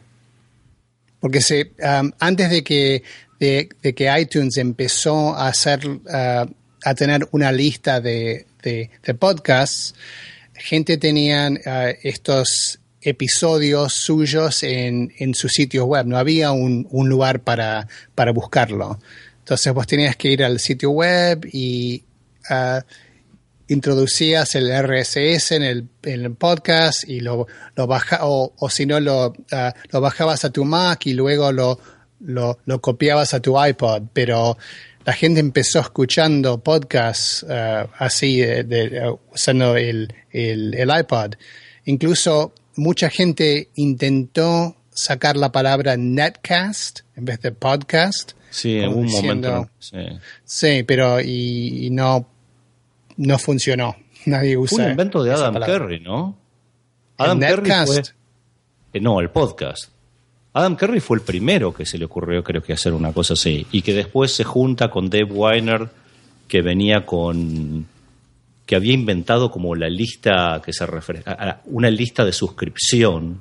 Porque 1.19 1.39
se, 1.41 1.71
um, 1.79 2.11
antes 2.19 2.49
de 2.49 2.63
que, 2.63 3.03
de, 3.39 3.69
que 3.95 4.19
iTunes 4.19 4.57
empezó 4.57 5.33
a 5.35 5.47
hacer, 5.47 5.87
uh, 5.87 6.45
a 6.83 6.95
tener 6.95 7.25
una 7.31 7.51
lista 7.51 8.01
de, 8.01 8.45
de, 8.61 8.89
de 9.01 9.13
podcasts, 9.13 9.95
gente 10.53 10.97
tenían 10.97 11.59
uh, 11.65 11.93
estos 12.03 12.79
episodios 13.03 13.93
suyos 13.93 14.63
en, 14.63 15.13
en 15.17 15.33
su 15.33 15.49
sitio 15.49 15.85
web. 15.85 16.05
No 16.05 16.17
había 16.17 16.51
un, 16.51 16.87
un 16.91 17.09
lugar 17.09 17.41
para, 17.41 17.87
para 18.15 18.31
buscarlo. 18.31 18.99
Entonces 19.39 19.73
vos 19.73 19.87
tenías 19.87 20.15
que 20.15 20.29
ir 20.29 20.43
al 20.43 20.59
sitio 20.59 20.91
web 20.91 21.47
y 21.51 22.03
uh, 22.49 22.79
introducías 23.67 24.55
el 24.55 24.69
RSS 24.71 25.51
en 25.51 25.63
el, 25.63 25.87
en 26.03 26.25
el 26.25 26.35
podcast 26.35 27.07
y 27.07 27.19
lo, 27.19 27.47
lo 27.75 27.85
o, 28.21 28.53
o 28.57 28.69
si 28.69 28.85
no 28.85 28.99
lo, 28.99 29.33
ah, 29.51 29.73
lo 29.91 30.01
bajabas 30.01 30.45
a 30.45 30.49
tu 30.51 30.65
Mac 30.65 31.05
y 31.07 31.13
luego 31.13 31.51
lo, 31.51 31.79
lo, 32.21 32.59
lo 32.65 32.81
copiabas 32.81 33.33
a 33.33 33.41
tu 33.41 33.61
iPod, 33.63 34.03
pero 34.13 34.57
la 35.05 35.13
gente 35.13 35.39
empezó 35.39 35.79
escuchando 35.79 36.59
podcasts 36.59 37.45
ah, 37.49 37.87
así 37.97 38.41
ah, 38.43 39.13
usando 39.33 39.75
el, 39.75 40.13
el, 40.31 40.73
el 40.75 40.91
iPod. 40.99 41.35
Incluso 41.85 42.53
mucha 42.75 43.09
gente 43.09 43.69
intentó 43.75 44.75
sacar 44.91 45.37
la 45.37 45.51
palabra 45.51 45.97
netcast 45.97 47.01
en 47.15 47.25
vez 47.25 47.41
de 47.41 47.51
podcast. 47.51 48.33
Sí, 48.49 48.77
en 48.77 48.89
un 48.93 49.07
diciendo- 49.07 49.49
momento. 49.51 49.71
sí. 49.79 49.97
Sí, 50.45 50.83
pero 50.83 51.19
y, 51.19 51.87
y 51.87 51.89
no, 51.89 52.27
no 53.17 53.37
funcionó. 53.39 53.95
Nadie 54.25 54.55
usa. 54.57 54.75
Fue 54.77 54.85
un 54.85 54.91
invento 54.91 55.23
de 55.23 55.33
Adam. 55.33 55.55
Curry, 55.61 55.99
¿no? 55.99 56.37
¿El 57.17 57.25
Adam 57.25 57.39
Curry 57.39 57.61
Netcast? 57.69 57.93
fue. 57.93 58.01
eh, 58.93 58.99
no, 59.01 59.19
el 59.19 59.29
podcast. 59.29 59.89
Adam 60.53 60.75
Curry 60.75 60.99
fue 60.99 61.17
el 61.17 61.23
primero 61.23 61.73
que 61.73 61.83
se 61.85 61.97
le 61.97 62.05
ocurrió, 62.05 62.43
creo 62.43 62.61
que, 62.61 62.73
hacer 62.73 62.93
una 62.93 63.11
cosa 63.11 63.33
así. 63.33 63.65
Y 63.71 63.81
que 63.81 63.93
después 63.93 64.35
se 64.35 64.43
junta 64.43 64.89
con 64.91 65.09
Dave 65.09 65.23
Weiner, 65.31 65.89
que 66.47 66.61
venía 66.61 67.05
con. 67.05 67.87
Que 68.65 68.75
había 68.75 68.93
inventado 68.93 69.51
como 69.51 69.75
la 69.75 69.89
lista 69.89 70.61
que 70.65 70.71
se 70.73 70.85
refiere. 70.85 71.21
a- 71.25 71.61
una 71.65 71.89
lista 71.89 72.23
de 72.25 72.31
suscripción, 72.31 73.39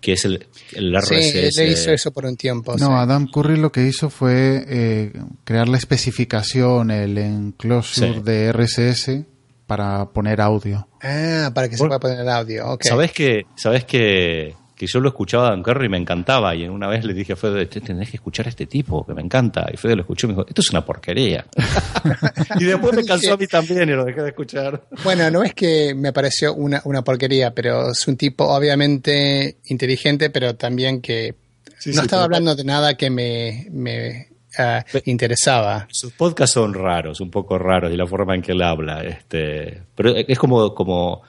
que 0.00 0.12
es 0.12 0.24
el, 0.26 0.46
el 0.74 0.94
Sí, 1.02 1.14
RSS. 1.14 1.58
él 1.62 1.72
hizo 1.72 1.90
eso 1.90 2.12
por 2.12 2.26
un 2.26 2.36
tiempo. 2.36 2.76
sí. 2.78 2.84
No, 2.84 2.96
Adam 2.98 3.26
Curry 3.26 3.56
lo 3.56 3.72
que 3.72 3.86
hizo 3.86 4.10
fue 4.10 4.64
eh, 4.68 5.12
crear 5.44 5.68
la 5.68 5.78
especificación, 5.78 6.90
el 6.90 7.16
enclosure 7.18 8.14
Sí. 8.14 8.20
de 8.22 8.52
RSS 8.52 9.24
para 9.66 10.04
poner 10.10 10.40
audio. 10.40 10.86
Ah, 11.02 11.50
para 11.54 11.68
que 11.68 11.76
se 11.76 11.84
pueda 11.84 11.98
poner 11.98 12.20
el 12.20 12.28
audio. 12.28 12.68
ok. 12.70 12.82
¿Sabés 12.84 13.12
que, 13.12 13.46
sabés 13.56 13.84
que, 13.84 14.54
que 14.76 14.86
yo 14.86 14.98
lo 15.00 15.08
escuchaba 15.08 15.46
a 15.46 15.50
Dan 15.50 15.62
Curry 15.62 15.86
y 15.86 15.88
me 15.88 15.98
encantaba? 15.98 16.54
Y 16.54 16.66
una 16.68 16.88
vez 16.88 17.04
le 17.04 17.14
dije 17.14 17.34
a 17.34 17.36
Fede, 17.36 17.66
"Te- 17.66 17.80
tenés 17.80 18.10
que 18.10 18.16
escuchar 18.16 18.46
a 18.46 18.48
este 18.48 18.66
tipo, 18.66 19.06
que 19.06 19.14
me 19.14 19.22
encanta. 19.22 19.66
Y 19.72 19.76
Fede 19.76 19.94
lo 19.96 20.02
escuchó 20.02 20.26
y 20.26 20.28
me 20.30 20.34
dijo, 20.34 20.46
esto 20.48 20.60
es 20.60 20.70
una 20.70 20.84
porquería. 20.84 21.46
y 22.60 22.64
después 22.64 22.94
me 22.94 23.04
cansó 23.04 23.34
a 23.34 23.36
mí 23.36 23.46
también 23.46 23.88
y 23.88 23.92
lo 23.92 24.04
dejé 24.04 24.22
de 24.22 24.28
escuchar. 24.30 24.82
Bueno, 25.04 25.30
no 25.30 25.42
es 25.42 25.54
que 25.54 25.94
me 25.94 26.12
pareció 26.12 26.54
una, 26.54 26.80
una 26.84 27.02
porquería, 27.02 27.52
pero 27.54 27.90
es 27.92 28.06
un 28.08 28.16
tipo 28.16 28.44
obviamente 28.44 29.56
inteligente, 29.66 30.30
pero 30.30 30.54
también 30.56 31.00
que 31.00 31.34
Sí, 31.78 31.90
no 31.90 31.96
sí, 31.96 32.00
estaba 32.06 32.22
pero- 32.22 32.24
hablando 32.24 32.54
de 32.54 32.64
nada 32.64 32.94
que 32.96 33.10
me, 33.10 33.66
me 33.70 34.28
ah, 34.58 34.84
interesaba. 35.04 35.86
Sus 35.90 36.12
podcasts 36.14 36.54
son 36.54 36.72
raros, 36.74 37.20
un 37.20 37.30
poco 37.30 37.58
raros, 37.58 37.92
y 37.92 37.96
la 37.96 38.06
forma 38.06 38.34
en 38.34 38.42
que 38.42 38.52
él 38.52 38.62
habla. 38.62 39.02
Este, 39.04 39.82
pero 39.94 40.14
es 40.16 40.38
como, 40.38 40.74
como, 40.74 41.22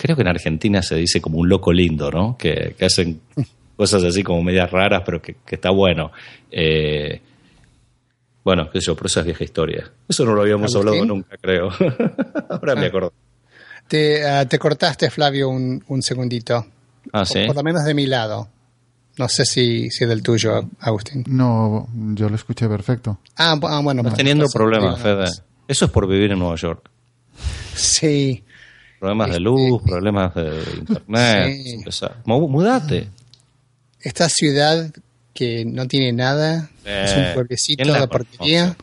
creo 0.00 0.16
que 0.16 0.22
en 0.22 0.28
Argentina 0.28 0.82
se 0.82 0.96
dice 0.96 1.20
como 1.20 1.38
un 1.38 1.48
loco 1.48 1.72
lindo, 1.72 2.10
¿no? 2.10 2.36
Que, 2.38 2.74
que 2.78 2.84
hacen 2.86 3.20
cosas 3.76 4.02
así 4.04 4.22
como 4.22 4.42
medias 4.42 4.70
raras, 4.70 5.02
pero 5.04 5.20
que, 5.20 5.36
que 5.46 5.54
está 5.56 5.70
bueno. 5.70 6.10
Eh, 6.50 7.20
bueno, 8.42 8.70
qué 8.70 8.80
sé 8.80 8.86
yo, 8.86 8.94
pero 8.96 9.06
esa 9.08 9.20
es 9.20 9.26
vieja 9.26 9.44
historia. 9.44 9.90
Eso 10.08 10.24
no 10.24 10.34
lo 10.34 10.42
habíamos 10.42 10.74
¿Agustín? 10.74 10.88
hablado 11.00 11.06
nunca, 11.06 11.36
creo. 11.40 11.68
Ahora 12.48 12.74
me 12.74 12.84
Ah. 12.86 12.88
acuerdo. 12.88 13.12
Te, 13.88 14.24
ah, 14.26 14.46
te 14.46 14.58
cortaste, 14.58 15.10
Flavio, 15.10 15.48
un, 15.48 15.82
un 15.88 16.02
segundito. 16.02 16.54
Ah, 17.12 17.24
Por- 17.24 17.26
sí. 17.26 17.44
Por 17.46 17.56
lo 17.56 17.62
menos 17.62 17.84
de 17.84 17.92
mi 17.94 18.06
lado. 18.06 18.48
No 19.18 19.28
sé 19.28 19.44
si, 19.44 19.90
si 19.90 20.06
del 20.06 20.22
tuyo, 20.22 20.68
Agustín. 20.80 21.24
No, 21.26 21.88
yo 22.14 22.28
lo 22.28 22.36
escuché 22.36 22.68
perfecto. 22.68 23.18
Ah, 23.36 23.58
ah, 23.62 23.80
bueno. 23.82 24.00
Estás 24.02 24.16
teniendo 24.16 24.46
problemas, 24.48 25.00
Fede. 25.00 25.26
Eso 25.68 25.84
es 25.84 25.90
por 25.90 26.06
vivir 26.08 26.30
en 26.32 26.38
Nueva 26.38 26.54
York. 26.56 26.88
Sí. 27.74 28.42
Problemas 29.00 29.30
de 29.32 29.40
luz, 29.40 29.82
problemas 29.82 30.34
de 30.34 30.62
internet. 30.78 31.60
Sí. 31.64 31.82
Mudate. 32.26 33.08
Esta 34.00 34.28
ciudad 34.28 34.92
que 35.34 35.64
no 35.64 35.86
tiene 35.88 36.12
nada, 36.12 36.70
es 36.84 37.12
Eh, 37.12 37.24
un 37.28 37.34
pueblecito 37.34 37.82
¿quién 37.82 37.92
la 37.94 38.00
de 38.02 38.08
porquería. 38.08 38.76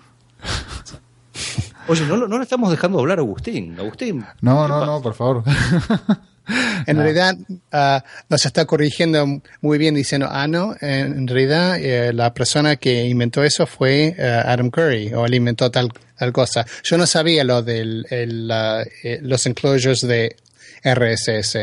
Oye, 1.87 2.05
no, 2.05 2.17
lo- 2.17 2.27
no 2.27 2.37
le 2.37 2.43
estamos 2.43 2.69
dejando 2.69 2.99
hablar 2.99 3.19
a 3.19 3.21
Agustín. 3.21 3.79
Agustín. 3.79 4.25
No, 4.41 4.63
¿qué 4.63 4.67
no, 4.67 4.67
pasa? 4.67 4.85
no, 4.87 5.01
por 5.01 5.13
favor. 5.13 5.43
En 6.85 6.97
realidad 6.97 7.35
ah, 7.71 8.03
nos 8.29 8.45
está 8.45 8.65
corrigiendo 8.65 9.41
muy 9.61 9.77
bien 9.77 9.95
diciendo, 9.95 10.27
ah, 10.31 10.47
no, 10.47 10.75
en 10.79 11.27
realidad 11.27 11.77
eh, 11.79 12.13
la 12.13 12.33
persona 12.33 12.77
que 12.77 13.05
inventó 13.05 13.43
eso 13.43 13.65
fue 13.67 14.15
eh, 14.17 14.41
Adam 14.45 14.69
Curry, 14.69 15.13
o 15.13 15.25
él 15.25 15.33
inventó 15.35 15.69
tal, 15.69 15.91
tal 16.17 16.31
cosa. 16.31 16.65
Yo 16.83 16.97
no 16.97 17.05
sabía 17.05 17.43
lo 17.43 17.61
de 17.61 17.83
los 19.21 19.45
enclosures 19.45 20.01
de 20.01 20.35
RSS. 20.83 21.57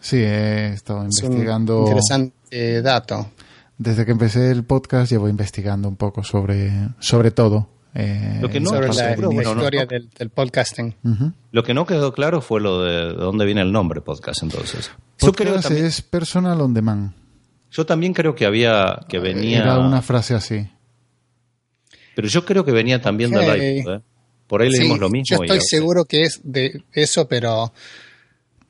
Sí, 0.00 0.16
he 0.16 0.72
estado 0.72 1.06
Es 1.06 1.22
un 1.22 1.26
investigando. 1.26 1.80
interesante 1.86 2.82
dato. 2.82 3.30
Desde 3.78 4.04
que 4.04 4.12
empecé 4.12 4.50
el 4.50 4.64
podcast 4.64 5.10
llevo 5.10 5.28
investigando 5.28 5.88
un 5.88 5.96
poco 5.96 6.22
sobre, 6.24 6.70
sobre 6.98 7.30
todo. 7.30 7.68
Eh, 7.94 8.38
Lo 8.40 8.48
que 8.48 8.60
no- 8.60 8.70
sobre 8.70 8.88
la, 8.88 9.16
la 9.16 9.26
bueno, 9.26 9.42
historia 9.52 9.80
no- 9.82 9.86
Del, 9.86 10.08
del 10.10 10.30
podcasting. 10.30 10.94
Ujú. 11.02 11.32
Lo 11.52 11.62
que 11.62 11.74
no 11.74 11.86
quedó 11.86 12.12
claro 12.12 12.40
fue 12.40 12.60
lo 12.60 12.82
de, 12.82 12.92
de 13.08 13.12
dónde 13.14 13.44
viene 13.44 13.60
el 13.62 13.72
nombre 13.72 14.00
podcast 14.00 14.42
entonces. 14.42 14.90
Yo 15.18 15.32
creo, 15.32 15.48
Podcast 15.54 15.68
también, 15.68 15.86
es 15.86 16.00
personal 16.02 16.60
on 16.60 16.72
demand. 16.74 17.12
yo 17.70 17.84
también 17.86 18.12
creo 18.14 18.34
que 18.34 18.46
había 18.46 19.00
que 19.08 19.18
venía 19.18 19.58
Era 19.62 19.78
una 19.78 20.02
frase 20.02 20.34
así. 20.34 20.68
pero 22.14 22.28
yo 22.28 22.44
creo 22.44 22.64
que 22.64 22.72
venía 22.72 23.00
también 23.00 23.34
Ok. 23.34 23.42
del 23.42 23.78
iPod, 23.78 23.94
¿eh? 23.96 24.00
Por 24.46 24.62
ahí 24.62 24.70
leímos 24.70 24.96
Sí, 24.96 25.00
lo 25.00 25.10
mismo 25.10 25.36
Yo 25.36 25.42
y 25.42 25.46
estoy 25.46 25.56
ahora- 25.58 25.64
seguro 25.68 26.04
que 26.04 26.22
es 26.22 26.40
de 26.42 26.82
eso, 26.92 27.28
pero 27.28 27.72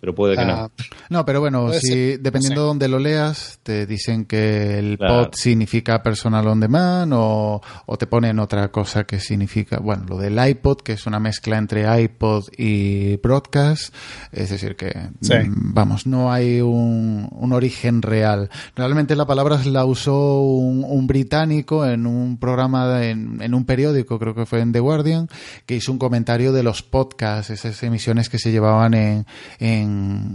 pero 0.01 0.15
puede 0.15 0.35
que 0.37 0.43
ah, 0.43 0.71
no. 0.79 0.85
No, 1.11 1.25
pero 1.25 1.41
bueno, 1.41 1.67
Puede 1.67 1.81
si 1.81 1.89
ser, 1.89 2.21
dependiendo 2.21 2.61
no 2.61 2.61
sé. 2.61 2.65
de 2.65 2.67
dónde 2.69 2.89
lo 2.89 2.99
leas, 2.99 3.59
te 3.63 3.87
dicen 3.87 4.25
que 4.25 4.79
el 4.79 4.97
Claro. 4.99 5.25
pod 5.27 5.35
significa 5.35 6.03
personal 6.03 6.47
on 6.49 6.61
demand 6.61 7.13
o, 7.15 7.61
o 7.87 7.99
te 7.99 8.07
ponen 8.07 8.39
otra 8.39 8.69
cosa 8.71 9.05
que 9.05 9.21
significa, 9.21 9.79
bueno, 9.79 10.05
lo 10.09 10.17
del 10.19 10.39
iPod, 10.45 10.79
que 10.79 10.93
es 10.93 11.07
una 11.07 11.21
mezcla 11.21 11.59
entre 11.59 11.85
iPod 12.03 12.45
y 12.57 13.17
broadcast, 13.17 13.95
es 14.33 14.51
decir, 14.51 14.77
que, 14.77 14.93
Sí. 15.21 15.35
mm, 15.35 15.75
vamos, 15.75 16.07
no 16.07 16.33
hay 16.33 16.61
un, 16.61 17.29
un 17.31 17.53
origen 17.53 18.03
real. 18.03 18.49
Realmente 18.77 19.17
la 19.17 19.27
palabra 19.27 19.61
la 19.67 19.85
usó 19.85 20.41
un, 20.43 20.85
un 20.87 21.07
británico 21.07 21.85
en 21.87 22.07
un 22.07 22.39
programa, 22.39 22.89
de- 22.89 23.11
en, 23.11 23.43
en 23.43 23.55
un 23.55 23.65
periódico, 23.65 24.19
creo 24.19 24.35
que 24.35 24.47
fue 24.47 24.61
en 24.61 24.73
The 24.73 24.81
Guardian, 24.81 25.29
que 25.67 25.77
hizo 25.77 25.93
un 25.93 25.99
comentario 25.99 26.53
de 26.53 26.63
los 26.63 26.83
podcasts, 26.83 27.51
esas 27.51 27.83
emisiones 27.83 28.29
que 28.29 28.39
se 28.39 28.51
llevaban 28.53 28.95
en, 28.95 29.27
en, 29.59 29.90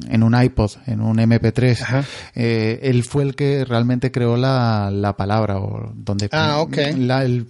en 0.10 0.24
un 0.24 0.42
iPod, 0.42 0.72
en 0.88 1.02
un 1.02 1.18
MP3. 1.18 1.82
Ajá. 1.82 2.04
Eh, 2.34 2.80
él 2.84 3.04
fue 3.04 3.24
el 3.24 3.36
que 3.36 3.66
realmente 3.66 4.12
creó 4.12 4.38
la, 4.38 4.90
la 4.92 5.16
palabra, 5.18 5.60
o 5.60 5.92
donde 5.96 6.30
Ah, 6.32 6.60
ok. 6.60 6.78
la, 6.98 7.24
el- 7.24 7.48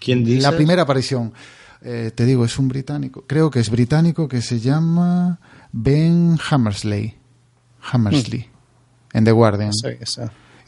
¿Quién 0.00 0.24
dice? 0.24 0.42
la 0.42 0.52
primera 0.56 0.82
aparición. 0.82 1.32
Eh, 1.82 2.10
te 2.14 2.24
digo, 2.24 2.44
es 2.44 2.58
un 2.58 2.68
británico, 2.68 3.24
creo 3.26 3.50
que 3.50 3.60
es 3.60 3.68
británico, 3.70 4.26
que 4.26 4.40
se 4.40 4.58
llama 4.58 5.38
Ben 5.72 6.38
Hammersley. 6.50 7.14
Hammersley, 7.92 8.46
en 9.12 9.24
The 9.24 9.32
Guardian. 9.32 9.70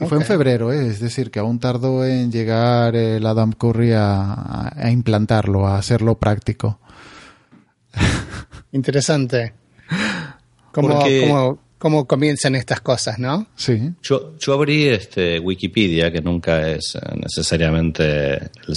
fue 0.06 0.18
en 0.18 0.24
febrero, 0.24 0.70
¿eh? 0.72 0.88
es 0.88 1.00
decir, 1.00 1.30
que 1.30 1.38
aún 1.38 1.58
tardó 1.58 2.04
en 2.04 2.30
llegar 2.30 2.94
el 2.94 3.24
Adam 3.26 3.52
Curry 3.52 3.92
a, 3.94 4.70
a 4.76 4.90
implantarlo, 4.90 5.66
a 5.66 5.78
hacerlo 5.78 6.18
práctico. 6.18 6.78
Interesante. 8.72 9.54
¿Cómo, 10.76 10.88
Porque- 11.00 11.22
cómo, 11.26 11.58
cómo 11.78 12.06
comienzan 12.06 12.54
estas 12.54 12.80
cosas, 12.82 13.18
no? 13.18 13.46
Sí. 13.56 13.80
Yo, 14.02 14.36
yo 14.38 14.52
abrí 14.52 14.88
este 14.88 15.40
Wikipedia, 15.40 16.12
que 16.12 16.20
nunca 16.20 16.68
es 16.70 16.94
eh, 16.96 17.00
necesariamente 17.16 18.34
el, 18.34 18.76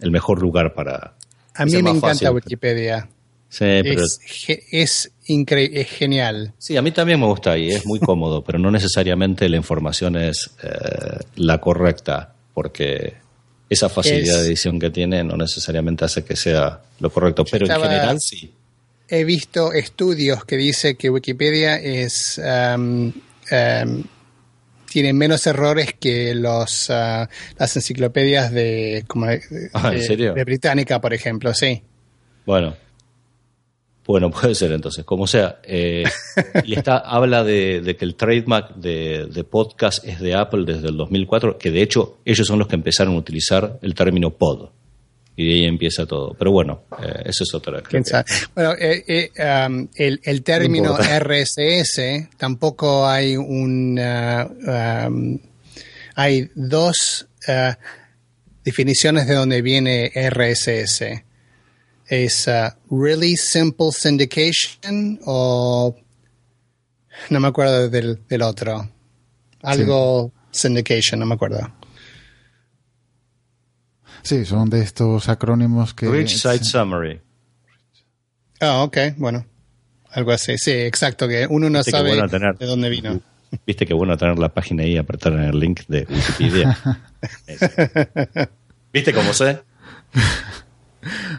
el 0.00 0.10
mejor 0.10 0.40
lugar 0.40 0.74
para. 0.74 1.14
A 1.54 1.64
mí 1.64 1.72
me 1.72 1.78
encanta 1.90 2.08
fácil. 2.08 2.28
Wikipedia. 2.30 3.08
Sí, 3.48 3.64
pero 3.82 4.02
Es, 4.02 4.20
es, 4.72 5.12
incre- 5.28 5.70
es 5.72 5.88
genial. 5.88 6.52
Sí, 6.58 6.76
a 6.76 6.82
mí 6.82 6.90
también 6.90 7.20
me 7.20 7.26
gusta 7.26 7.56
y 7.56 7.70
es 7.70 7.86
muy 7.86 8.00
cómodo, 8.00 8.42
pero 8.42 8.58
no 8.58 8.70
necesariamente 8.70 9.48
la 9.48 9.56
información 9.56 10.16
es 10.16 10.50
eh, 10.62 10.68
la 11.36 11.60
correcta, 11.60 12.34
porque 12.52 13.14
esa 13.70 13.88
facilidad 13.88 14.36
Es- 14.36 14.42
de 14.42 14.48
edición 14.48 14.78
que 14.80 14.90
tiene 14.90 15.22
no 15.24 15.36
necesariamente 15.36 16.04
hace 16.04 16.24
que 16.24 16.34
sea 16.36 16.80
lo 17.00 17.10
correcto, 17.10 17.44
pero 17.48 17.66
estaba- 17.66 17.84
en 17.86 17.90
general 17.92 18.20
sí. 18.20 18.52
He 19.14 19.24
visto 19.24 19.72
estudios 19.72 20.44
que 20.44 20.56
dice 20.56 20.96
que 20.96 21.08
Wikipedia 21.10 21.76
es 21.76 22.38
um, 22.44 23.06
um, 23.08 24.04
tiene 24.90 25.12
menos 25.12 25.46
errores 25.46 25.94
que 26.00 26.34
los 26.34 26.88
ah, 26.90 27.28
las 27.58 27.76
enciclopedias 27.76 28.52
de 28.52 29.04
como 29.06 29.26
de, 29.26 29.40
Ah, 29.72 29.90
¿en 29.92 29.98
de- 29.98 30.02
serio? 30.06 30.34
de 30.34 30.44
Británica, 30.44 31.00
por 31.00 31.12
ejemplo, 31.14 31.52
sí. 31.54 31.82
Bueno, 32.46 32.76
bueno, 34.06 34.30
puede 34.30 34.54
ser 34.54 34.70
entonces, 34.72 35.04
como 35.04 35.26
sea. 35.26 35.60
eh, 35.64 36.04
y 36.64 36.74
está, 36.74 36.98
habla 36.98 37.42
de, 37.42 37.80
de 37.80 37.96
que 37.96 38.04
el 38.04 38.14
trademark 38.16 38.74
de, 38.76 39.26
de 39.32 39.44
podcast 39.44 40.04
es 40.04 40.20
de 40.20 40.34
Apple 40.34 40.64
desde 40.66 40.88
el 40.88 40.96
2004, 40.96 41.56
que 41.58 41.70
de 41.70 41.82
hecho 41.82 42.18
ellos 42.24 42.46
son 42.46 42.58
los 42.58 42.68
que 42.68 42.74
empezaron 42.76 43.14
a 43.14 43.18
utilizar 43.18 43.78
el 43.82 43.94
término 43.94 44.30
pod. 44.30 44.68
Y 45.36 45.46
de 45.48 45.54
ahí 45.54 45.64
empieza 45.64 46.06
todo. 46.06 46.34
Pero 46.38 46.52
bueno, 46.52 46.84
eh, 47.02 47.22
eso 47.26 47.42
es 47.44 47.52
otra. 47.54 47.78
creo 47.82 47.90
¿Quién 47.90 48.04
que- 48.04 48.10
sabe? 48.10 48.24
Bueno, 48.54 48.72
eh, 48.78 49.04
eh, 49.08 49.66
um, 49.66 49.88
el, 49.96 50.20
el 50.22 50.42
término 50.44 50.96
No. 50.96 50.98
RSS 50.98 52.28
tampoco 52.36 53.06
hay 53.06 53.36
un 53.36 53.98
ah, 53.98 55.06
um, 55.08 55.38
hay 56.14 56.48
dos 56.54 57.26
ah, 57.48 57.76
definiciones 58.64 59.26
de 59.26 59.34
dónde 59.34 59.60
viene 59.60 60.12
RSS. 60.14 61.24
Es 62.06 62.46
ah, 62.46 62.78
Really 62.90 63.36
Simple 63.36 63.90
Syndication 63.90 65.18
o 65.24 65.96
no 67.30 67.40
me 67.40 67.48
acuerdo 67.48 67.88
del, 67.88 68.20
del 68.28 68.42
otro. 68.42 68.88
Algo 69.62 70.32
Syndication, 70.52 71.18
no 71.18 71.26
me 71.26 71.34
acuerdo. 71.34 71.72
Sí, 74.24 74.44
son 74.44 74.68
de 74.70 74.80
estos 74.82 75.28
acrónimos 75.28 75.94
que... 75.94 76.08
Rich 76.10 76.36
Site 76.38 76.64
Summary. 76.64 77.20
Ah, 78.60 78.82
ok, 78.82 78.96
bueno. 79.18 79.44
Algo 80.10 80.32
así, 80.32 80.56
sí, 80.58 80.70
exacto, 80.72 81.28
que 81.28 81.46
uno 81.48 81.68
no 81.70 81.78
Viste 81.80 81.90
sabe 81.90 82.10
bueno 82.10 82.28
tener- 82.28 82.56
de 82.56 82.66
dónde 82.66 82.88
vino. 82.88 83.20
Viste 83.66 83.86
que 83.86 83.94
bueno 83.94 84.16
tener 84.16 84.38
la 84.38 84.48
página 84.52 84.82
ahí 84.82 84.92
y 84.94 84.96
apretar 84.96 85.32
en 85.34 85.42
el 85.42 85.58
link 85.60 85.82
de 85.88 86.06
Wikipedia. 86.10 86.76
¿Viste 88.92 89.12
cómo 89.12 89.32
sé? 89.32 89.60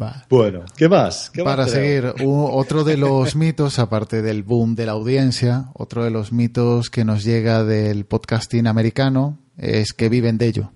Va. 0.00 0.24
Bueno, 0.30 0.64
¿qué 0.76 0.88
más? 0.88 1.28
¿Qué 1.30 1.42
Para 1.44 1.68
seguir, 1.68 2.14
otro 2.24 2.82
de 2.84 2.96
los 2.96 3.36
mitos, 3.36 3.78
aparte 3.78 4.22
del 4.22 4.42
boom 4.42 4.74
de 4.74 4.86
la 4.86 4.92
audiencia, 4.92 5.66
otro 5.74 6.02
de 6.04 6.10
los 6.10 6.32
mitos 6.32 6.88
que 6.88 7.04
nos 7.04 7.24
llega 7.24 7.62
del 7.64 8.06
podcasting 8.06 8.66
americano 8.66 9.38
es 9.58 9.92
que 9.92 10.08
viven 10.08 10.38
de 10.38 10.46
ello. 10.46 10.72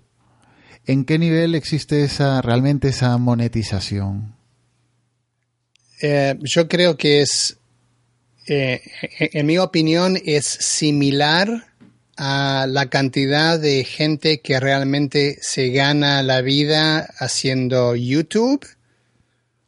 ¿En 0.87 1.05
qué 1.05 1.19
nivel 1.19 1.55
existe 1.55 2.05
esa 2.05 2.41
realmente 2.43 2.89
esa 2.89 3.19
monetización? 3.19 4.35
Eh, 6.01 6.37
yo 6.43 6.69
creo 6.69 6.97
que 6.97 7.23
es, 7.23 7.59
eh, 8.47 8.83
en 9.19 9.47
mi 9.47 9.59
opinión, 9.59 10.17
es 10.25 10.45
similar 10.45 11.67
a 12.17 12.67
la 12.69 12.89
cantidad 12.89 13.59
de 13.59 13.85
gente 13.85 14.41
que 14.41 14.61
realmente 14.61 15.39
se 15.41 15.71
gana 15.71 16.23
la 16.23 16.41
vida 16.41 17.09
haciendo 17.19 17.95
YouTube 17.95 18.67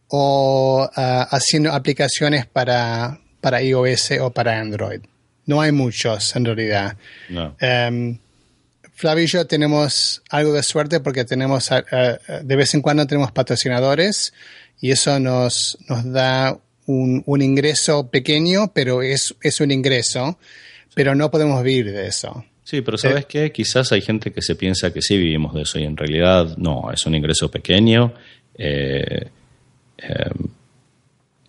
o 0.08 0.88
ah, 0.94 1.28
haciendo 1.30 1.72
aplicaciones 1.72 2.46
para, 2.46 3.20
para 3.40 3.62
iOS 3.62 4.12
o 4.20 4.30
para 4.30 4.58
Android. 4.58 5.00
No 5.46 5.60
hay 5.60 5.72
muchos 5.72 6.36
en 6.36 6.44
realidad. 6.44 6.96
No. 7.28 7.56
Em, 7.60 8.18
Flavio 8.98 9.24
y 9.24 9.28
yo 9.28 9.46
tenemos 9.46 10.22
algo 10.28 10.52
de 10.52 10.64
suerte 10.64 10.98
porque 10.98 11.24
tenemos, 11.24 11.70
de 11.70 12.56
vez 12.56 12.74
en 12.74 12.82
cuando 12.82 13.06
tenemos 13.06 13.30
patrocinadores 13.30 14.34
y 14.80 14.90
eso 14.90 15.20
nos, 15.20 15.78
nos 15.88 16.10
da 16.10 16.58
un, 16.86 17.22
un 17.24 17.42
ingreso 17.42 18.10
pequeño, 18.10 18.72
pero 18.74 19.00
es, 19.02 19.36
es 19.40 19.60
un 19.60 19.70
ingreso, 19.70 20.36
pero 20.96 21.14
no 21.14 21.30
podemos 21.30 21.62
vivir 21.62 21.92
de 21.92 22.08
eso. 22.08 22.44
Sí, 22.64 22.80
pero 22.80 22.98
¿sabes 22.98 23.26
qué? 23.26 23.52
Quizás 23.52 23.92
hay 23.92 24.00
gente 24.00 24.32
que 24.32 24.42
se 24.42 24.56
piensa 24.56 24.92
que 24.92 25.00
sí 25.00 25.16
vivimos 25.16 25.54
de 25.54 25.62
eso 25.62 25.78
y 25.78 25.84
en 25.84 25.96
realidad 25.96 26.56
no, 26.56 26.90
es 26.92 27.06
un 27.06 27.14
ingreso 27.14 27.48
pequeño 27.48 28.12
eh, 28.56 29.28
eh, 29.96 30.30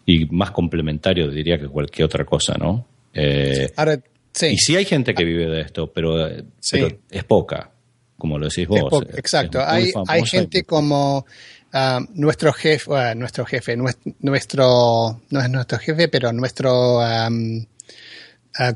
y 0.05 0.25
más 0.27 0.51
complementario 0.51 1.31
diría 1.31 1.59
que 1.59 1.67
cualquier 1.67 2.05
otra 2.05 2.25
cosa, 2.25 2.53
¿no? 2.59 2.85
Eh, 3.11 3.71
Ahora, 3.75 3.99
sí. 4.34 4.47
Y 4.47 4.57
sí 4.57 4.75
hay 4.75 4.86
gente 4.86 5.13
que 5.13 5.23
vive 5.23 5.45
de 5.47 5.61
esto, 5.61 5.91
pero, 5.91 6.27
eh, 6.27 6.43
Sí. 6.59 6.77
pero 6.80 6.97
es 7.09 7.23
poca, 7.23 7.71
como 8.17 8.38
lo 8.38 8.47
decís 8.49 8.67
vos. 8.67 9.03
Es 9.03 9.09
eh, 9.09 9.19
exacto. 9.19 9.59
es 9.59 9.65
hay, 9.67 9.91
hay 10.07 10.21
y- 10.21 10.25
gente 10.27 10.63
como 10.63 11.25
ah, 11.73 11.99
nuestro 12.13 12.51
jefe, 12.53 12.91
ah, 12.95 13.13
nuestro 13.15 13.45
jefe, 13.45 13.77
nues- 13.77 13.97
nuestro, 14.19 15.21
no 15.30 15.41
es 15.41 15.49
nuestro 15.49 15.77
jefe, 15.80 16.07
pero 16.07 16.32
nuestro 16.34 16.99
ah, 17.01 17.30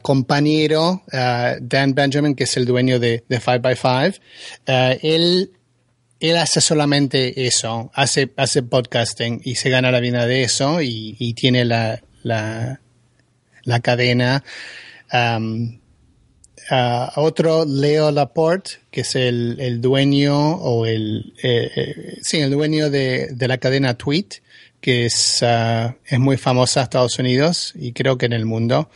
compañero 0.01 1.03
ah, 1.11 1.55
Dan 1.59 1.93
Benjamin, 1.93 2.35
que 2.35 2.43
es 2.45 2.55
el 2.57 2.65
dueño 2.65 2.99
de, 2.99 3.23
de 3.27 3.39
5x5, 3.39 4.19
ah, 4.67 4.93
él 5.01 5.51
él 6.19 6.37
hace 6.37 6.61
solamente 6.61 7.45
eso, 7.47 7.91
hace, 7.93 8.31
hace 8.37 8.63
podcasting 8.63 9.41
y 9.43 9.55
se 9.55 9.69
gana 9.69 9.91
la 9.91 9.99
vida 9.99 10.25
de 10.25 10.43
eso 10.43 10.81
y, 10.81 11.17
y 11.19 11.33
tiene 11.33 11.65
la, 11.65 12.01
la, 12.21 12.79
la 13.65 13.79
cadena. 13.81 14.41
Um, 15.13 15.79
a 16.69 17.13
otro, 17.17 17.65
Leo 17.65 18.09
Laporte, 18.11 18.71
que 18.89 19.01
es 19.01 19.15
el, 19.15 19.57
el 19.59 19.81
dueño 19.81 20.55
o 20.55 20.85
el, 20.85 21.33
eh, 21.43 21.69
eh, 21.75 22.17
sí, 22.21 22.39
el 22.39 22.51
dueño 22.51 22.89
de, 22.89 23.27
de 23.31 23.47
la 23.47 23.57
cadena 23.57 23.97
Tweet, 23.97 24.27
que 24.79 25.05
es, 25.05 25.43
ah, 25.43 25.95
es 26.05 26.19
muy 26.19 26.37
famosa 26.37 26.79
en 26.79 26.83
Estados 26.83 27.19
Unidos 27.19 27.73
y 27.75 27.91
creo 27.91 28.17
que 28.17 28.25
en 28.25 28.33
el 28.33 28.45
mundo. 28.45 28.89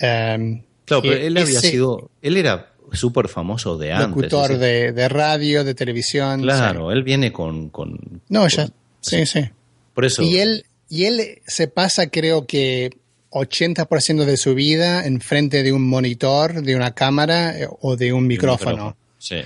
Um, 0.00 0.62
Claro, 0.84 1.02
pero 1.02 1.14
eh, 1.14 1.26
él 1.26 1.36
había 1.36 1.60
sido, 1.60 2.10
él 2.20 2.36
era 2.36 2.72
súper 2.92 3.28
famoso 3.28 3.78
de 3.78 3.92
antes. 3.92 4.08
locutor 4.08 4.58
de, 4.58 4.92
de 4.92 5.08
radio, 5.08 5.64
de 5.64 5.74
televisión. 5.74 6.42
Claro, 6.42 6.90
sí. 6.90 6.96
él 6.96 7.02
viene 7.02 7.32
con, 7.32 7.68
con 7.70 8.20
No, 8.28 8.48
ya, 8.48 8.68
sí, 9.00 9.24
sí. 9.26 9.48
por 9.94 10.04
eso. 10.04 10.22
Y 10.22 10.38
él, 10.38 10.64
y 10.88 11.04
él 11.04 11.40
se 11.46 11.68
pasa, 11.68 12.08
creo 12.10 12.46
que 12.46 12.90
80% 13.32 14.24
de 14.24 14.36
su 14.36 14.54
vida 14.54 15.06
enfrente 15.06 15.62
de 15.62 15.72
un 15.72 15.88
monitor, 15.88 16.62
de 16.62 16.76
una 16.76 16.92
cámara 16.94 17.58
eh, 17.58 17.68
o 17.80 17.96
de 17.96 18.12
un 18.12 18.26
micrófono. 18.26 18.96
Sí. 19.18 19.36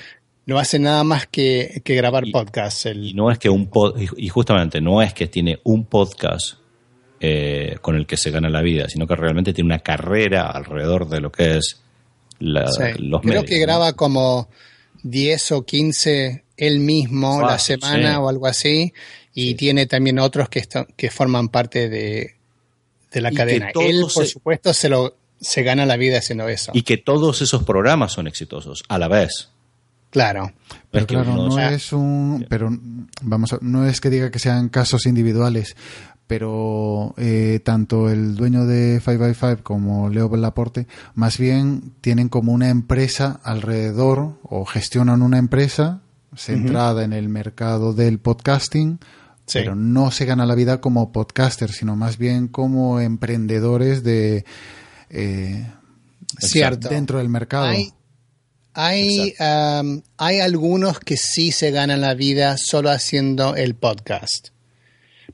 No 0.46 0.58
hace 0.58 0.78
nada 0.78 1.02
más 1.04 1.26
que, 1.26 1.80
que 1.84 1.94
grabar 1.96 2.24
podcasts. 2.32 2.86
Y 2.94 3.14
no 3.14 3.30
es 3.30 3.38
que 3.38 3.48
un 3.50 3.66
pod, 3.68 4.00
y 4.00 4.26
y 4.26 4.28
justamente 4.28 4.80
no 4.80 5.02
es 5.02 5.12
que 5.12 5.26
tiene 5.26 5.58
un 5.64 5.84
podcast 5.86 6.54
eh, 7.20 7.76
con 7.80 7.96
el 7.96 8.06
que 8.06 8.16
se 8.16 8.30
gana 8.30 8.48
la 8.50 8.62
vida, 8.62 8.88
sino 8.88 9.06
que 9.06 9.16
realmente 9.16 9.52
tiene 9.52 9.66
una 9.66 9.78
carrera 9.80 10.50
alrededor 10.50 11.08
de 11.08 11.20
lo 11.20 11.32
que 11.32 11.56
es 11.56 11.80
la- 12.38 12.70
Sí. 12.70 12.82
los 12.98 13.22
Creo 13.22 13.42
medios. 13.42 13.44
que 13.46 13.58
graba 13.58 13.94
como 13.94 14.48
10 15.02 15.52
o 15.52 15.64
15 15.64 16.44
él 16.58 16.78
mismo 16.80 17.40
la 17.40 17.48
Fácil, 17.50 17.80
semana 17.80 18.12
sí. 18.12 18.16
o 18.18 18.28
algo 18.28 18.46
así. 18.46 18.92
Y 19.34 19.54
tiene 19.54 19.86
también 19.86 20.18
otros 20.18 20.48
que, 20.48 20.62
que 20.96 21.10
forman 21.10 21.48
parte 21.48 21.88
de, 21.88 22.35
de 23.16 23.22
la 23.22 23.28
Y 23.30 23.32
que 23.32 23.36
cadena. 23.36 23.72
todos 23.72 23.86
Él, 23.88 24.00
por 24.02 24.10
se- 24.10 24.26
supuesto, 24.26 24.72
se, 24.74 24.88
lo, 24.88 25.16
se 25.40 25.62
gana 25.62 25.84
la 25.86 25.96
vida 25.96 26.18
haciendo 26.18 26.48
eso. 26.48 26.70
Y 26.74 26.82
que 26.82 26.96
todos 26.98 27.42
esos 27.42 27.64
programas 27.64 28.12
son 28.12 28.26
exitosos 28.26 28.84
a 28.88 28.98
la 28.98 29.08
vez. 29.08 29.48
Claro. 30.10 30.52
Pero 30.90 31.02
Es 31.02 31.06
que 31.08 31.14
claro, 31.14 31.34
no 31.34 31.58
es 31.58 31.92
un, 31.92 32.46
pero 32.48 32.70
vamos, 33.22 33.52
a- 33.52 33.58
no 33.60 33.86
es 33.86 34.00
que 34.00 34.08
diga 34.10 34.30
que 34.30 34.38
sean 34.38 34.68
casos 34.68 35.04
individuales, 35.06 35.76
pero 36.26 37.14
eh, 37.18 37.60
tanto 37.64 38.08
el 38.10 38.34
dueño 38.34 38.66
de 38.66 39.00
5by5 39.00 39.62
como 39.62 40.08
Leo 40.08 40.34
Laporte, 40.36 40.86
más 41.14 41.38
bien 41.38 41.92
tienen 42.00 42.28
como 42.28 42.52
una 42.52 42.68
empresa 42.68 43.40
alrededor 43.44 44.38
o 44.42 44.64
gestionan 44.64 45.22
una 45.22 45.38
empresa 45.38 46.00
centrada 46.34 47.04
en 47.04 47.12
el 47.12 47.28
mercado 47.28 47.92
del 47.92 48.18
podcasting, 48.18 48.98
Sí. 49.46 49.60
pero 49.60 49.74
no 49.76 50.10
se 50.10 50.24
gana 50.24 50.44
la 50.44 50.54
vida 50.56 50.80
como 50.80 51.12
podcaster, 51.12 51.70
sino 51.70 51.94
más 51.96 52.18
bien 52.18 52.48
como 52.48 53.00
emprendedores 53.00 54.02
de 54.02 54.44
eh, 55.10 55.66
Cierto. 56.38 56.88
dentro 56.88 57.18
del 57.18 57.28
mercado. 57.28 57.66
Hay, 57.66 57.92
hay, 58.74 59.34
um, 59.38 60.02
hay 60.18 60.40
algunos 60.40 60.98
que 61.00 61.16
sí 61.16 61.52
se 61.52 61.70
ganan 61.70 62.00
la 62.00 62.14
vida 62.14 62.56
solo 62.58 62.90
haciendo 62.90 63.54
el 63.56 63.74
podcast. 63.74 64.48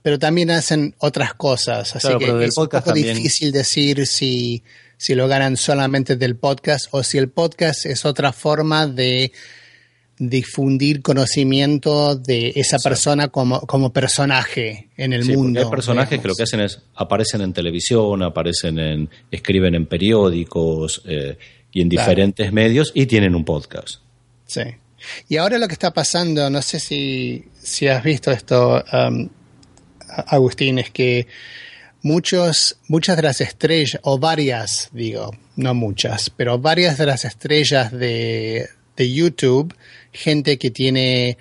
Pero 0.03 0.19
también 0.19 0.51
hacen 0.51 0.95
otras 0.99 1.35
cosas. 1.35 1.95
Así 1.97 2.09
Claro, 2.09 2.39
que 2.39 2.45
es 2.47 2.57
un 2.57 2.65
poco 2.65 2.83
también- 2.83 3.17
difícil 3.17 3.51
decir 3.53 4.07
si, 4.07 4.63
si 4.97 5.15
lo 5.15 5.27
ganan 5.29 5.57
solamente 5.57 6.17
del 6.17 6.37
podcast 6.37 6.87
o 6.91 7.03
si 7.03 7.19
el 7.19 7.29
podcast 7.31 7.87
es 7.87 8.05
otra 8.05 8.33
forma 8.33 8.87
de 8.87 9.33
difundir 10.19 11.03
conocimiento 11.03 12.15
de 12.17 12.53
esa 12.57 12.79
persona 12.79 13.29
como, 13.29 13.61
como 13.63 13.93
personaje 13.93 14.89
en 14.97 15.13
el 15.13 15.25
Sí, 15.25 15.37
mundo. 15.37 15.61
hay 15.61 15.71
personajes 15.71 16.21
que 16.21 16.29
lo 16.29 16.35
que 16.35 16.45
hacen 16.45 16.61
es 16.61 16.81
aparecen 16.95 17.41
en 17.41 17.53
televisión, 17.53 18.23
aparecen 18.23 18.79
en, 18.79 19.11
escriben 19.31 19.75
en 19.75 19.87
periódicos 19.87 21.03
eh, 21.07 21.37
y 21.73 21.81
en 21.81 21.89
Claro. 21.89 22.09
diferentes 22.11 22.53
medios 22.53 22.93
y 22.95 23.07
tienen 23.07 23.35
un 23.35 23.45
podcast. 23.45 24.01
Sí. 24.47 24.63
Y 25.29 25.37
ahora 25.39 25.59
lo 25.59 25.67
que 25.67 25.73
está 25.73 25.93
pasando, 25.93 26.49
no 26.51 26.63
sé 26.63 26.79
si, 26.79 27.45
si 27.61 27.89
has 27.89 28.05
visto 28.05 28.31
esto, 28.31 28.85
um, 28.93 29.29
Agustín, 30.29 30.79
es 30.79 30.91
que 30.91 31.27
muchos, 32.03 32.77
muchas 32.89 33.17
de 33.17 33.23
las 33.23 33.41
estrellas, 33.41 33.99
o 34.05 34.19
varias, 34.19 34.91
digo, 34.93 35.31
no 35.57 35.75
muchas, 35.75 36.31
pero 36.31 36.59
varias 36.59 36.99
de 36.99 37.07
las 37.07 37.25
estrellas 37.25 37.91
de, 37.91 38.69
de 38.97 39.13
YouTube, 39.13 39.75
gente 40.13 40.59
que 40.59 40.71
tiene 40.71 41.39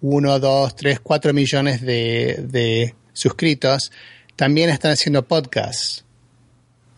uno, 0.00 0.38
dos, 0.38 0.76
tres, 0.76 1.00
cuatro 1.00 1.32
millones 1.32 1.80
de, 1.80 2.44
de 2.48 2.94
suscritos, 3.12 3.90
también 4.36 4.70
están 4.70 4.92
haciendo 4.92 5.26
podcasts. 5.26 6.04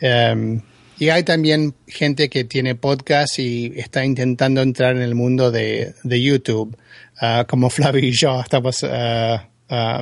Um, 0.03 0.61
y 0.99 1.11
hay 1.11 1.23
también 1.25 1.75
gente 1.87 2.29
que 2.29 2.45
tiene 2.45 2.75
podcast 2.75 3.39
y 3.39 3.73
está 3.77 4.05
intentando 4.05 4.63
entrar 4.63 4.97
en 4.97 5.03
el 5.03 5.15
mundo 5.15 5.51
de, 5.51 5.95
de 6.03 6.23
YouTube, 6.23 6.77
Ah, 7.19 7.47
como 7.49 7.71
Flavio 7.71 8.05
y 8.05 8.13
yo. 8.13 8.41
Estamos, 8.41 8.85
ah, 8.85 9.49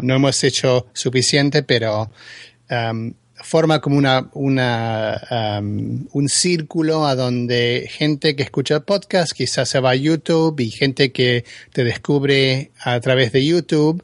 no 0.02 0.14
hemos 0.14 0.42
hecho 0.44 0.86
suficiente, 0.92 1.62
pero 1.62 2.10
um, 2.70 3.12
forma 3.44 3.80
como 3.80 3.98
una, 3.98 4.30
una, 4.32 5.58
um, 5.60 6.06
un 6.12 6.28
círculo 6.28 7.06
a 7.06 7.14
donde 7.14 7.86
gente 7.90 8.34
que 8.34 8.42
escucha 8.42 8.80
podcast 8.80 9.32
quizás 9.32 9.68
se 9.68 9.80
va 9.80 9.90
a 9.90 9.94
YouTube 9.94 10.58
y 10.60 10.70
gente 10.70 11.12
que 11.12 11.44
te 11.72 11.84
descubre 11.84 12.70
a 12.80 12.98
través 13.00 13.32
de 13.32 13.44
YouTube. 13.44 14.02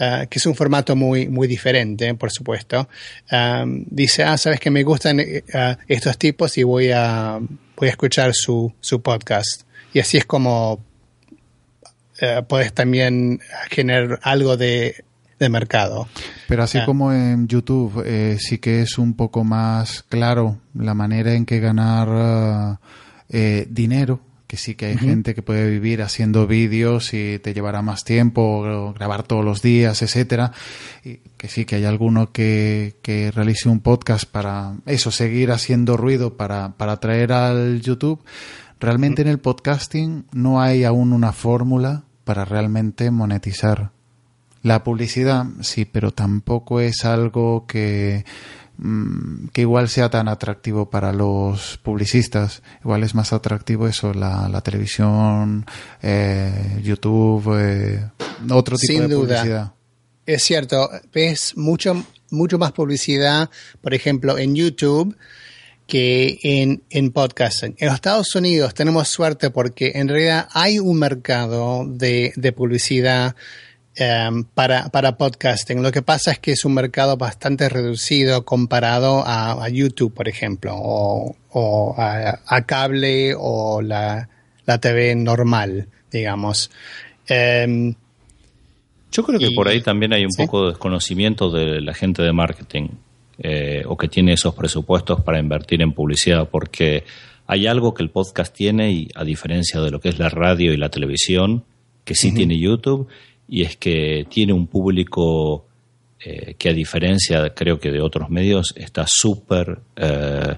Uh, 0.00 0.28
que 0.28 0.38
es 0.38 0.46
un 0.46 0.54
formato 0.54 0.94
muy, 0.94 1.26
muy 1.26 1.48
diferente, 1.48 2.14
por 2.14 2.30
supuesto. 2.30 2.88
Um, 3.32 3.84
dice, 3.90 4.22
ah, 4.22 4.38
sabes 4.38 4.60
que 4.60 4.70
me 4.70 4.84
gustan 4.84 5.18
eh, 5.18 5.42
uh, 5.52 5.74
estos 5.88 6.16
tipos 6.16 6.56
y 6.56 6.62
voy 6.62 6.92
a, 6.92 7.40
voy 7.76 7.88
a 7.88 7.90
escuchar 7.90 8.32
su, 8.32 8.72
su 8.78 9.02
podcast. 9.02 9.62
Y 9.92 9.98
así 9.98 10.16
es 10.16 10.24
como 10.24 10.74
uh, 10.74 12.44
puedes 12.46 12.72
también 12.72 13.40
generar 13.70 14.20
algo 14.22 14.56
de, 14.56 15.04
de 15.38 15.48
mercado. 15.48 16.08
Pero 16.48 16.62
así 16.62 16.78
Ah. 16.78 16.84
como 16.84 17.12
en 17.12 17.46
YouTube 17.48 18.02
eh, 18.04 18.36
sí 18.40 18.58
que 18.58 18.82
es 18.82 18.98
un 18.98 19.14
poco 19.14 19.44
más 19.44 20.02
claro 20.08 20.58
la 20.74 20.94
manera 20.94 21.34
en 21.34 21.44
que 21.46 21.60
ganar 21.60 22.08
ah, 22.10 22.80
eh, 23.28 23.66
dinero, 23.70 24.20
que 24.46 24.56
sí 24.56 24.74
que 24.74 24.86
hay 24.86 24.96
gente 24.96 25.34
que 25.34 25.42
puede 25.42 25.68
vivir 25.68 26.00
haciendo 26.00 26.46
vídeos 26.46 27.12
y 27.12 27.38
te 27.38 27.52
llevará 27.52 27.82
más 27.82 28.04
tiempo, 28.04 28.94
grabar 28.94 29.22
todos 29.22 29.44
los 29.44 29.60
días, 29.60 30.00
etcétera, 30.00 30.52
y 31.04 31.16
que 31.36 31.48
sí 31.48 31.66
que 31.66 31.76
hay 31.76 31.84
alguno 31.84 32.32
que, 32.32 32.96
que 33.02 33.30
realice 33.30 33.68
un 33.68 33.80
podcast 33.80 34.24
para 34.24 34.76
eso, 34.86 35.10
seguir 35.10 35.52
haciendo 35.52 35.98
ruido 35.98 36.38
para, 36.38 36.70
para 36.78 36.96
traer 36.96 37.32
al 37.32 37.82
YouTube. 37.82 38.24
Realmente 38.80 39.20
en 39.20 39.28
el 39.28 39.38
podcasting 39.38 40.24
no 40.32 40.62
hay 40.62 40.84
aún 40.84 41.12
una 41.12 41.32
fórmula 41.32 42.04
para 42.24 42.46
realmente 42.46 43.10
monetizar. 43.10 43.90
La 44.68 44.84
publicidad, 44.84 45.46
sí, 45.62 45.86
pero 45.86 46.10
tampoco 46.12 46.80
es 46.80 47.06
algo 47.06 47.64
que, 47.66 48.26
mm, 48.76 49.46
que 49.54 49.62
igual 49.62 49.88
sea 49.88 50.10
tan 50.10 50.28
atractivo 50.28 50.90
para 50.90 51.10
los 51.12 51.78
publicistas. 51.78 52.62
Igual 52.84 53.02
es 53.02 53.14
más 53.14 53.32
atractivo 53.32 53.88
eso, 53.88 54.12
la, 54.12 54.46
la 54.50 54.60
televisión, 54.60 55.64
eh, 56.02 56.80
YouTube, 56.82 57.56
eh, 57.58 58.10
otro 58.50 58.76
tipo 58.76 58.92
Sin 58.92 59.08
de 59.08 59.14
duda. 59.14 59.36
publicidad. 59.36 59.72
Es 60.26 60.42
cierto, 60.44 60.90
ves 61.14 61.56
mucho, 61.56 62.04
mucho 62.30 62.58
más 62.58 62.72
publicidad, 62.72 63.48
por 63.80 63.94
ejemplo, 63.94 64.36
en 64.36 64.54
YouTube 64.54 65.16
que 65.86 66.38
en, 66.42 66.82
en 66.90 67.10
podcasting. 67.12 67.74
En 67.78 67.86
los 67.86 67.94
Estados 67.94 68.34
Unidos 68.34 68.74
tenemos 68.74 69.08
suerte 69.08 69.48
porque 69.48 69.92
en 69.94 70.08
realidad 70.08 70.46
hay 70.52 70.78
un 70.78 70.98
mercado 70.98 71.86
de, 71.88 72.34
de 72.36 72.52
publicidad 72.52 73.34
em, 73.98 74.44
para, 74.44 74.88
para 74.90 75.16
podcasting. 75.16 75.82
Lo 75.82 75.90
que 75.92 76.02
pasa 76.02 76.30
es 76.32 76.38
que 76.38 76.52
es 76.52 76.64
un 76.64 76.74
mercado 76.74 77.16
bastante 77.16 77.68
reducido 77.68 78.44
comparado 78.44 79.24
a, 79.26 79.64
a 79.64 79.68
YouTube, 79.68 80.14
por 80.14 80.28
ejemplo, 80.28 80.72
o, 80.76 81.36
o 81.50 81.94
a, 81.98 82.40
a 82.46 82.66
cable 82.66 83.34
o 83.36 83.82
la, 83.82 84.28
la 84.66 84.78
TV 84.78 85.14
normal, 85.16 85.88
digamos. 86.12 86.70
Em, 87.26 87.94
Yo 89.10 89.22
creo 89.24 89.38
que 89.38 89.46
Y- 89.48 89.54
por 89.54 89.68
ahí 89.68 89.80
también 89.82 90.12
hay 90.12 90.24
un 90.24 90.32
¿Sí? 90.32 90.42
poco 90.44 90.62
de 90.64 90.68
desconocimiento 90.70 91.50
de 91.50 91.80
la 91.80 91.94
gente 91.94 92.22
de 92.22 92.32
marketing 92.32 92.88
eh, 93.40 93.82
o 93.86 93.96
que 93.96 94.08
tiene 94.08 94.32
esos 94.32 94.54
presupuestos 94.54 95.20
para 95.22 95.38
invertir 95.38 95.80
en 95.82 95.92
publicidad, 95.92 96.48
porque 96.48 97.04
hay 97.46 97.66
algo 97.66 97.94
que 97.94 98.02
el 98.02 98.10
podcast 98.10 98.54
tiene 98.54 98.90
y 98.92 99.08
a 99.14 99.24
diferencia 99.24 99.80
de 99.80 99.90
lo 99.90 100.00
que 100.00 100.08
es 100.10 100.18
la 100.18 100.28
radio 100.28 100.72
y 100.72 100.76
la 100.76 100.88
televisión, 100.90 101.64
que 102.04 102.14
sí 102.14 102.32
tiene 102.32 102.58
YouTube, 102.58 103.06
y 103.48 103.62
es 103.62 103.76
que 103.76 104.26
tiene 104.28 104.52
un 104.52 104.66
público 104.66 105.64
eh, 106.20 106.54
que 106.58 106.68
a 106.68 106.72
diferencia 106.72 107.54
creo 107.54 107.78
que 107.78 107.90
de 107.90 108.00
otros 108.00 108.28
medios 108.28 108.74
está 108.76 109.04
súper 109.06 109.78
eh, 109.96 110.56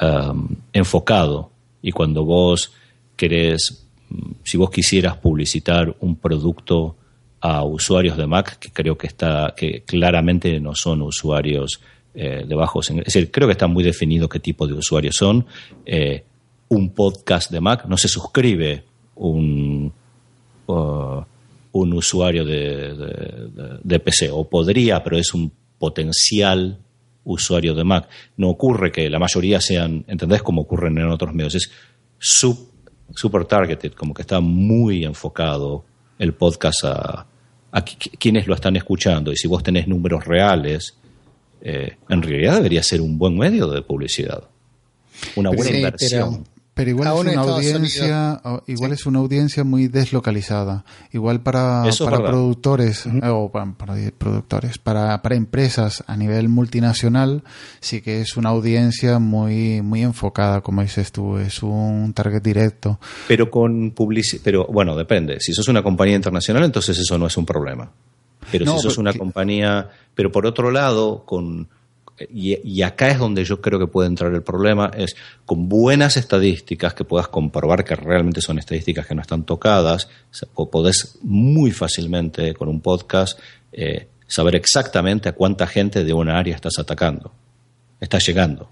um, 0.00 0.48
enfocado 0.72 1.50
y 1.82 1.92
cuando 1.92 2.24
vos 2.24 2.72
querés 3.16 3.86
mm, 4.08 4.32
si 4.44 4.56
vos 4.56 4.70
quisieras 4.70 5.16
publicitar 5.18 5.94
un 6.00 6.16
producto 6.16 6.96
a 7.42 7.64
usuarios 7.64 8.16
de 8.18 8.26
Mac, 8.26 8.58
que 8.58 8.70
creo 8.70 8.96
que 8.98 9.06
está, 9.06 9.54
que 9.56 9.82
claramente 9.82 10.60
no 10.60 10.74
son 10.74 11.02
usuarios 11.02 11.80
eh, 12.14 12.44
de 12.46 12.54
bajos, 12.54 12.90
es 12.90 12.96
decir, 13.04 13.30
creo 13.30 13.48
que 13.48 13.52
está 13.52 13.66
muy 13.66 13.82
definido 13.82 14.28
qué 14.28 14.40
tipo 14.40 14.66
de 14.66 14.74
usuarios 14.74 15.16
son. 15.16 15.46
Un 16.68 16.90
podcast 16.90 17.50
de 17.50 17.60
Mac 17.60 17.86
no 17.86 17.96
se 17.96 18.08
suscribe 18.08 18.84
un, 19.16 19.90
uh, 20.66 21.22
un 21.72 21.92
usuario 21.92 22.44
de, 22.44 22.94
de- 22.94 23.78
de 23.82 24.00
PC, 24.00 24.30
o 24.30 24.48
podría, 24.48 25.02
pero 25.02 25.16
es 25.18 25.32
un 25.34 25.52
potencial 25.78 26.78
usuario 27.24 27.74
de 27.74 27.84
Mac. 27.84 28.08
No 28.36 28.48
ocurre 28.48 28.90
que 28.90 29.08
la 29.08 29.18
mayoría 29.18 29.60
sean, 29.60 30.04
¿entendés? 30.08 30.42
Como 30.42 30.62
ocurren 30.62 30.98
en 30.98 31.08
otros 31.10 31.32
medios. 31.34 31.54
Es 31.54 31.70
sub- 32.18 32.70
super 33.14 33.44
targeted, 33.44 33.92
como 33.92 34.14
que 34.14 34.22
está 34.22 34.40
muy 34.40 35.04
enfocado 35.04 35.84
el 36.18 36.34
podcast 36.34 36.84
a, 36.84 37.26
a 37.72 37.84
qui- 37.84 38.10
quienes 38.18 38.46
lo 38.46 38.54
están 38.54 38.76
escuchando. 38.76 39.32
Y 39.32 39.36
si 39.36 39.46
vos 39.48 39.62
tenés 39.62 39.86
números 39.86 40.24
reales, 40.24 40.96
eh, 41.62 41.96
en 42.08 42.22
realidad 42.22 42.54
debería 42.56 42.82
ser 42.82 43.00
un 43.00 43.16
buen 43.18 43.36
medio 43.38 43.68
de 43.68 43.82
publicidad. 43.82 44.42
Una 45.36 45.50
buena 45.50 45.64
Sí, 45.70 45.76
inversión. 45.76 46.44
Pero 46.72 46.90
igual 46.90 47.08
Aún 47.08 47.28
es 47.28 47.32
una 47.36 47.42
audiencia, 47.42 48.40
o- 48.44 48.62
igual 48.66 48.92
es 48.92 49.04
una 49.04 49.18
audiencia 49.18 49.64
muy 49.64 49.88
deslocalizada. 49.88 50.84
Igual 51.12 51.40
para, 51.42 51.82
para 52.04 52.18
productores 52.24 53.06
eh, 53.06 53.20
o 53.28 53.50
para, 53.50 53.72
para 53.72 53.94
productores, 54.16 54.78
para, 54.78 55.20
para 55.20 55.34
empresas 55.34 56.02
a 56.06 56.16
nivel 56.16 56.48
multinacional, 56.48 57.42
sí 57.80 58.00
que 58.00 58.20
es 58.20 58.36
una 58.36 58.50
audiencia 58.50 59.18
muy 59.18 59.82
muy 59.82 60.02
enfocada, 60.02 60.60
como 60.62 60.80
dices 60.82 61.12
tú, 61.12 61.36
es 61.38 61.62
un 61.62 62.12
target 62.14 62.40
directo. 62.42 62.98
Pero 63.28 63.50
con 63.50 63.90
publicidad, 63.90 64.40
pero 64.44 64.66
bueno, 64.66 64.96
depende. 64.96 65.38
Si 65.40 65.52
sos 65.52 65.68
una 65.68 65.82
compañía 65.82 66.16
internacional, 66.16 66.64
entonces 66.64 66.96
eso 66.98 67.18
no 67.18 67.26
es 67.26 67.36
un 67.36 67.44
problema. 67.44 67.90
Pero 68.50 68.64
No, 68.64 68.76
si 68.76 68.82
sos 68.84 68.94
pero 68.94 69.02
una 69.02 69.12
compañía, 69.12 69.88
pero 70.14 70.32
por 70.32 70.46
otro 70.46 70.70
lado, 70.70 71.24
con 71.26 71.68
y, 72.28 72.82
acá 72.82 73.08
es 73.08 73.18
donde 73.18 73.44
yo 73.44 73.60
creo 73.60 73.78
que 73.78 73.86
puede 73.86 74.08
entrar 74.08 74.34
el 74.34 74.42
problema, 74.42 74.90
es 74.96 75.16
con 75.46 75.68
buenas 75.68 76.16
estadísticas 76.16 76.94
que 76.94 77.04
puedas 77.04 77.28
comprobar 77.28 77.84
que 77.84 77.96
realmente 77.96 78.40
son 78.40 78.58
estadísticas 78.58 79.06
que 79.06 79.14
no 79.14 79.22
están 79.22 79.44
tocadas, 79.44 80.08
o 80.54 80.70
podés 80.70 81.18
muy 81.22 81.70
fácilmente 81.70 82.54
con 82.54 82.68
un 82.68 82.80
podcast 82.80 83.38
eh, 83.72 84.08
saber 84.26 84.56
exactamente 84.56 85.28
a 85.28 85.32
cuánta 85.32 85.66
gente 85.66 86.04
de 86.04 86.12
una 86.12 86.38
área 86.38 86.54
estás 86.54 86.78
atacando, 86.78 87.32
estás 88.00 88.26
llegando. 88.26 88.68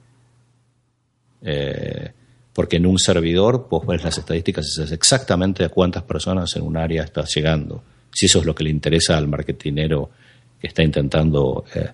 Eh, 1.42 2.12
porque 2.53 2.76
en 2.76 2.86
un 2.86 2.99
servidor 2.99 3.68
vos 3.70 3.86
ves 3.86 4.03
las 4.03 4.18
estadísticas 4.18 4.66
y 4.66 4.70
sabes 4.70 4.90
exactamente 4.92 5.64
a 5.64 5.68
cuántas 5.68 6.03
personas 6.03 6.55
en 6.57 6.62
un 6.62 6.76
área 6.76 7.05
estás 7.05 7.32
llegando. 7.34 7.84
Si 8.12 8.26
eso 8.26 8.40
es 8.40 8.46
lo 8.46 8.55
que 8.55 8.64
le 8.64 8.70
interesa 8.70 9.16
al 9.16 9.28
marketinero 9.28 10.11
que 10.61 10.66
está 10.66 10.82
intentando, 10.82 11.64
eh, 11.74 11.88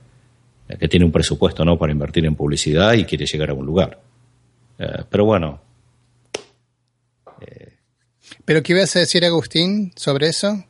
que 0.66 0.88
tiene 0.88 1.04
un 1.04 1.12
presupuesto 1.12 1.64
¿no? 1.64 1.78
para 1.78 1.92
invertir 1.92 2.24
en 2.26 2.34
publicidad 2.34 2.94
y 2.94 3.04
quiere 3.04 3.26
llegar 3.26 3.50
a 3.50 3.54
un 3.54 3.66
lugar. 3.66 4.00
Eh, 4.78 5.04
pero 5.08 5.24
bueno, 5.24 5.60
¿Pero 8.44 8.62
qué 8.62 8.74
ibas 8.74 8.94
a 8.96 9.00
decir, 9.00 9.24
Agustín, 9.24 9.92
sobre 9.96 10.28
eso? 10.28 10.64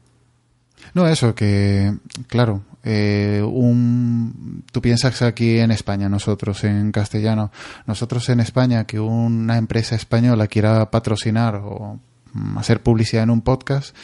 No, 0.92 1.08
eso, 1.08 1.34
que, 1.34 1.92
claro, 2.28 2.64
eh, 2.84 3.42
un, 3.44 4.64
tú 4.70 4.80
piensas 4.80 5.22
aquí 5.22 5.58
en 5.58 5.70
España, 5.70 6.08
nosotros 6.08 6.62
en 6.64 6.92
castellano, 6.92 7.50
nosotros 7.86 8.28
en 8.28 8.40
España, 8.40 8.84
que 8.84 9.00
una 9.00 9.56
empresa 9.56 9.96
española 9.96 10.46
quiera 10.46 10.90
patrocinar 10.90 11.56
o 11.56 11.98
hacer 12.56 12.82
publicidad 12.82 13.24
en 13.24 13.30
un 13.30 13.40
podcast, 13.40 13.96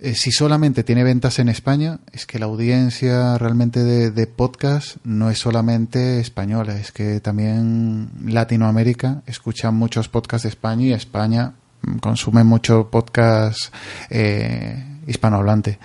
eh, 0.00 0.14
si 0.14 0.30
solamente 0.30 0.84
tiene 0.84 1.02
ventas 1.02 1.40
en 1.40 1.48
España, 1.48 1.98
es 2.12 2.24
que 2.24 2.38
la 2.38 2.46
audiencia 2.46 3.36
realmente 3.36 3.82
de, 3.82 4.12
de 4.12 4.26
podcast 4.28 4.96
no 5.04 5.28
es 5.28 5.38
solamente 5.38 6.20
española, 6.20 6.78
es 6.78 6.92
que 6.92 7.20
también 7.20 8.10
Latinoamérica 8.24 9.22
escucha 9.26 9.72
muchos 9.72 10.08
podcasts 10.08 10.44
de 10.44 10.50
España 10.50 10.86
y 10.86 10.92
España 10.92 11.54
mm, 11.82 11.98
consume 11.98 12.44
mucho 12.44 12.88
podcast 12.90 13.74
eh, 14.08 15.00
hispanohablante. 15.06 15.78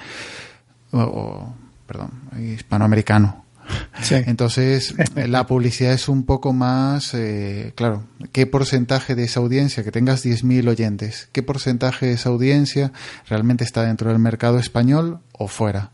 O, 0.92 1.00
o, 1.00 1.54
perdón, 1.88 2.12
hispanoamericano. 2.40 3.43
Entonces, 4.12 4.96
la 5.16 5.46
publicidad 5.48 5.94
es 5.94 6.10
un 6.10 6.26
poco 6.26 6.54
más, 6.54 7.14
eh, 7.14 7.74
claro, 7.76 8.04
¿qué 8.32 8.46
porcentaje 8.46 9.16
de 9.16 9.24
esa 9.24 9.40
audiencia, 9.40 9.84
que 9.84 9.92
tengas 9.92 10.26
10.000 10.26 10.68
oyentes, 10.68 11.30
qué 11.32 11.44
porcentaje 11.44 12.08
de 12.08 12.14
esa 12.14 12.30
audiencia 12.30 12.92
realmente 13.28 13.64
está 13.64 13.84
dentro 13.84 14.10
del 14.10 14.20
mercado 14.20 14.60
español 14.60 15.20
o 15.32 15.48
fuera? 15.48 15.92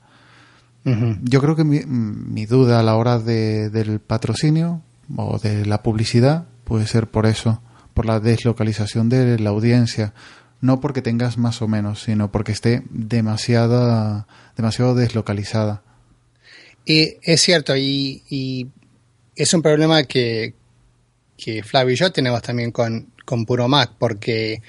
Yo 1.21 1.39
creo 1.41 1.55
que 1.55 1.63
mi, 1.63 1.81
mi 1.81 2.47
duda 2.47 2.79
a 2.79 2.83
la 2.83 2.95
hora 2.95 3.19
de, 3.19 3.69
del 3.69 3.99
patrocinio 3.99 4.81
o 5.17 5.37
de 5.37 5.65
la 5.65 5.83
publicidad 5.83 6.45
puede 6.63 6.87
ser 6.87 7.07
por 7.07 7.25
eso, 7.25 7.61
por 7.93 8.05
la 8.05 8.19
deslocalización 8.19 9.09
de 9.09 9.37
la 9.39 9.49
audiencia. 9.49 10.13
No 10.61 10.79
porque 10.79 11.01
tengas 11.01 11.37
más 11.37 11.61
o 11.61 11.67
menos, 11.67 12.03
sino 12.03 12.31
porque 12.31 12.51
esté 12.51 12.83
demasiada, 12.89 14.27
demasiado 14.55 14.95
deslocalizada. 14.95 15.83
Y 16.85 17.17
es 17.21 17.41
cierto, 17.41 17.75
y, 17.75 18.23
y 18.29 18.67
es 19.35 19.53
un 19.53 19.61
problema 19.61 20.03
que, 20.03 20.53
que 21.37 21.63
Flavio 21.63 21.93
y 21.93 21.97
yo 21.97 22.11
tenemos 22.11 22.41
también 22.41 22.71
con, 22.71 23.13
con 23.25 23.45
Puro 23.45 23.67
Mac, 23.67 23.93
porque 23.97 24.61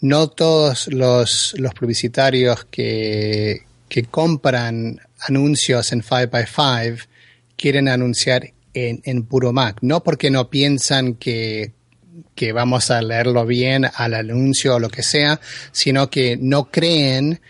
no 0.00 0.28
todos 0.28 0.88
los, 0.88 1.54
los 1.58 1.74
publicitarios 1.74 2.64
que, 2.66 3.62
que 3.88 4.04
compran 4.04 5.00
anuncios 5.20 5.92
en 5.92 6.02
5x5 6.02 7.06
quieren 7.56 7.88
anunciar 7.88 8.52
en, 8.72 9.00
en 9.04 9.24
Puro 9.24 9.52
Mac. 9.52 9.78
No 9.80 10.02
porque 10.02 10.30
no 10.30 10.50
piensan 10.50 11.14
que, 11.14 11.72
que 12.34 12.52
vamos 12.52 12.90
a 12.90 13.00
leerlo 13.02 13.46
bien 13.46 13.86
al 13.94 14.14
anuncio 14.14 14.76
o 14.76 14.78
lo 14.78 14.90
que 14.90 15.02
sea, 15.02 15.40
sino 15.72 16.10
que 16.10 16.36
no 16.36 16.70
creen 16.70 17.40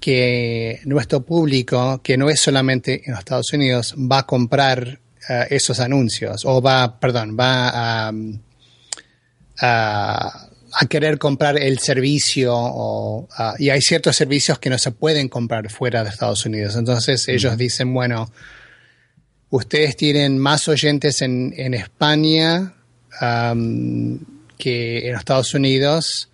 que 0.00 0.80
nuestro 0.84 1.20
público, 1.20 2.00
que 2.02 2.16
no 2.16 2.30
es 2.30 2.40
solamente 2.40 3.02
en 3.04 3.12
los 3.12 3.20
Estados 3.20 3.52
Unidos, 3.52 3.94
va 3.96 4.20
a 4.20 4.26
comprar 4.26 4.98
eh, 5.28 5.46
esos 5.50 5.78
anuncios 5.80 6.44
o 6.46 6.62
va, 6.62 6.98
perdón, 6.98 7.36
va 7.38 7.68
a, 8.08 8.12
a, 9.60 10.48
a 10.72 10.86
querer 10.86 11.18
comprar 11.18 11.58
el 11.58 11.78
servicio 11.78 12.54
o, 12.56 13.28
y 13.58 13.68
hay 13.68 13.82
ciertos 13.82 14.16
servicios 14.16 14.58
que 14.58 14.70
no 14.70 14.78
se 14.78 14.92
pueden 14.92 15.28
comprar 15.28 15.70
fuera 15.70 16.02
de 16.02 16.10
Estados 16.10 16.46
Unidos. 16.46 16.76
Entonces 16.76 17.28
ellos 17.28 17.58
dicen, 17.58 17.92
bueno, 17.92 18.32
ustedes 19.50 19.96
tienen 19.96 20.38
más 20.38 20.66
oyentes 20.68 21.20
en, 21.22 21.52
en 21.56 21.74
España 21.74 22.74
que 24.56 25.06
en 25.06 25.12
los 25.12 25.20
Estados 25.20 25.52
Unidos. 25.52 26.29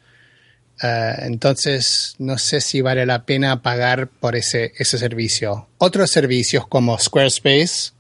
Uh, 0.82 1.24
entonces, 1.24 2.14
no 2.18 2.36
sé 2.36 2.60
si 2.60 2.82
vale 2.82 3.06
la 3.06 3.24
pena 3.24 3.62
pagar 3.62 4.08
por 4.08 4.36
ese, 4.36 4.72
ese 4.76 4.98
servicio. 4.98 5.68
Otros 5.78 6.10
servicios 6.10 6.66
como 6.66 6.98
Squarespace, 6.98 7.92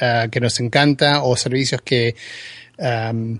uh, 0.00 0.28
que 0.30 0.40
nos 0.40 0.58
encanta, 0.58 1.22
o 1.22 1.36
servicios 1.36 1.80
que, 1.82 2.16
um, 2.78 3.38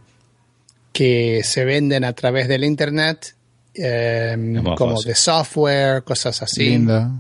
que 0.93 1.43
se 1.43 1.65
venden 1.65 2.05
a 2.05 2.13
través 2.13 2.47
del 2.47 2.63
Internet, 2.63 3.35
um, 3.77 4.63
más 4.63 4.79
como 4.79 4.93
fácil. 4.93 5.09
de 5.09 5.15
software, 5.17 6.05
cosas 6.05 6.41
así. 6.43 6.71
Linda. 6.71 7.11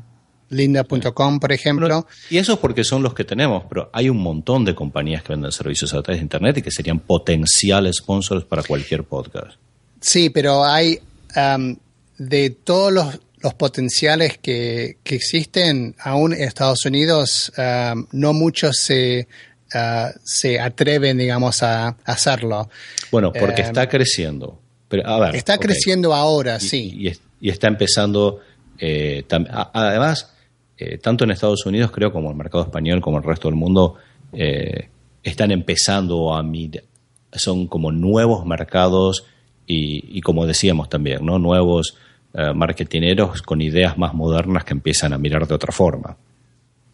Linda.com, 0.50 1.40
por 1.40 1.50
ejemplo. 1.50 2.06
Y 2.30 2.38
eso 2.38 2.52
es 2.52 2.58
porque 2.60 2.84
son 2.84 3.02
los 3.02 3.14
que 3.14 3.24
tenemos, 3.24 3.64
pero 3.68 3.90
hay 3.92 4.08
un 4.08 4.18
montón 4.18 4.64
de 4.64 4.76
compañías 4.76 5.24
que 5.24 5.32
venden 5.32 5.50
servicios 5.50 5.92
a 5.94 6.02
través 6.02 6.20
de 6.20 6.22
Internet 6.22 6.58
y 6.58 6.62
que 6.62 6.70
serían 6.70 7.00
potenciales 7.00 7.96
sponsors 7.96 8.44
para 8.44 8.62
cualquier 8.62 9.02
podcast. 9.02 9.58
Sí, 10.00 10.30
pero 10.30 10.64
hay 10.64 11.00
um, 11.37 11.76
de 12.18 12.51
todos 12.51 12.93
los, 12.93 13.20
los 13.41 13.55
potenciales 13.55 14.39
que, 14.39 14.99
que, 15.03 15.14
existen, 15.16 15.95
aún 16.01 16.32
en 16.32 16.43
Estados 16.43 16.85
Unidos, 16.87 17.53
um, 17.59 18.07
no 18.12 18.32
muchos 18.32 18.76
se, 18.76 19.26
uh, 19.74 20.09
se 20.22 20.61
atreven, 20.61 21.18
digamos, 21.18 21.62
a, 21.62 21.89
a 21.89 21.97
hacerlo. 22.05 22.68
Bueno, 23.11 23.32
porque 23.32 23.62
está 23.62 23.89
creciendo. 23.89 24.61
Pero, 24.89 25.09
a 25.09 25.18
ver, 25.20 25.37
Está 25.37 25.59
creciendo 25.59 26.14
ahora, 26.14 26.57
Y- 26.57 26.61
sí. 26.61 26.93
Y, 26.97 27.09
es- 27.09 27.20
y 27.41 27.51
está 27.51 27.68
empezando, 27.68 28.41
eh, 28.78 29.24
además, 29.72 30.30
eh, 30.78 30.99
tanto 30.99 31.24
en 31.24 31.30
Estados 31.30 31.66
Unidos, 31.66 31.91
creo, 31.91 32.12
como 32.12 32.30
el 32.30 32.37
mercado 32.37 32.64
español, 32.64 33.01
como 33.01 33.18
el 33.18 33.24
resto 33.24 33.49
del 33.49 33.57
mundo, 33.57 33.97
eh, 34.32 34.89
están 35.22 35.51
empezando 35.51 36.35
a 36.35 36.43
mirar, 36.43 36.85
son 37.32 37.66
como 37.66 37.91
nuevos 37.93 38.47
mercados 38.47 39.26
y, 39.66 40.18
y 40.18 40.20
como 40.20 40.46
decíamos 40.46 40.88
también, 40.88 41.24
¿no? 41.24 41.38
Nuevos 41.38 41.96
eh, 42.34 42.52
marketineros 42.54 43.42
con 43.42 43.60
ideas 43.60 43.96
más 43.96 44.12
modernas 44.14 44.64
que 44.64 44.72
empiezan 44.74 45.12
a 45.12 45.18
mirar 45.18 45.46
de 45.46 45.54
otra 45.54 45.72
forma. 45.72 46.16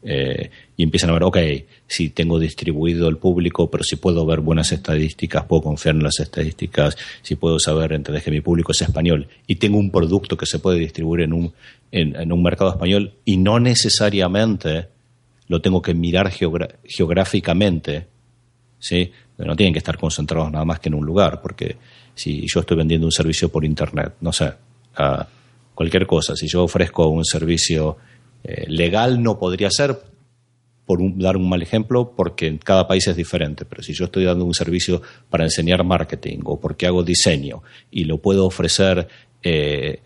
eh, 0.03 0.51
y 0.77 0.83
empiezan 0.83 1.11
a 1.11 1.13
ver, 1.13 1.25
ok, 1.25 1.39
si 1.87 2.09
tengo 2.11 2.39
distribuido 2.39 3.07
el 3.09 3.19
público, 3.19 3.71
pero 3.71 3.85
si 3.85 3.97
puedo 3.97 4.25
ver 4.25 4.41
buenas 4.41 4.73
estadísticas, 4.73 5.45
puedo 5.45 5.63
confiar 5.63 5.95
en 5.95 6.03
las 6.03 6.19
estadísticas, 6.21 6.97
si 7.23 7.37
puedo 7.37 7.59
saber, 7.59 7.93
entendés 7.93 8.23
que 8.25 8.31
mi 8.31 8.41
público 8.41 8.73
es 8.73 8.81
español 8.81 9.29
y 9.47 9.57
tengo 9.57 9.79
un 9.79 9.91
producto 9.91 10.37
que 10.39 10.47
se 10.47 10.59
puede 10.59 10.79
distribuir 10.79 11.23
en 11.25 11.35
un, 11.35 11.53
en, 11.93 12.33
un 12.33 12.43
mercado 12.43 12.71
español 12.71 13.13
y 13.27 13.37
no 13.37 13.61
necesariamente 13.61 14.89
lo 15.49 15.61
tengo 15.61 15.83
que 15.83 15.93
mirar 15.95 16.31
geográficamente, 16.31 18.07
¿sí? 18.79 19.13
No 19.37 19.57
tienen 19.57 19.73
que 19.73 19.79
estar 19.81 19.99
concentrados 19.99 20.51
nada 20.53 20.65
más 20.65 20.81
que 20.81 20.89
en 20.89 20.95
un 20.95 21.05
lugar, 21.05 21.43
porque 21.43 21.77
si 22.15 22.47
yo 22.47 22.61
estoy 22.61 22.77
vendiendo 22.77 23.07
un 23.07 23.13
servicio 23.13 23.49
por 23.51 23.65
Internet, 23.65 24.15
no 24.21 24.33
sé, 24.33 24.53
cualquier 25.75 26.07
cosa, 26.07 26.37
si 26.37 26.47
yo 26.49 26.65
ofrezco 26.65 27.09
un 27.09 27.25
servicio 27.25 27.97
eh, 28.45 28.65
legal 28.69 29.23
no 29.23 29.39
podría 29.39 29.69
ser, 29.71 29.99
por 30.87 31.01
un- 31.01 31.19
dar 31.19 31.37
un 31.37 31.49
mal 31.49 31.63
ejemplo, 31.63 32.13
porque 32.17 32.47
en 32.47 32.59
cada 32.59 32.89
país 32.89 33.07
es 33.07 33.17
diferente, 33.17 33.65
pero 33.65 33.83
si 33.83 33.93
yo 33.93 34.07
estoy 34.07 34.25
dando 34.25 34.45
un 34.45 34.55
servicio 34.55 35.03
para 35.29 35.45
enseñar 35.45 35.85
marketing 35.85 36.39
o 36.45 36.59
porque 36.59 36.87
hago 36.87 37.03
diseño 37.03 37.63
y 37.91 38.05
lo 38.05 38.19
puedo 38.19 38.47
ofrecer, 38.47 39.07
eh, 39.43 40.01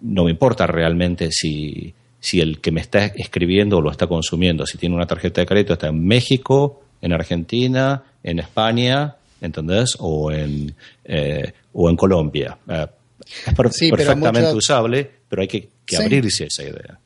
no 0.00 0.24
me 0.24 0.30
importa 0.30 0.66
realmente 0.66 1.30
si, 1.32 1.92
si 2.20 2.40
el 2.40 2.60
que 2.60 2.70
me 2.72 2.80
está 2.80 3.04
escribiendo 3.06 3.78
o 3.78 3.80
lo 3.82 3.90
está 3.90 4.06
consumiendo, 4.06 4.64
si 4.64 4.78
tiene 4.78 4.94
una 4.94 5.06
tarjeta 5.06 5.40
de 5.40 5.46
crédito, 5.46 5.72
está 5.74 5.88
en 5.88 6.04
México, 6.06 6.82
en 7.00 7.12
Argentina, 7.12 8.02
en 8.22 8.38
España, 8.38 9.16
¿entendés? 9.42 9.96
O 9.98 10.32
en, 10.32 10.74
eh, 11.04 11.52
o 11.74 11.90
en 11.90 11.96
Colombia. 11.96 12.56
Eh, 12.68 12.86
es 13.46 13.54
per- 13.54 13.72
Sí, 13.72 13.90
pero 13.90 14.04
perfectamente 14.04 14.40
mucho- 14.48 14.56
usable, 14.58 15.10
pero 15.28 15.42
hay 15.42 15.48
que, 15.48 15.68
que 15.84 15.96
Sí. 15.96 16.02
abrirse 16.02 16.44
a 16.44 16.46
esa 16.46 16.62
idea. 16.62 16.98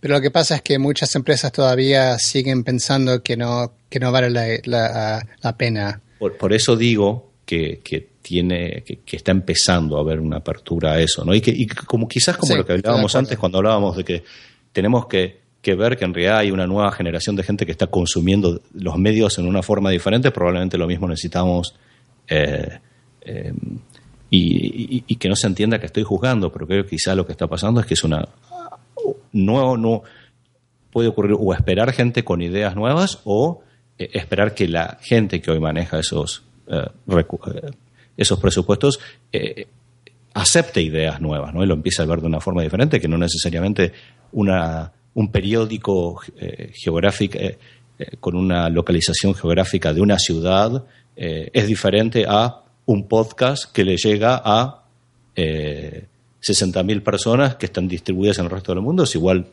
Pero 0.00 0.14
lo 0.14 0.20
que 0.20 0.30
pasa 0.30 0.56
es 0.56 0.62
que 0.62 0.78
muchas 0.78 1.14
empresas 1.16 1.50
todavía 1.50 2.18
siguen 2.18 2.62
pensando 2.62 3.22
que 3.22 3.36
no, 3.36 3.72
que 3.88 3.98
no 3.98 4.12
vale 4.12 4.30
la, 4.30 4.46
la- 4.64 5.26
la 5.42 5.56
pena. 5.56 6.00
Por, 6.18 6.36
por 6.36 6.52
eso 6.52 6.76
digo 6.76 7.32
que, 7.46 7.80
que 7.82 8.08
tiene 8.22 8.82
que, 8.86 9.00
que 9.00 9.16
está 9.16 9.32
empezando 9.32 9.96
a 9.96 10.00
haber 10.00 10.20
una 10.20 10.38
apertura 10.38 10.92
a 10.94 11.00
eso, 11.00 11.24
¿no? 11.24 11.34
Y 11.34 11.40
que 11.40 11.50
y 11.50 11.66
como 11.66 12.06
quizás 12.08 12.36
como 12.36 12.52
Sí, 12.52 12.58
lo 12.58 12.64
que 12.64 12.72
hablábamos 12.72 13.14
antes 13.16 13.38
cuando 13.38 13.58
hablábamos 13.58 13.96
de 13.96 14.04
que 14.04 14.24
tenemos 14.72 15.06
que, 15.06 15.40
que 15.64 15.74
ver 15.74 15.96
que 15.96 16.04
en 16.04 16.14
realidad 16.14 16.38
hay 16.38 16.50
una 16.52 16.66
nueva 16.66 16.92
generación 16.92 17.34
de 17.34 17.42
gente 17.42 17.66
que 17.66 17.72
está 17.72 17.88
consumiendo 17.88 18.60
los 18.74 18.96
medios 18.96 19.38
en 19.38 19.48
una 19.48 19.62
forma 19.62 19.90
diferente, 19.90 20.30
probablemente 20.30 20.78
lo 20.78 20.86
mismo 20.86 21.08
necesitamos 21.08 21.74
eh, 22.28 22.78
eh, 23.22 23.52
y, 24.30 25.16
que 25.16 25.28
no 25.28 25.36
se 25.36 25.46
entienda 25.46 25.78
que 25.78 25.86
estoy 25.86 26.02
juzgando, 26.02 26.52
pero 26.52 26.66
creo 26.66 26.84
que 26.84 26.90
quizás 26.90 27.16
lo 27.16 27.24
que 27.26 27.32
está 27.32 27.46
pasando 27.46 27.80
es 27.80 27.86
que 27.86 27.94
es 27.94 28.04
una 28.04 28.28
no, 29.32 29.76
no 29.76 30.02
puede 30.92 31.08
ocurrir 31.08 31.36
o 31.38 31.54
esperar 31.54 31.92
gente 31.92 32.22
con 32.22 32.42
ideas 32.42 32.76
nuevas 32.76 33.20
o 33.24 33.62
eh, 33.98 34.10
esperar 34.12 34.54
que 34.54 34.68
la 34.68 34.98
gente 35.00 35.40
que 35.40 35.50
hoy 35.50 35.60
maneja 35.60 35.98
esos, 35.98 36.44
esos 38.16 38.38
presupuestos 38.38 39.00
acepte 40.34 40.82
ideas 40.82 41.20
nuevas 41.20 41.54
¿no? 41.54 41.62
y 41.62 41.66
lo 41.66 41.74
empiece 41.74 42.02
a 42.02 42.06
ver 42.06 42.20
de 42.20 42.26
una 42.26 42.40
forma 42.40 42.62
diferente, 42.62 43.00
que 43.00 43.08
no 43.08 43.16
necesariamente 43.16 43.92
una, 44.32 44.92
un 45.14 45.30
periódico 45.30 46.20
eh, 46.36 46.72
geográfico 46.74 47.38
eh, 47.38 47.58
eh, 47.98 48.16
con 48.20 48.36
una 48.36 48.68
localización 48.68 49.34
geográfica 49.34 49.92
de 49.92 50.00
una 50.00 50.18
ciudad 50.18 50.84
es 51.16 51.68
diferente 51.68 52.26
a 52.28 52.64
un 52.86 53.06
podcast 53.06 53.72
que 53.72 53.84
le 53.84 53.96
llega 53.96 54.42
a 54.44 54.82
eh, 55.36 56.06
60.000 56.42 57.02
personas 57.02 57.56
que 57.56 57.66
están 57.66 57.88
distribuidas 57.88 58.38
en 58.38 58.44
el 58.44 58.50
resto 58.50 58.74
del 58.74 58.82
mundo. 58.82 59.04
Es 59.04 59.14
igual, 59.14 59.46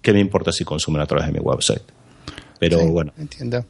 ¿qué 0.00 0.12
me 0.12 0.20
importa 0.20 0.52
si 0.52 0.64
consumen 0.64 1.02
a 1.02 1.06
través 1.06 1.26
de 1.26 1.32
mi 1.32 1.38
website? 1.38 1.82
Pero 2.58 2.80
Sí, 2.80 2.86
bueno, 2.86 3.12
Entiendo. 3.18 3.64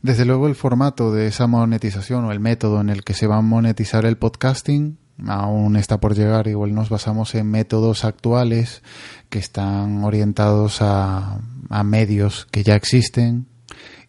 Desde 0.00 0.24
luego 0.24 0.46
el 0.46 0.54
formato 0.54 1.12
de 1.12 1.26
esa 1.26 1.46
monetización 1.48 2.24
o 2.24 2.32
el 2.32 2.38
método 2.38 2.80
en 2.80 2.88
el 2.88 3.02
que 3.02 3.14
se 3.14 3.26
va 3.26 3.36
a 3.36 3.42
monetizar 3.42 4.06
el 4.06 4.16
podcasting 4.16 4.96
aún 5.26 5.76
está 5.76 5.98
por 5.98 6.14
llegar. 6.14 6.46
Igual 6.48 6.74
nos 6.74 6.88
basamos 6.88 7.34
en 7.34 7.50
métodos 7.50 8.04
actuales 8.04 8.82
que 9.28 9.38
están 9.38 10.04
orientados 10.04 10.80
a, 10.82 11.40
a 11.68 11.82
medios 11.84 12.46
que 12.50 12.62
ya 12.62 12.74
existen 12.76 13.46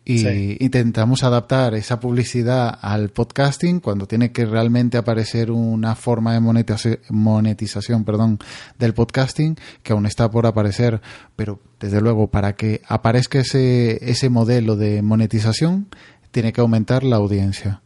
y 0.06 0.20
Sí. 0.20 0.58
intentamos 0.60 1.24
adaptar 1.24 1.76
esa 1.76 2.00
publicidad 2.00 2.80
al 2.82 3.10
podcasting 3.10 3.80
cuando 3.80 4.08
tiene 4.08 4.32
que 4.32 4.46
realmente 4.46 4.98
aparecer 4.98 5.52
una 5.52 5.94
forma 5.94 6.34
de 6.34 6.40
monetiza- 6.40 6.98
monetización 7.10 8.06
perdón, 8.06 8.40
del 8.80 8.94
podcasting 8.96 9.56
que 9.84 9.94
aún 9.94 10.06
está 10.08 10.32
por 10.32 10.48
aparecer. 10.48 11.02
Pero 11.36 11.60
desde 11.80 12.02
luego 12.02 12.28
para 12.32 12.54
que 12.56 12.82
aparezca 12.88 13.40
ese, 13.40 14.00
ese 14.10 14.30
modelo 14.30 14.76
de 14.76 15.02
monetización 15.04 15.88
tiene 16.32 16.54
que 16.54 16.62
aumentar 16.62 17.04
la 17.04 17.18
audiencia. 17.18 17.82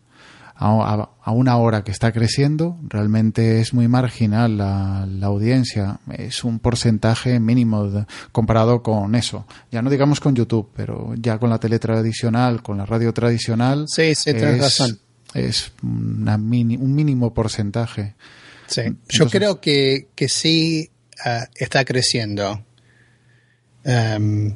A, 0.56 1.10
una 1.32 1.58
hora 1.58 1.84
que 1.84 1.92
está 1.92 2.12
creciendo, 2.12 2.78
realmente 2.88 3.60
es 3.60 3.74
muy 3.74 3.88
marginal 3.88 4.58
la, 4.58 5.06
la 5.10 5.28
audiencia. 5.28 6.00
Es 6.18 6.44
un 6.44 6.60
porcentaje 6.60 7.40
mínimo 7.40 7.90
de- 7.90 8.06
comparado 8.32 8.82
con 8.84 9.16
eso. 9.16 9.46
Ya 9.72 9.82
no 9.82 9.90
digamos 9.90 10.20
con 10.20 10.36
YouTube, 10.36 10.70
pero 10.76 11.14
ya 11.18 11.38
con 11.40 11.50
la 11.50 11.60
tele 11.60 11.80
tradicional, 11.80 12.62
con 12.62 12.78
la 12.78 12.86
radio 12.86 13.14
tradicional. 13.14 13.86
Sí, 13.88 14.16
sí, 14.16 14.30
es- 14.30 14.60
razón. 14.60 15.00
Es 15.34 15.72
una 15.82 16.38
mini- 16.38 16.78
un 16.78 16.94
mínimo 16.94 17.34
porcentaje. 17.34 18.14
Sí. 18.68 18.84
Yo 19.10 19.28
creo 19.30 19.60
que, 19.60 20.08
que 20.16 20.30
sí 20.30 20.90
ah, 21.26 21.48
está 21.56 21.84
creciendo. 21.84 22.64
Em, 23.84 24.56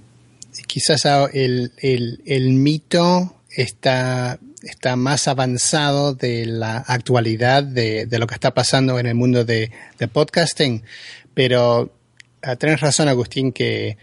quizás 0.67 1.05
el, 1.33 1.71
el- 1.79 2.21
el 2.25 2.53
mito 2.53 3.41
está, 3.49 4.39
está 4.67 4.95
más 4.95 5.27
avanzado 5.27 6.13
de 6.13 6.45
la 6.45 6.77
actualidad 6.77 7.63
de, 7.63 8.07
lo 8.11 8.27
que 8.27 8.35
está 8.35 8.53
pasando 8.53 8.99
en 8.99 9.05
el 9.05 9.15
mundo 9.15 9.45
de, 9.45 9.71
de 9.97 10.07
podcasting, 10.07 10.83
pero 11.33 11.91
ah, 12.41 12.55
tienes 12.55 12.81
razón, 12.81 13.07
Agustín, 13.07 13.51
que 13.51 13.97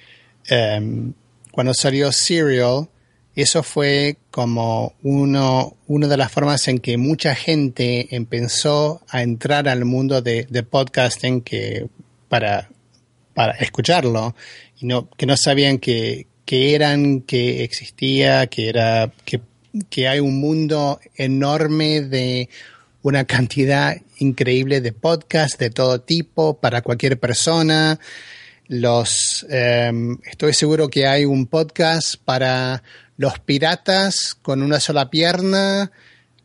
em, 0.47 1.13
cuando 1.51 1.75
salió 1.75 2.13
Serial, 2.13 2.89
eso 3.37 3.63
fue 3.63 4.17
como 4.31 4.95
uno, 5.03 5.77
una 5.87 6.07
de 6.07 6.17
las 6.17 6.31
formas 6.31 6.69
en 6.69 6.79
que 6.79 6.97
mucha 6.97 7.35
gente 7.35 8.15
empezó 8.15 9.03
a 9.09 9.23
entrar 9.23 9.69
al 9.69 9.85
mundo 9.85 10.23
de, 10.23 10.47
de 10.49 10.63
podcasting 10.63 11.41
que 11.41 11.89
para, 12.29 12.71
para 13.35 13.53
escucharlo 13.55 14.35
y 14.81 14.87
no, 14.87 15.09
que 15.11 15.27
no 15.27 15.37
sabían 15.37 15.79
que, 15.79 16.29
que 16.45 16.75
eran, 16.75 17.23
que 17.23 17.65
existía, 17.65 18.47
que 18.47 18.69
era, 18.69 19.13
que, 19.25 19.41
que 19.91 20.09
hay 20.09 20.21
un 20.21 20.41
mundo 20.41 21.01
enorme 21.17 22.01
de 22.01 22.49
una 23.03 23.25
cantidad 23.25 23.97
increíble 24.19 24.81
de 24.81 24.93
podcasts 24.93 25.59
de 25.59 25.71
todo 25.71 26.01
tipo 26.01 26.59
para 26.59 26.83
cualquier 26.83 27.19
persona. 27.19 27.99
Los 28.67 29.45
em, 29.51 30.19
estoy 30.25 30.55
seguro 30.55 30.89
que 30.89 31.07
hay 31.07 31.25
un 31.25 31.47
podcast 31.47 32.17
para 32.25 32.83
los 33.17 33.39
piratas 33.41 34.35
con 34.41 34.63
una 34.63 34.81
sola 34.81 35.11
pierna 35.11 35.91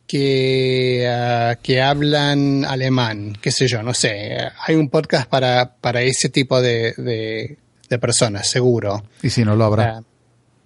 que, 0.06 1.08
ah, 1.08 1.56
que 1.62 1.80
hablan 1.80 2.64
alemán, 2.64 3.38
qué 3.40 3.52
sé 3.52 3.68
yo, 3.68 3.82
no 3.82 3.94
sé. 3.94 4.36
Hay 4.66 4.74
un 4.74 4.88
podcast 4.88 5.28
para, 5.28 5.76
para 5.76 6.02
ese 6.02 6.28
tipo 6.28 6.60
de, 6.60 6.94
de, 6.96 7.56
de 7.88 7.98
personas, 7.98 8.48
seguro. 8.48 9.04
Y 9.22 9.30
si 9.30 9.44
no 9.44 9.56
lo 9.56 9.64
habrá. 9.64 10.02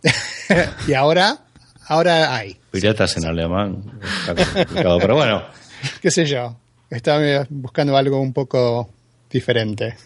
y 0.89 0.95
ahora, 0.95 1.44
ahora 1.87 2.35
hay. 2.35 2.57
piratas 2.71 3.17
en 3.17 3.27
alemán, 3.27 3.85
está 4.21 4.35
complicado, 4.35 4.99
pero 4.99 5.15
bueno, 5.15 5.43
qué 6.03 6.11
sé 6.11 6.25
yo. 6.25 6.57
Estaba 6.91 7.47
buscando 7.51 7.97
algo 7.97 8.21
un 8.21 8.33
poco 8.33 8.89
diferente. 9.31 9.97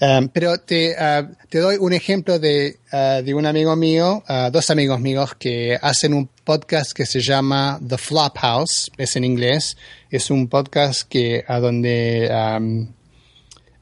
Um, 0.00 0.28
pero 0.32 0.58
te, 0.58 0.92
uh, 0.92 1.34
te 1.48 1.58
doy 1.58 1.76
un 1.80 1.92
ejemplo 1.92 2.38
de, 2.38 2.76
uh, 2.92 3.22
de 3.22 3.34
un 3.34 3.46
amigo 3.46 3.74
mío, 3.74 4.22
uh, 4.28 4.50
dos 4.50 4.70
amigos 4.70 5.00
míos 5.00 5.34
que 5.38 5.76
hacen 5.80 6.14
un 6.14 6.28
podcast 6.44 6.92
que 6.92 7.06
se 7.06 7.20
llama 7.20 7.80
The 7.86 7.98
Flophouse, 7.98 8.92
es 8.96 9.16
en 9.16 9.24
inglés. 9.24 9.76
Es 10.10 10.30
un 10.30 10.46
podcast 10.46 11.02
que 11.08 11.44
a 11.48 11.58
donde 11.58 12.30
um, 12.30 12.86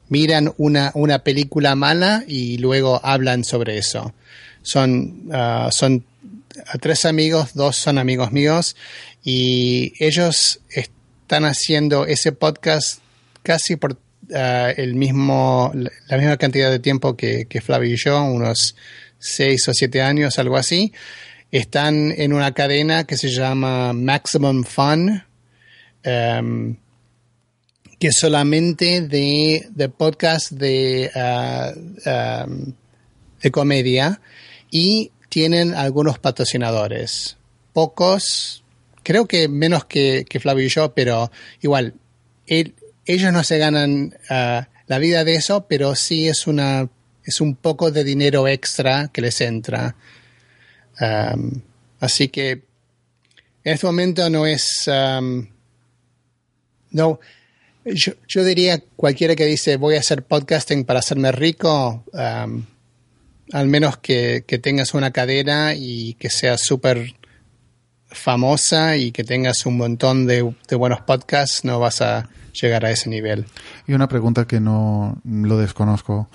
miran 0.09 0.53
una, 0.57 0.91
una 0.95 1.19
película 1.19 1.75
mala 1.75 2.23
y 2.27 2.57
luego 2.57 2.99
hablan 3.03 3.43
sobre 3.43 3.77
eso. 3.77 4.13
Son, 4.63 5.29
uh, 5.29 5.69
son 5.71 6.05
tres 6.81 7.05
amigos, 7.05 7.53
dos 7.53 7.75
son 7.75 7.97
amigos 7.97 8.31
míos 8.31 8.75
y 9.23 9.93
ellos 9.99 10.59
están 10.69 11.45
haciendo 11.45 12.05
ese 12.05 12.31
podcast 12.31 12.99
casi 13.41 13.75
por 13.75 13.93
uh, 13.93 14.73
el 14.77 14.95
mismo, 14.95 15.71
la 16.07 16.17
misma 16.17 16.37
cantidad 16.37 16.69
de 16.69 16.79
tiempo 16.79 17.15
que, 17.15 17.45
que 17.45 17.61
Flavio 17.61 17.93
y 17.93 17.97
yo, 17.97 18.23
unos 18.23 18.75
seis 19.19 19.67
o 19.67 19.73
siete 19.73 20.01
años, 20.01 20.37
algo 20.39 20.57
así. 20.57 20.93
Están 21.51 22.11
en 22.17 22.33
una 22.33 22.53
cadena 22.53 23.05
que 23.05 23.15
se 23.15 23.29
llama 23.29 23.93
Maximum 23.93 24.63
Fun, 24.63 25.23
um, 26.05 26.75
que 27.99 28.07
es 28.07 28.15
solamente 28.15 29.01
de, 29.01 29.67
de 29.69 29.89
podcast 29.89 30.51
de 30.51 31.11
uh, 31.15 32.49
um, 32.49 32.73
de 33.41 33.51
comedia 33.51 34.19
y 34.71 35.11
tienen 35.33 35.73
algunos 35.73 36.19
patrocinadores. 36.19 37.37
Pocos, 37.73 38.63
creo 39.01 39.25
que 39.25 39.47
menos 39.47 39.83
que, 39.85 40.27
que 40.29 40.39
Flavio 40.39 40.67
y 40.67 40.69
yo, 40.69 40.93
pero 40.93 41.31
igual, 41.59 41.95
él- 42.45 42.75
ellos 43.07 43.33
no 43.33 43.43
se 43.43 43.57
ganan 43.57 44.15
ah, 44.29 44.67
la 44.85 44.99
vida 44.99 45.23
de 45.23 45.33
eso, 45.33 45.65
pero 45.67 45.95
sí 45.95 46.27
es 46.27 46.45
una 46.45 46.87
es 47.25 47.41
un 47.41 47.55
poco 47.55 47.89
de 47.89 48.03
dinero 48.03 48.47
extra 48.47 49.07
que 49.11 49.21
les 49.21 49.41
entra. 49.41 49.95
Am, 50.99 51.63
así 51.99 52.27
que 52.27 52.51
en 52.51 53.73
este 53.73 53.87
momento 53.87 54.29
no 54.29 54.45
es 54.45 54.87
no 56.91 57.19
yo, 57.85 58.13
yo 58.27 58.43
diría 58.43 58.83
cualquiera 58.95 59.35
que 59.35 59.45
dice 59.45 59.77
voy 59.77 59.95
a 59.95 59.99
hacer 60.01 60.21
podcasting 60.23 60.85
para 60.85 60.99
hacerme 60.99 61.31
rico 61.31 62.03
al 63.51 63.67
menos 63.67 63.97
que, 63.97 64.43
tengas 64.61 64.93
una 64.93 65.11
cadena 65.11 65.73
y 65.75 66.13
que 66.15 66.29
sea 66.29 66.57
súper 66.57 67.15
famosa 68.07 68.97
y 68.97 69.11
que 69.11 69.23
tengas 69.23 69.65
un 69.65 69.77
montón 69.77 70.27
de, 70.27 70.41
buenos 70.77 71.01
podcasts, 71.01 71.65
no 71.65 71.79
vas 71.79 72.01
a 72.01 72.29
llegar 72.59 72.85
a 72.85 72.91
ese 72.91 73.09
nivel. 73.09 73.45
Y 73.87 73.93
una 73.93 74.07
pregunta 74.07 74.45
que 74.45 74.59
no 74.59 75.21
lo 75.23 75.57
desconozco. 75.57 76.29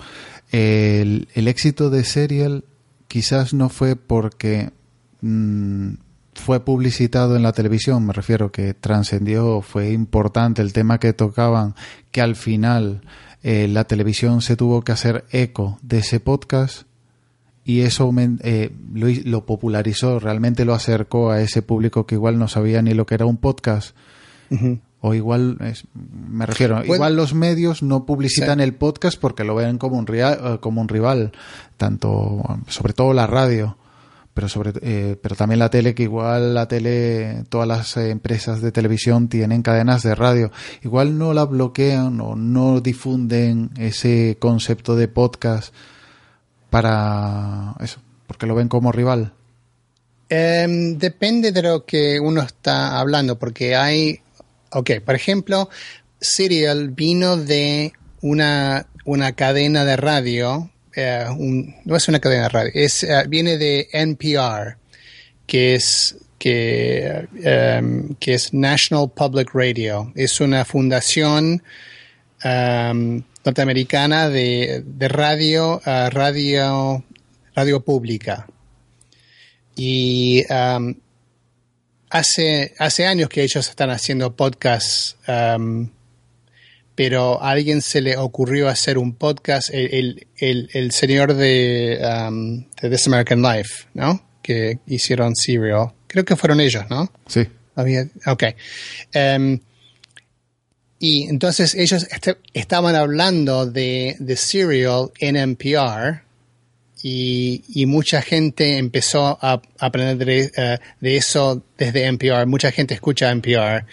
El, 0.51 1.27
el 1.33 1.47
éxito 1.47 1.89
de 1.89 2.03
Serial 2.03 2.65
quizás 3.07 3.53
no 3.53 3.69
fue 3.69 3.95
porque 3.95 4.71
mm, 5.21 5.93
fue 6.33 6.63
publicitado 6.63 7.35
en 7.35 7.43
la 7.43 7.51
televisión, 7.51 8.05
me 8.05 8.13
refiero 8.13 8.51
que 8.51 8.73
trascendió, 8.73 9.61
fue 9.61 9.91
importante 9.91 10.61
el 10.61 10.73
tema 10.73 10.99
que 10.99 11.13
tocaban, 11.13 11.75
que 12.11 12.21
al 12.21 12.35
final 12.35 13.01
eh, 13.43 13.67
la 13.67 13.83
televisión 13.85 14.41
se 14.41 14.55
tuvo 14.55 14.81
que 14.81 14.91
hacer 14.91 15.25
eco 15.31 15.77
de 15.81 15.99
ese 15.99 16.19
podcast 16.19 16.88
y 17.69 17.81
eso 17.81 18.11
eh, 18.41 18.71
lo, 18.95 19.07
lo 19.25 19.45
popularizó, 19.45 20.19
realmente 20.19 20.65
lo 20.65 20.73
acercó 20.73 21.29
a 21.29 21.39
ese 21.39 21.61
público 21.61 22.07
que 22.07 22.15
igual 22.15 22.39
no 22.39 22.47
sabía 22.47 22.81
ni 22.81 22.95
lo 22.95 23.05
que 23.05 23.13
era 23.13 23.27
un 23.27 23.37
podcast. 23.37 23.95
O 25.01 25.13
igual, 25.13 25.57
es- 25.61 25.83
me 25.93 26.47
refiero, 26.47 26.83
igual 26.95 27.15
los 27.15 27.35
medios 27.35 27.83
no 27.83 28.07
publicitan 28.07 28.59
el 28.59 28.73
podcast 28.73 29.19
porque 29.21 29.43
lo 29.43 29.53
ven 29.53 29.77
como 29.77 29.99
un, 29.99 30.05
eh, 30.11 30.57
como 30.61 30.81
un 30.81 30.87
rival, 30.87 31.31
tanto, 31.77 32.41
sobre 32.67 32.93
todo 32.93 33.13
la 33.13 33.27
radio, 33.27 33.77
pero, 34.33 34.49
sobre, 34.49 34.73
eh, 34.81 35.15
pero 35.21 35.35
también 35.35 35.59
la 35.59 35.69
tele, 35.69 35.93
que 35.93 36.03
igual 36.03 36.55
la 36.55 36.67
tele, 36.67 37.43
todas 37.49 37.67
las 37.67 37.95
empresas 37.97 38.61
de 38.61 38.71
televisión 38.71 39.27
tienen 39.29 39.61
cadenas 39.61 40.01
de 40.01 40.15
radio, 40.15 40.51
igual 40.83 41.19
no 41.19 41.33
la 41.35 41.45
bloquean 41.45 42.19
o 42.19 42.35
no 42.35 42.81
difunden 42.81 43.69
ese 43.77 44.37
concepto 44.39 44.95
de 44.95 45.07
podcast 45.07 45.71
para 46.69 47.75
eso, 47.79 47.99
porque 48.27 48.45
lo 48.45 48.55
ven 48.55 48.67
como 48.67 48.91
rival. 48.91 49.33
Em, 50.29 50.97
depende 50.97 51.51
de 51.51 51.61
lo 51.63 51.85
que 51.85 52.19
uno 52.19 52.41
está 52.41 52.99
hablando, 52.99 53.39
porque 53.39 53.75
hay, 53.75 54.19
ok, 54.71 54.91
por 55.03 55.15
ejemplo, 55.15 55.69
Serial 56.21 56.89
vino 56.89 57.37
de 57.37 57.93
una, 58.21 58.85
una 59.05 59.31
cadena 59.31 59.85
de 59.85 59.95
radio, 59.97 60.69
eh, 60.95 61.25
no 61.85 61.95
es 61.95 62.07
una 62.07 62.19
cadena 62.19 62.43
de 62.43 62.49
radio, 62.49 62.71
es, 62.75 63.03
eh, 63.03 63.23
viene 63.27 63.57
de 63.57 63.87
NPR, 63.91 64.77
que 65.47 65.75
es, 65.75 66.17
que, 66.37 67.27
em, 67.43 68.15
que 68.15 68.35
es 68.35 68.53
National 68.53 69.11
Public 69.11 69.49
Radio. 69.53 70.11
Es 70.15 70.39
una 70.39 70.63
fundación 70.63 71.63
em, 72.43 73.23
norteamericana 73.45 74.29
de, 74.29 74.83
de 74.85 75.07
radio, 75.07 75.81
radio, 75.85 77.03
radio 77.55 77.79
pública. 77.83 78.47
Y 79.75 80.43
um, 80.51 80.95
hace, 82.09 82.73
hace 82.79 83.05
años 83.05 83.29
que 83.29 83.43
ellos 83.43 83.69
están 83.69 83.89
haciendo 83.89 84.35
podcasts, 84.35 85.15
um, 85.27 85.89
pero 86.95 87.41
a 87.41 87.51
alguien 87.51 87.81
se 87.81 88.01
le 88.01 88.17
ocurrió 88.17 88.67
hacer 88.67 88.97
un 88.97 89.13
podcast, 89.15 89.69
el, 89.73 89.93
el, 89.93 90.27
el- 90.37 90.69
el 90.73 90.91
señor 90.91 91.33
de, 91.33 91.99
um, 92.27 92.65
de 92.81 92.89
This 92.89 93.07
American 93.07 93.41
Life, 93.41 93.85
¿no? 93.93 94.21
Que 94.41 94.79
hicieron 94.85 95.33
Serial. 95.35 95.93
Creo 96.07 96.25
que 96.25 96.35
fueron 96.35 96.59
ellos, 96.59 96.83
¿no? 96.89 97.09
Sí. 97.27 97.47
Había, 97.75 98.05
ok. 98.25 98.43
Em, 99.13 99.59
y 100.99 101.23
entonces 101.29 101.75
ellos 101.75 102.03
est- 102.11 102.37
estaban 102.53 102.95
hablando 102.95 103.65
de, 103.65 104.15
de 104.19 104.35
Serial 104.35 105.11
en 105.19 105.35
NPR 105.37 106.21
y, 107.01 107.63
y 107.73 107.85
mucha 107.85 108.21
gente 108.21 108.77
empezó 108.77 109.37
a 109.41 109.61
aprender 109.79 110.17
de, 110.25 110.51
eh, 110.57 110.79
de 110.99 111.15
eso 111.17 111.63
desde 111.77 112.05
NPR. 112.05 112.45
Mucha 112.45 112.71
gente 112.71 112.93
escucha 112.93 113.31
NPR. 113.31 113.85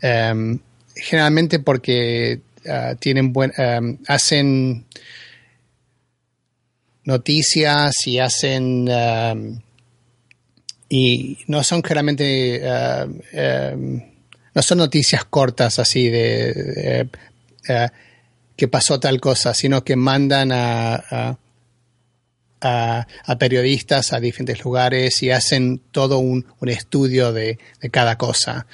em, 0.00 0.60
generalmente 0.94 1.58
porque 1.58 2.40
ah, 2.68 2.94
tienen 2.98 3.32
buen, 3.32 3.52
em, 3.58 3.98
hacen 4.06 4.84
noticias 7.04 8.06
y 8.06 8.18
hacen 8.18 8.88
em, 8.88 9.60
y 10.88 11.38
no 11.48 11.62
son 11.64 11.82
generalmente 11.82 12.56
eh, 12.62 13.06
eh, 13.32 14.12
no 14.56 14.62
son 14.62 14.78
noticias 14.78 15.26
cortas 15.26 15.78
así 15.78 16.08
de, 16.08 17.10
eh, 17.68 17.88
que 18.56 18.68
pasó 18.68 18.98
tal 18.98 19.20
cosa, 19.20 19.52
sino 19.52 19.84
que 19.84 19.96
mandan 19.96 20.50
a, 20.50 21.36
a, 22.62 23.06
periodistas 23.38 24.14
a 24.14 24.18
diferentes 24.18 24.64
lugares 24.64 25.22
y 25.22 25.30
hacen 25.30 25.82
todo 25.92 26.20
un, 26.20 26.46
un 26.58 26.68
estudio 26.70 27.34
de, 27.34 27.58
cada 27.92 28.16
cosa. 28.16 28.66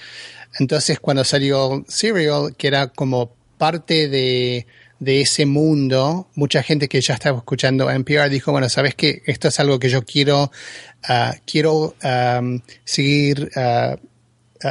Entonces, 0.61 1.01
cuando 1.01 1.25
salió 1.25 1.85
Serial, 1.89 2.55
que 2.57 2.69
era 2.69 2.87
como 2.87 3.35
parte 3.59 4.09
de, 4.09 4.69
de 5.01 5.23
ese 5.23 5.47
mundo, 5.47 6.29
mucha 6.37 6.63
gente 6.63 6.89
que 6.89 7.01
ya 7.01 7.15
estaba 7.15 7.39
escuchando 7.39 7.91
NPR 7.91 8.31
dijo, 8.31 8.53
bueno, 8.53 8.69
sabes 8.69 8.95
que 8.95 9.23
esto 9.27 9.49
es 9.49 9.59
algo 9.59 9.81
que 9.81 9.89
yo 9.89 10.05
quiero, 10.05 10.53
ah, 11.09 11.35
quiero 11.45 11.97
seguir 12.85 13.51
ah, 13.57 13.97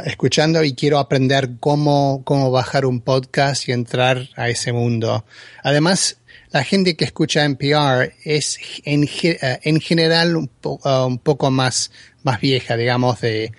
escuchando 0.00 0.62
y 0.64 0.74
quiero 0.74 0.98
aprender 0.98 1.50
cómo, 1.60 2.22
cómo 2.24 2.50
bajar 2.50 2.86
un 2.86 3.00
podcast 3.00 3.68
y 3.68 3.72
entrar 3.72 4.28
a 4.36 4.48
ese 4.48 4.72
mundo. 4.72 5.24
Además, 5.62 6.18
la 6.50 6.64
gente 6.64 6.96
que 6.96 7.04
escucha 7.04 7.44
NPR 7.44 8.14
es 8.24 8.58
en, 8.84 9.08
ah, 9.42 9.58
en 9.62 9.80
general 9.80 10.48
ah, 10.84 11.06
un 11.06 11.18
poco 11.18 11.50
más, 11.50 11.90
más 12.22 12.40
vieja, 12.40 12.76
digamos, 12.76 13.20
de, 13.20 13.52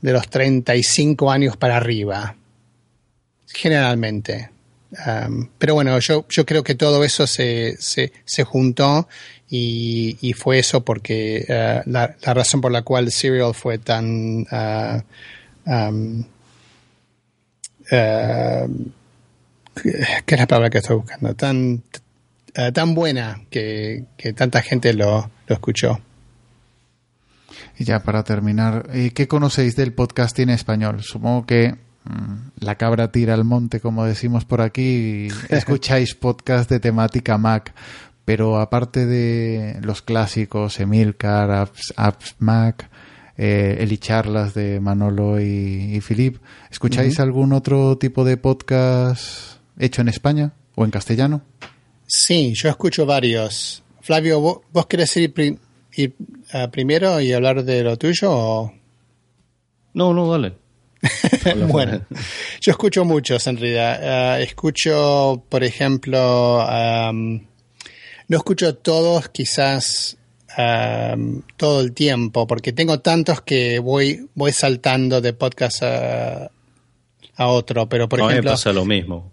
de 0.00 0.12
los 0.12 0.28
35 0.28 1.30
años 1.30 1.56
para 1.56 1.76
arriba, 1.76 2.36
generalmente. 3.46 4.50
Pero 5.58 5.74
bueno, 5.74 5.98
yo, 5.98 6.26
yo 6.28 6.46
creo 6.46 6.62
que 6.62 6.74
todo 6.74 7.04
eso 7.04 7.26
se, 7.26 7.76
se, 7.78 8.12
se 8.24 8.44
juntó 8.44 9.08
y, 9.50 10.16
y 10.20 10.32
fue 10.32 10.58
eso 10.58 10.84
porque 10.84 11.44
uh, 11.48 11.90
la, 11.90 12.16
la 12.22 12.34
razón 12.34 12.60
por 12.60 12.72
la 12.72 12.82
cual 12.82 13.10
Serial 13.10 13.52
fue 13.54 13.78
tan... 13.78 14.46
um, 15.66 16.20
uh, 17.92 18.68
¿Qué 20.24 20.34
es 20.34 20.40
la 20.40 20.46
palabra 20.46 20.70
que 20.70 20.78
estoy 20.78 20.96
buscando? 20.96 21.34
Tan, 21.34 21.82
uh, 22.56 22.72
tan 22.72 22.94
buena 22.94 23.42
que, 23.50 24.04
que 24.16 24.32
tanta 24.32 24.62
gente 24.62 24.94
lo, 24.94 25.30
lo 25.46 25.54
escuchó. 25.54 26.00
Y 27.78 27.84
ya 27.84 28.02
para 28.02 28.24
terminar, 28.24 28.88
eh, 28.92 29.10
¿qué 29.14 29.28
conocéis 29.28 29.76
del 29.76 29.92
podcasting 29.92 30.48
español? 30.48 31.02
Supongo 31.02 31.44
que 31.44 31.74
la 32.60 32.74
cabra 32.76 33.10
tira 33.12 33.34
al 33.34 33.44
monte, 33.44 33.80
como 33.80 34.04
decimos 34.04 34.44
por 34.44 34.60
aquí, 34.60 35.28
escucháis 35.48 36.14
podcast 36.14 36.70
de 36.70 36.80
temática 36.80 37.38
Mac, 37.38 37.74
pero 38.24 38.58
aparte 38.60 39.06
de 39.06 39.78
los 39.82 40.02
clásicos, 40.02 40.80
Emilcar, 40.80 41.50
Apps, 41.50 41.94
Apps 41.96 42.34
Mac, 42.38 42.88
eh, 43.38 43.76
Eli 43.80 43.98
Charlas 43.98 44.54
de 44.54 44.80
Manolo 44.80 45.40
y, 45.40 45.94
y 45.96 46.00
Filip, 46.00 46.38
¿escucháis 46.70 47.20
algún 47.20 47.52
otro 47.52 47.98
tipo 47.98 48.24
de 48.24 48.36
podcast 48.36 49.58
hecho 49.78 50.00
en 50.00 50.08
España 50.08 50.52
o 50.74 50.84
en 50.84 50.90
castellano? 50.90 51.42
Sí, 52.06 52.54
yo 52.54 52.68
escucho 52.68 53.04
varios. 53.06 53.82
Flavio, 54.00 54.40
¿vos, 54.40 54.58
vos 54.72 54.86
querés 54.86 55.16
ir, 55.16 55.32
pri- 55.34 55.58
ir, 55.96 56.14
ah, 56.52 56.68
primero 56.70 57.20
y 57.20 57.32
hablar 57.32 57.64
de 57.64 57.82
lo 57.82 57.96
tuyo? 57.98 58.30
O? 58.30 58.72
No, 59.94 60.14
no, 60.14 60.30
dale. 60.30 60.54
bueno, 61.68 62.00
yo 62.60 62.70
escucho 62.72 63.04
muchos 63.04 63.46
en 63.46 63.56
realidad. 63.56 64.00
Ah, 64.34 64.40
escucho, 64.40 65.42
por 65.48 65.64
ejemplo, 65.64 66.64
no 68.28 68.36
escucho 68.36 68.74
todos 68.76 69.28
quizás 69.28 70.16
todo 71.56 71.80
el 71.80 71.92
tiempo, 71.92 72.46
porque 72.46 72.72
tengo 72.72 73.00
tantos 73.00 73.42
que 73.42 73.78
voy, 73.78 74.26
voy 74.34 74.52
saltando 74.52 75.20
de 75.20 75.32
podcast 75.34 75.82
a, 75.82 76.50
a 77.36 77.46
otro, 77.48 77.88
pero 77.88 78.08
por 78.08 78.18
No, 78.18 78.24
a 78.24 78.28
mí 78.28 78.32
me 78.32 78.38
ejemplo... 78.38 78.52
pasa 78.52 78.72
lo 78.72 78.84
mismo. 78.86 79.30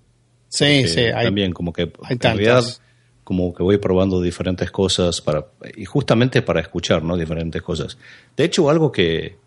Sí, 0.50 0.88
sí, 0.88 1.00
hay- 1.00 1.26
también 1.26 1.52
como 1.54 1.72
que 1.74 1.84
hay 2.04 2.14
en 2.14 2.20
realidad 2.20 2.64
como 3.24 3.54
que 3.54 3.64
voy 3.64 3.78
probando 3.78 4.22
diferentes 4.22 4.70
cosas 4.70 5.22
para 5.22 5.46
y 5.78 5.86
justamente 5.86 6.42
para 6.42 6.60
escuchar, 6.60 7.04
¿no? 7.04 7.16
Diferentes 7.16 7.62
cosas. 7.62 7.98
De 8.36 8.44
hecho, 8.44 8.70
algo 8.70 8.92
que, 8.92 9.38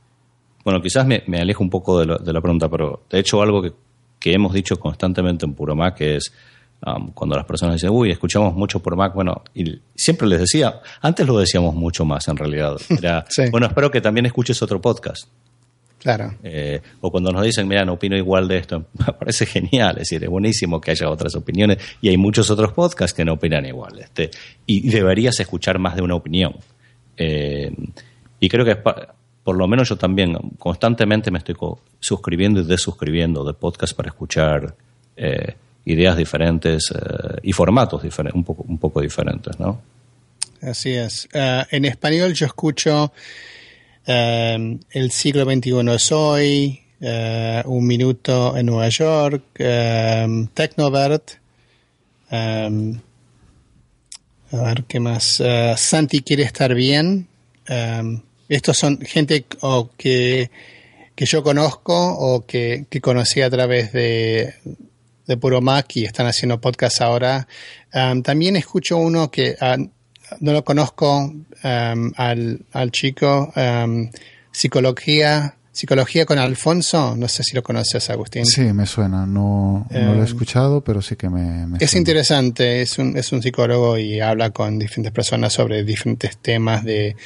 bueno, 0.66 0.82
quizás 0.82 1.06
me, 1.06 1.22
me 1.28 1.38
alejo 1.40 1.62
un 1.62 1.70
poco 1.70 2.00
de 2.00 2.06
la, 2.06 2.18
de 2.18 2.32
la 2.32 2.40
pregunta, 2.40 2.68
pero 2.68 3.04
de 3.08 3.20
hecho 3.20 3.40
algo 3.40 3.62
que, 3.62 3.72
que 4.18 4.32
hemos 4.32 4.52
dicho 4.52 4.78
constantemente 4.80 5.46
en 5.46 5.54
Puro 5.54 5.76
Mac 5.76 6.00
es 6.00 6.32
um, 6.84 7.12
cuando 7.12 7.36
las 7.36 7.44
personas 7.44 7.76
dicen, 7.76 7.90
uy, 7.90 8.10
escuchamos 8.10 8.52
mucho 8.54 8.80
Puro 8.80 8.96
Mac, 8.96 9.14
bueno, 9.14 9.42
y 9.54 9.78
siempre 9.94 10.26
les 10.26 10.40
decía, 10.40 10.80
antes 11.00 11.24
lo 11.24 11.38
decíamos 11.38 11.72
mucho 11.74 12.04
más 12.04 12.26
en 12.26 12.36
realidad. 12.36 12.76
Era, 12.90 13.24
Sí. 13.28 13.44
bueno, 13.50 13.68
espero 13.68 13.90
que 13.92 14.00
también 14.00 14.26
escuches 14.26 14.60
otro 14.60 14.80
podcast. 14.80 15.28
Claro. 15.98 16.34
Eh, 16.42 16.80
o 17.00 17.10
cuando 17.10 17.30
nos 17.32 17.42
dicen, 17.44 17.66
mira, 17.66 17.84
no 17.84 17.92
opino 17.94 18.16
igual 18.16 18.46
de 18.48 18.58
esto, 18.58 18.86
me 19.06 19.12
parece 19.12 19.46
genial, 19.46 19.92
es 19.92 20.08
decir, 20.08 20.22
es 20.24 20.28
buenísimo 20.30 20.80
que 20.80 20.90
haya 20.90 21.08
otras 21.08 21.34
opiniones 21.36 21.78
y 22.00 22.08
hay 22.08 22.16
muchos 22.16 22.50
otros 22.50 22.72
podcasts 22.72 23.14
que 23.14 23.24
no 23.24 23.34
opinan 23.34 23.64
igual. 23.66 23.98
Este, 24.00 24.30
y 24.66 24.88
deberías 24.90 25.38
escuchar 25.40 25.78
más 25.78 25.94
de 25.96 26.02
una 26.02 26.14
opinión. 26.16 26.56
Eh, 27.16 27.72
y 28.38 28.48
creo 28.48 28.64
que 28.64 28.72
es 28.72 28.78
por 29.46 29.56
lo 29.56 29.68
menos 29.68 29.88
yo 29.88 29.96
también 29.96 30.36
constantemente 30.58 31.30
me 31.30 31.38
estoy 31.38 31.54
suscribiendo 32.00 32.62
y 32.62 32.64
desuscribiendo 32.64 33.44
de 33.44 33.54
podcasts 33.54 33.94
para 33.94 34.08
escuchar 34.08 34.74
eh, 35.16 35.54
ideas 35.84 36.16
diferentes 36.16 36.90
eh, 36.90 37.38
y 37.44 37.52
formatos 37.52 38.02
diferentes, 38.02 38.34
un 38.34 38.78
poco, 38.78 39.00
diferentes, 39.00 39.56
¿no? 39.60 39.80
Así 40.62 40.94
es. 40.94 41.28
Ah, 41.32 41.64
en 41.70 41.84
español 41.84 42.34
yo 42.34 42.46
escucho 42.46 43.12
eh, 44.04 44.78
El 44.90 45.10
siglo 45.12 45.44
XXI 45.44 45.94
es 45.94 46.10
hoy, 46.10 46.80
eh, 47.00 47.62
Un 47.66 47.86
minuto 47.86 48.56
en 48.56 48.66
Nueva 48.66 48.88
York, 48.88 49.44
eh, 49.60 50.26
Tecnovert, 50.54 51.34
eh, 52.32 52.94
a 54.50 54.56
ver 54.56 54.84
qué 54.88 54.98
más. 54.98 55.38
Eh, 55.38 55.74
Santi 55.76 56.22
quiere 56.22 56.42
estar 56.42 56.74
bien. 56.74 57.28
Eh, 57.68 58.20
estos 58.48 58.76
son 58.78 58.98
gente 59.00 59.44
o 59.60 59.90
que, 59.96 60.50
que 61.14 61.26
yo 61.26 61.42
conozco 61.42 61.94
o 61.96 62.44
que, 62.46 62.86
que 62.90 63.00
conocí 63.00 63.40
a 63.42 63.50
través 63.50 63.92
de, 63.92 64.54
de 65.26 65.36
Puro 65.36 65.60
Mac 65.60 65.86
y 65.96 66.04
están 66.04 66.26
haciendo 66.26 66.60
podcast 66.60 67.00
ahora. 67.00 67.48
Um, 67.94 68.22
también 68.22 68.56
escucho 68.56 68.96
uno 68.98 69.30
que 69.30 69.56
ah, 69.60 69.76
no 70.40 70.52
lo 70.52 70.64
conozco 70.64 71.18
um, 71.26 72.12
al, 72.16 72.60
al 72.72 72.90
chico, 72.90 73.52
um, 73.56 74.10
Psicología, 74.52 75.54
Psicología 75.72 76.24
con 76.26 76.38
Alfonso. 76.38 77.14
No 77.16 77.28
sé 77.28 77.42
si 77.42 77.54
lo 77.54 77.62
conoces, 77.62 78.08
Agustín. 78.10 78.46
Sí, 78.46 78.62
me 78.72 78.86
suena. 78.86 79.26
No, 79.26 79.86
no 79.90 80.14
lo 80.14 80.20
he 80.20 80.22
Eh, 80.22 80.24
escuchado, 80.24 80.82
pero 80.82 81.02
sí 81.02 81.16
que 81.16 81.28
me, 81.28 81.66
me 81.66 81.76
Es 81.78 81.90
suena. 81.90 82.00
interesante, 82.00 82.80
es 82.82 82.98
un, 82.98 83.16
es 83.16 83.30
un 83.32 83.42
psicólogo 83.42 83.98
y 83.98 84.20
habla 84.20 84.50
con 84.50 84.78
diferentes 84.78 85.12
personas 85.12 85.52
sobre 85.52 85.84
diferentes 85.84 86.38
temas 86.38 86.82
de, 86.84 87.16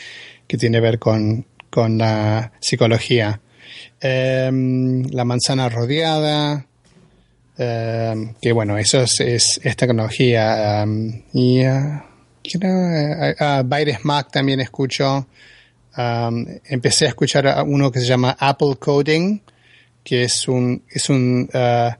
que 0.50 0.58
tiene 0.58 0.78
que 0.78 0.82
ver 0.82 0.98
con, 0.98 1.46
con 1.70 1.96
la 1.96 2.50
psicología. 2.58 3.40
Em, 4.00 5.04
la 5.12 5.24
manzana 5.24 5.68
rodeada, 5.68 6.66
em, 7.56 8.34
que 8.42 8.50
bueno, 8.50 8.76
eso 8.76 9.00
es, 9.00 9.60
es, 9.62 9.76
tecnología. 9.76 10.82
em, 10.82 11.22
y 11.32 11.60
eh, 11.60 13.36
ah, 13.38 13.62
Baires 13.64 14.04
Mac 14.04 14.32
también 14.32 14.58
escucho. 14.58 15.28
Empecé 15.96 17.04
a 17.04 17.08
escuchar 17.10 17.46
a 17.46 17.62
uno 17.62 17.92
que 17.92 18.00
se 18.00 18.06
llama 18.06 18.36
Apple 18.36 18.74
Coding, 18.76 19.40
que 20.02 20.24
es 20.24 20.48
un, 20.48 20.82
es 20.90 21.08
un 21.10 21.48
ah, 21.54 21.96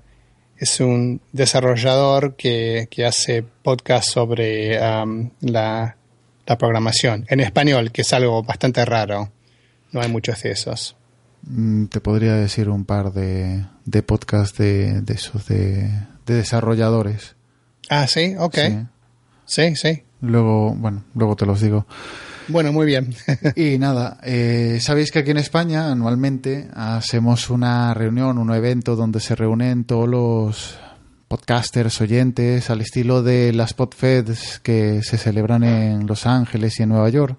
es 0.58 0.80
un 0.80 1.20
desarrollador 1.32 2.34
que, 2.34 2.88
que 2.90 3.06
hace 3.06 3.44
podcast 3.44 4.10
sobre 4.10 4.76
la, 5.40 5.96
la 6.46 6.58
programación 6.58 7.26
en 7.28 7.40
español, 7.40 7.92
que 7.92 8.02
es 8.02 8.12
algo 8.12 8.42
bastante 8.42 8.84
raro. 8.84 9.30
No 9.92 10.00
hay 10.00 10.08
muchos 10.10 10.42
de 10.42 10.50
esos. 10.52 10.96
Mm, 11.42 11.86
Te 11.86 12.00
podría 12.00 12.34
decir 12.34 12.68
un 12.68 12.84
par 12.84 13.12
de, 13.12 13.64
de 13.84 14.02
podcasts 14.02 14.58
de, 14.58 15.00
de 15.02 15.14
esos 15.14 15.46
de, 15.46 15.90
de 16.26 16.34
desarrolladores. 16.34 17.36
Ah, 17.88 18.06
sí, 18.06 18.34
ok. 18.38 18.58
Sí, 19.46 19.74
sí. 19.74 20.02
Luego, 20.20 20.74
bueno, 20.74 21.04
luego 21.14 21.34
te 21.36 21.46
los 21.46 21.60
digo. 21.60 21.86
Bueno, 22.48 22.72
muy 22.72 22.86
bien. 22.86 23.14
y 23.56 23.78
nada, 23.78 24.18
eh, 24.22 24.78
sabéis 24.80 25.10
que 25.10 25.20
aquí 25.20 25.30
en 25.30 25.38
España 25.38 25.90
anualmente 25.90 26.68
hacemos 26.74 27.48
una 27.50 27.94
reunión, 27.94 28.38
un 28.38 28.52
evento 28.52 28.96
donde 28.96 29.20
se 29.20 29.34
reúnen 29.34 29.84
todos 29.84 30.08
los 30.08 30.78
podcasters, 31.30 32.00
oyentes, 32.00 32.70
al 32.70 32.80
estilo 32.80 33.22
de 33.22 33.52
las 33.52 33.72
PodFeds 33.72 34.58
que 34.58 35.00
se 35.04 35.16
celebran 35.16 35.62
en 35.62 36.08
Los 36.08 36.26
Ángeles 36.26 36.80
y 36.80 36.82
en 36.82 36.88
Nueva 36.88 37.08
York. 37.08 37.38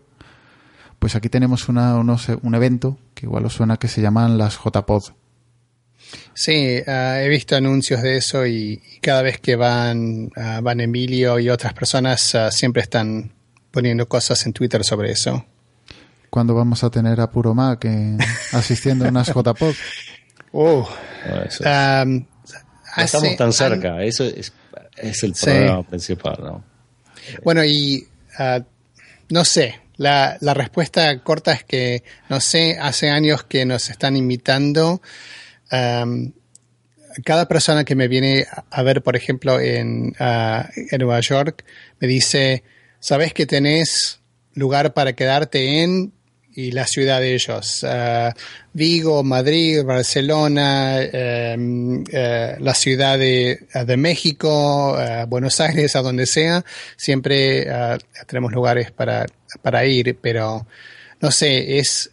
Pues 0.98 1.16
aquí 1.18 1.28
tenemos 1.28 1.68
una, 1.68 1.98
unos- 1.98 2.30
un 2.42 2.56
evento 2.56 2.98
que 3.14 3.26
igual 3.26 3.46
os 3.46 3.54
suena 3.54 3.76
que 3.76 3.90
se 3.90 4.02
llaman 4.02 4.38
las 4.38 4.58
JPod. 4.64 5.04
Sí, 6.34 6.78
ah, 6.88 7.20
he 7.22 7.28
visto 7.28 7.58
anuncios 7.58 8.02
de 8.02 8.16
eso 8.16 8.46
y, 8.48 8.82
y 8.96 9.00
cada 9.02 9.24
vez 9.24 9.42
que 9.42 9.58
van, 9.58 10.30
ah, 10.38 10.62
van 10.64 10.80
Emilio 10.80 11.38
y 11.38 11.50
otras 11.50 11.74
personas 11.74 12.34
ah, 12.34 12.50
siempre 12.50 12.82
están 12.84 13.34
poniendo 13.72 14.08
cosas 14.08 14.46
en 14.46 14.54
Twitter 14.54 14.86
sobre 14.86 15.12
eso. 15.12 15.46
¿Cuándo 16.30 16.56
vamos 16.56 16.82
a 16.86 16.90
tener 16.90 17.20
a 17.20 17.30
Puro 17.30 17.54
Mac 17.54 17.84
eh, 17.84 18.18
asistiendo 18.54 19.04
a 19.04 19.10
unas 19.10 19.28
JPod? 19.36 19.74
Oh. 20.54 20.88
Hace- 22.94 23.18
estamos 23.18 23.36
tan 23.38 23.54
cerca, 23.54 24.04
eso 24.04 24.24
es, 24.26 24.52
es 24.98 25.24
el 25.24 25.36
Sí. 25.36 25.46
problema 25.46 25.84
principal, 25.84 26.38
¿no? 26.42 26.64
Bueno, 27.44 27.64
y 27.64 28.08
ah, 28.38 28.62
no 29.30 29.46
sé, 29.46 29.80
la, 29.98 30.38
la 30.42 30.54
respuesta 30.54 31.20
corta 31.20 31.52
es 31.54 31.64
que, 31.64 32.04
no 32.30 32.40
sé, 32.42 32.78
hace 32.80 33.10
años 33.10 33.44
que 33.44 33.66
nos 33.66 33.90
están 33.90 34.16
invitando. 34.18 35.02
cada 37.26 37.48
persona 37.48 37.84
que 37.84 37.96
me 37.96 38.08
viene 38.08 38.46
a- 38.50 38.64
a 38.70 38.84
ver, 38.84 39.02
por 39.04 39.16
ejemplo, 39.18 39.60
en, 39.60 40.16
ah, 40.20 40.70
en 40.76 41.00
Nueva 41.00 41.20
York, 41.20 41.66
me 42.00 42.08
dice, 42.08 42.64
¿sabes 43.00 43.34
que 43.34 43.46
tenés 43.46 44.20
lugar 44.54 44.94
para 44.94 45.14
quedarte 45.14 45.84
en 45.84 46.14
y 46.54 46.72
la 46.72 46.88
ciudad 46.88 47.20
de 47.20 47.34
ellos? 47.34 47.84
Ah, 47.84 48.34
Vigo, 48.74 49.24
Madrid, 49.24 49.84
Barcelona, 49.84 51.02
em, 51.02 52.04
eh, 52.12 52.56
la 52.60 52.74
ciudad 52.74 53.18
de, 53.18 53.68
de 53.86 53.98
México, 53.98 54.98
eh, 55.00 55.26
Buenos 55.28 55.60
Aires, 55.60 55.96
a 55.96 56.02
donde 56.02 56.26
sea, 56.26 56.64
siempre 56.96 57.68
tenemos 58.28 58.52
lugares 58.52 58.92
para, 58.92 59.26
para 59.62 59.86
ir, 59.86 60.18
pero 60.22 60.66
no 61.20 61.32
sé, 61.32 61.80
es 61.80 62.12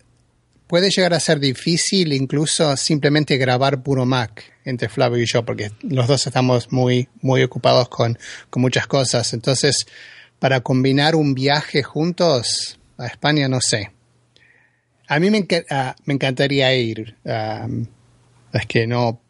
puede 0.69 0.91
llegar 0.91 1.15
a 1.15 1.21
ser 1.21 1.41
difícil 1.41 2.13
incluso 2.13 2.77
simplemente 2.77 3.37
grabar 3.39 3.83
puro 3.83 4.05
Mac 4.05 4.45
entre 4.65 4.89
Flavio 4.89 5.23
y 5.23 5.27
yo, 5.27 5.45
porque 5.45 5.73
los 5.81 6.07
dos 6.07 6.27
estamos 6.27 6.71
muy, 6.71 7.09
muy 7.23 7.43
ocupados 7.43 7.89
con, 7.89 8.19
con 8.51 8.61
muchas 8.61 8.87
cosas. 8.87 9.33
Entonces, 9.33 9.87
para 10.39 10.61
combinar 10.61 11.17
un 11.17 11.35
viaje 11.35 11.83
juntos 11.83 12.79
a 12.99 13.07
España, 13.07 13.49
no 13.49 13.61
sé. 13.61 13.91
A 15.09 15.19
mí 15.19 15.31
me, 15.31 15.47
ah, 15.71 15.97
me 16.05 16.15
encantaría 16.15 16.75
ir. 16.75 17.17
es 18.53 18.67
que 18.67 18.87
no, 18.87 19.21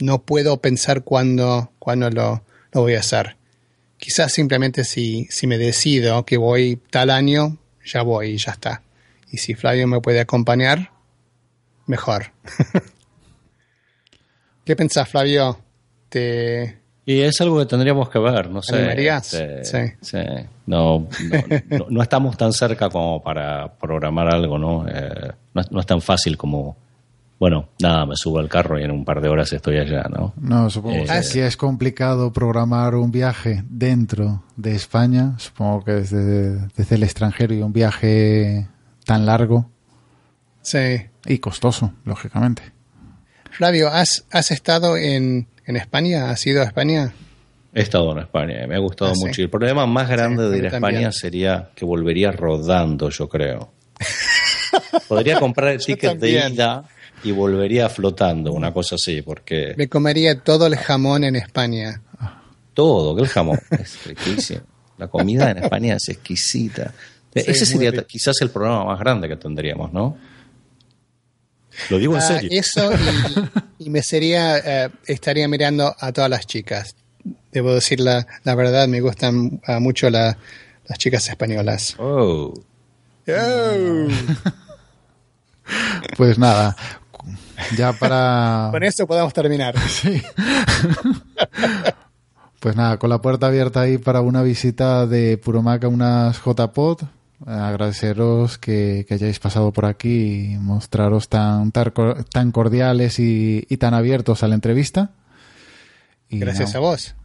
no 0.00 0.22
puedo 0.22 0.60
pensar 0.60 1.04
cuándo, 1.04 1.72
cuándo 1.78 2.10
lo, 2.10 2.44
lo 2.72 2.80
voy 2.80 2.94
a 2.94 3.00
hacer. 3.00 3.36
Quizás 3.98 4.32
simplemente 4.32 4.84
si, 4.84 5.28
si 5.30 5.46
me 5.46 5.58
decido 5.58 6.26
que 6.26 6.36
voy 6.36 6.80
tal 6.90 7.10
año, 7.10 7.58
ya 7.84 8.02
voy 8.02 8.30
y 8.30 8.36
ya 8.36 8.52
está. 8.52 8.82
Y 9.30 9.38
si 9.38 9.54
Flavio 9.54 9.86
me 9.86 10.00
puede 10.00 10.20
acompañar, 10.20 10.90
mejor. 11.86 12.32
¿Qué 14.64 14.76
pensás, 14.76 15.08
Flavio? 15.08 15.58
¿Te, 16.08 16.78
Y 17.06 17.20
es 17.20 17.40
algo 17.40 17.58
que 17.60 17.66
tendríamos 17.66 18.10
que 18.10 18.18
ver, 18.18 18.50
no 18.50 18.62
sé. 18.62 18.76
¿Animarías? 18.76 19.34
este, 19.34 19.64
Sí. 19.64 19.94
sí. 20.00 20.18
No, 20.66 21.08
no, 21.70 21.78
no- 21.78 21.86
no 21.90 22.02
estamos 22.02 22.36
tan 22.36 22.52
cerca 22.52 22.88
como 22.88 23.22
para 23.22 23.72
programar 23.78 24.32
algo, 24.32 24.58
¿no? 24.58 24.86
Eh, 24.88 25.32
no, 25.54 25.60
es- 25.60 25.70
no 25.72 25.80
es 25.80 25.86
tan 25.86 26.00
fácil 26.00 26.36
como, 26.36 26.76
bueno, 27.40 27.68
nada, 27.80 28.06
me 28.06 28.14
subo 28.16 28.38
al 28.38 28.48
carro 28.48 28.78
y 28.78 28.84
en 28.84 28.92
un 28.92 29.04
par 29.04 29.20
de 29.20 29.28
horas 29.28 29.52
estoy 29.52 29.78
allá, 29.78 30.04
¿no? 30.08 30.32
No, 30.40 30.70
supongo 30.70 30.98
Eh, 30.98 31.06
que 31.06 31.22
si 31.24 31.40
es 31.40 31.56
complicado 31.56 32.32
programar 32.32 32.94
un 32.94 33.10
viaje 33.10 33.64
dentro 33.68 34.44
de 34.56 34.76
España, 34.76 35.34
supongo 35.38 35.82
que 35.84 35.92
desde, 35.92 36.68
desde 36.76 36.94
el 36.94 37.02
extranjero 37.02 37.52
y 37.54 37.62
un 37.62 37.72
viaje 37.72 38.68
tan 39.04 39.26
largo 39.26 39.68
Sí. 40.60 40.78
y 41.26 41.38
costoso, 41.38 41.92
lógicamente. 42.04 42.62
Flavio, 43.50 43.88
¿has, 43.88 44.24
has 44.30 44.52
estado 44.52 44.96
en, 44.96 45.48
en 45.66 45.76
España? 45.76 46.30
¿Has 46.30 46.46
ido 46.46 46.62
a 46.62 46.64
España? 46.64 47.12
He 47.74 47.80
estado 47.82 48.12
en 48.12 48.18
España 48.18 48.64
y 48.64 48.66
me 48.66 48.74
ha 48.76 48.78
gustado 48.78 49.12
Ah, 49.12 49.14
sí. 49.14 49.24
mucho. 49.26 49.40
Y 49.40 49.44
el 49.44 49.50
problema 49.50 49.86
más 49.86 50.08
grande 50.08 50.50
de 50.50 50.58
ir 50.58 50.66
a 50.66 50.70
también. 50.70 50.94
España 50.94 51.12
sería 51.12 51.70
que 51.74 51.84
volvería 51.84 52.30
rodando, 52.32 53.08
yo 53.08 53.28
creo. 53.28 53.72
Podría 55.08 55.38
comprar 55.40 55.70
el 55.70 55.84
ticket 55.84 56.18
de 56.18 56.30
ida 56.48 56.84
y 57.24 57.30
volvería 57.30 57.88
flotando, 57.88 58.52
una 58.52 58.72
cosa 58.72 58.96
así, 58.96 59.22
porque 59.22 59.74
Me 59.76 59.88
comería 59.88 60.40
todo 60.40 60.66
el 60.66 60.76
jamón 60.76 61.24
en 61.24 61.36
España. 61.36 62.02
todo, 62.74 63.14
que 63.16 63.22
el 63.22 63.28
jamón 63.28 63.58
es 63.70 64.04
riquísimo. 64.06 64.60
La 64.98 65.08
comida 65.08 65.50
en 65.50 65.58
España 65.58 65.96
es 65.96 66.08
exquisita. 66.08 66.92
Sí, 67.34 67.42
Ese 67.46 67.64
sería 67.66 67.92
quizás 68.04 68.36
el 68.42 68.50
programa 68.50 68.84
más 68.84 68.98
grande 68.98 69.28
que 69.28 69.36
tendríamos, 69.36 69.92
¿no? 69.92 70.16
Lo 71.88 71.98
digo 71.98 72.14
en 72.14 72.18
Ah, 72.18 72.22
serio. 72.22 72.50
eso 72.52 72.90
y, 73.78 73.86
y 73.86 73.90
me 73.90 74.02
sería, 74.02 74.58
eh, 74.58 74.90
estaría 75.06 75.48
mirando 75.48 75.94
a 75.98 76.12
todas 76.12 76.28
las 76.28 76.46
chicas. 76.46 76.94
Debo 77.52 77.74
decir 77.74 78.00
la, 78.00 78.26
la 78.44 78.54
verdad, 78.54 78.88
me 78.88 79.00
gustan 79.00 79.60
ah, 79.66 79.78
mucho 79.78 80.08
la- 80.10 80.36
las 80.88 80.98
chicas 80.98 81.28
españolas. 81.28 81.94
Oh. 81.98 82.52
Pues 86.16 86.38
nada, 86.38 86.76
ya 87.76 87.92
para... 87.92 88.68
Con 88.72 88.82
eso 88.82 89.06
podemos 89.06 89.32
terminar. 89.32 89.74
Pues 92.60 92.76
nada, 92.76 92.96
con 92.96 93.10
la 93.10 93.20
puerta 93.20 93.48
abierta 93.48 93.80
ahí 93.80 93.98
para 93.98 94.20
una 94.20 94.40
visita 94.42 95.04
de 95.08 95.36
Puromac 95.36 95.82
a 95.82 95.88
unas 95.88 96.38
JPod. 96.44 97.02
Agradeceros 97.44 98.56
que, 98.56 99.04
que 99.08 99.14
hayáis 99.14 99.40
pasado 99.40 99.72
por 99.72 99.84
aquí 99.84 100.52
y 100.52 100.58
mostraros 100.58 101.28
tan, 101.28 101.72
tan, 101.72 101.90
cor- 101.90 102.22
tan 102.22 102.52
cordiales 102.52 103.18
y, 103.18 103.66
y 103.68 103.76
tan 103.78 103.94
abiertos 103.94 104.44
a 104.44 104.48
la 104.48 104.54
entrevista. 104.54 105.10
Y 106.28 106.38
Gracias 106.38 106.76
a 106.76 106.78
vos. 106.78 107.16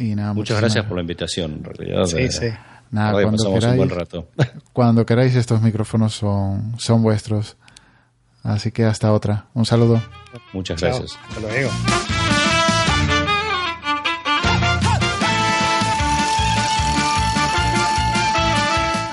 Y 0.00 0.14
nada, 0.16 0.32
Muchas 0.32 0.58
gracias 0.60 0.84
por 0.86 0.96
la 0.96 1.02
invitación. 1.02 1.52
En 1.52 1.64
realidad, 1.64 2.04
Sí, 2.06 2.16
eh, 2.18 2.30
sí. 2.32 2.46
Nada, 2.90 3.14
hoy 3.14 3.22
cuando 3.22 3.36
pasamos 3.36 3.54
un 3.54 3.60
queráis, 3.60 3.76
buen 3.76 3.90
rato. 3.90 4.28
cuando 4.72 5.06
queráis 5.06 5.36
estos 5.36 5.62
micrófonos 5.62 6.14
son, 6.14 6.74
son 6.78 7.02
vuestros. 7.02 7.56
Así 8.42 8.72
que 8.72 8.84
hasta 8.84 9.12
otra. 9.12 9.44
Un 9.54 9.66
saludo. 9.66 10.02
Muchas 10.52 10.80
Chao. 10.80 10.88
gracias. 10.88 11.18
Hasta 11.28 11.40
luego. 11.40 11.70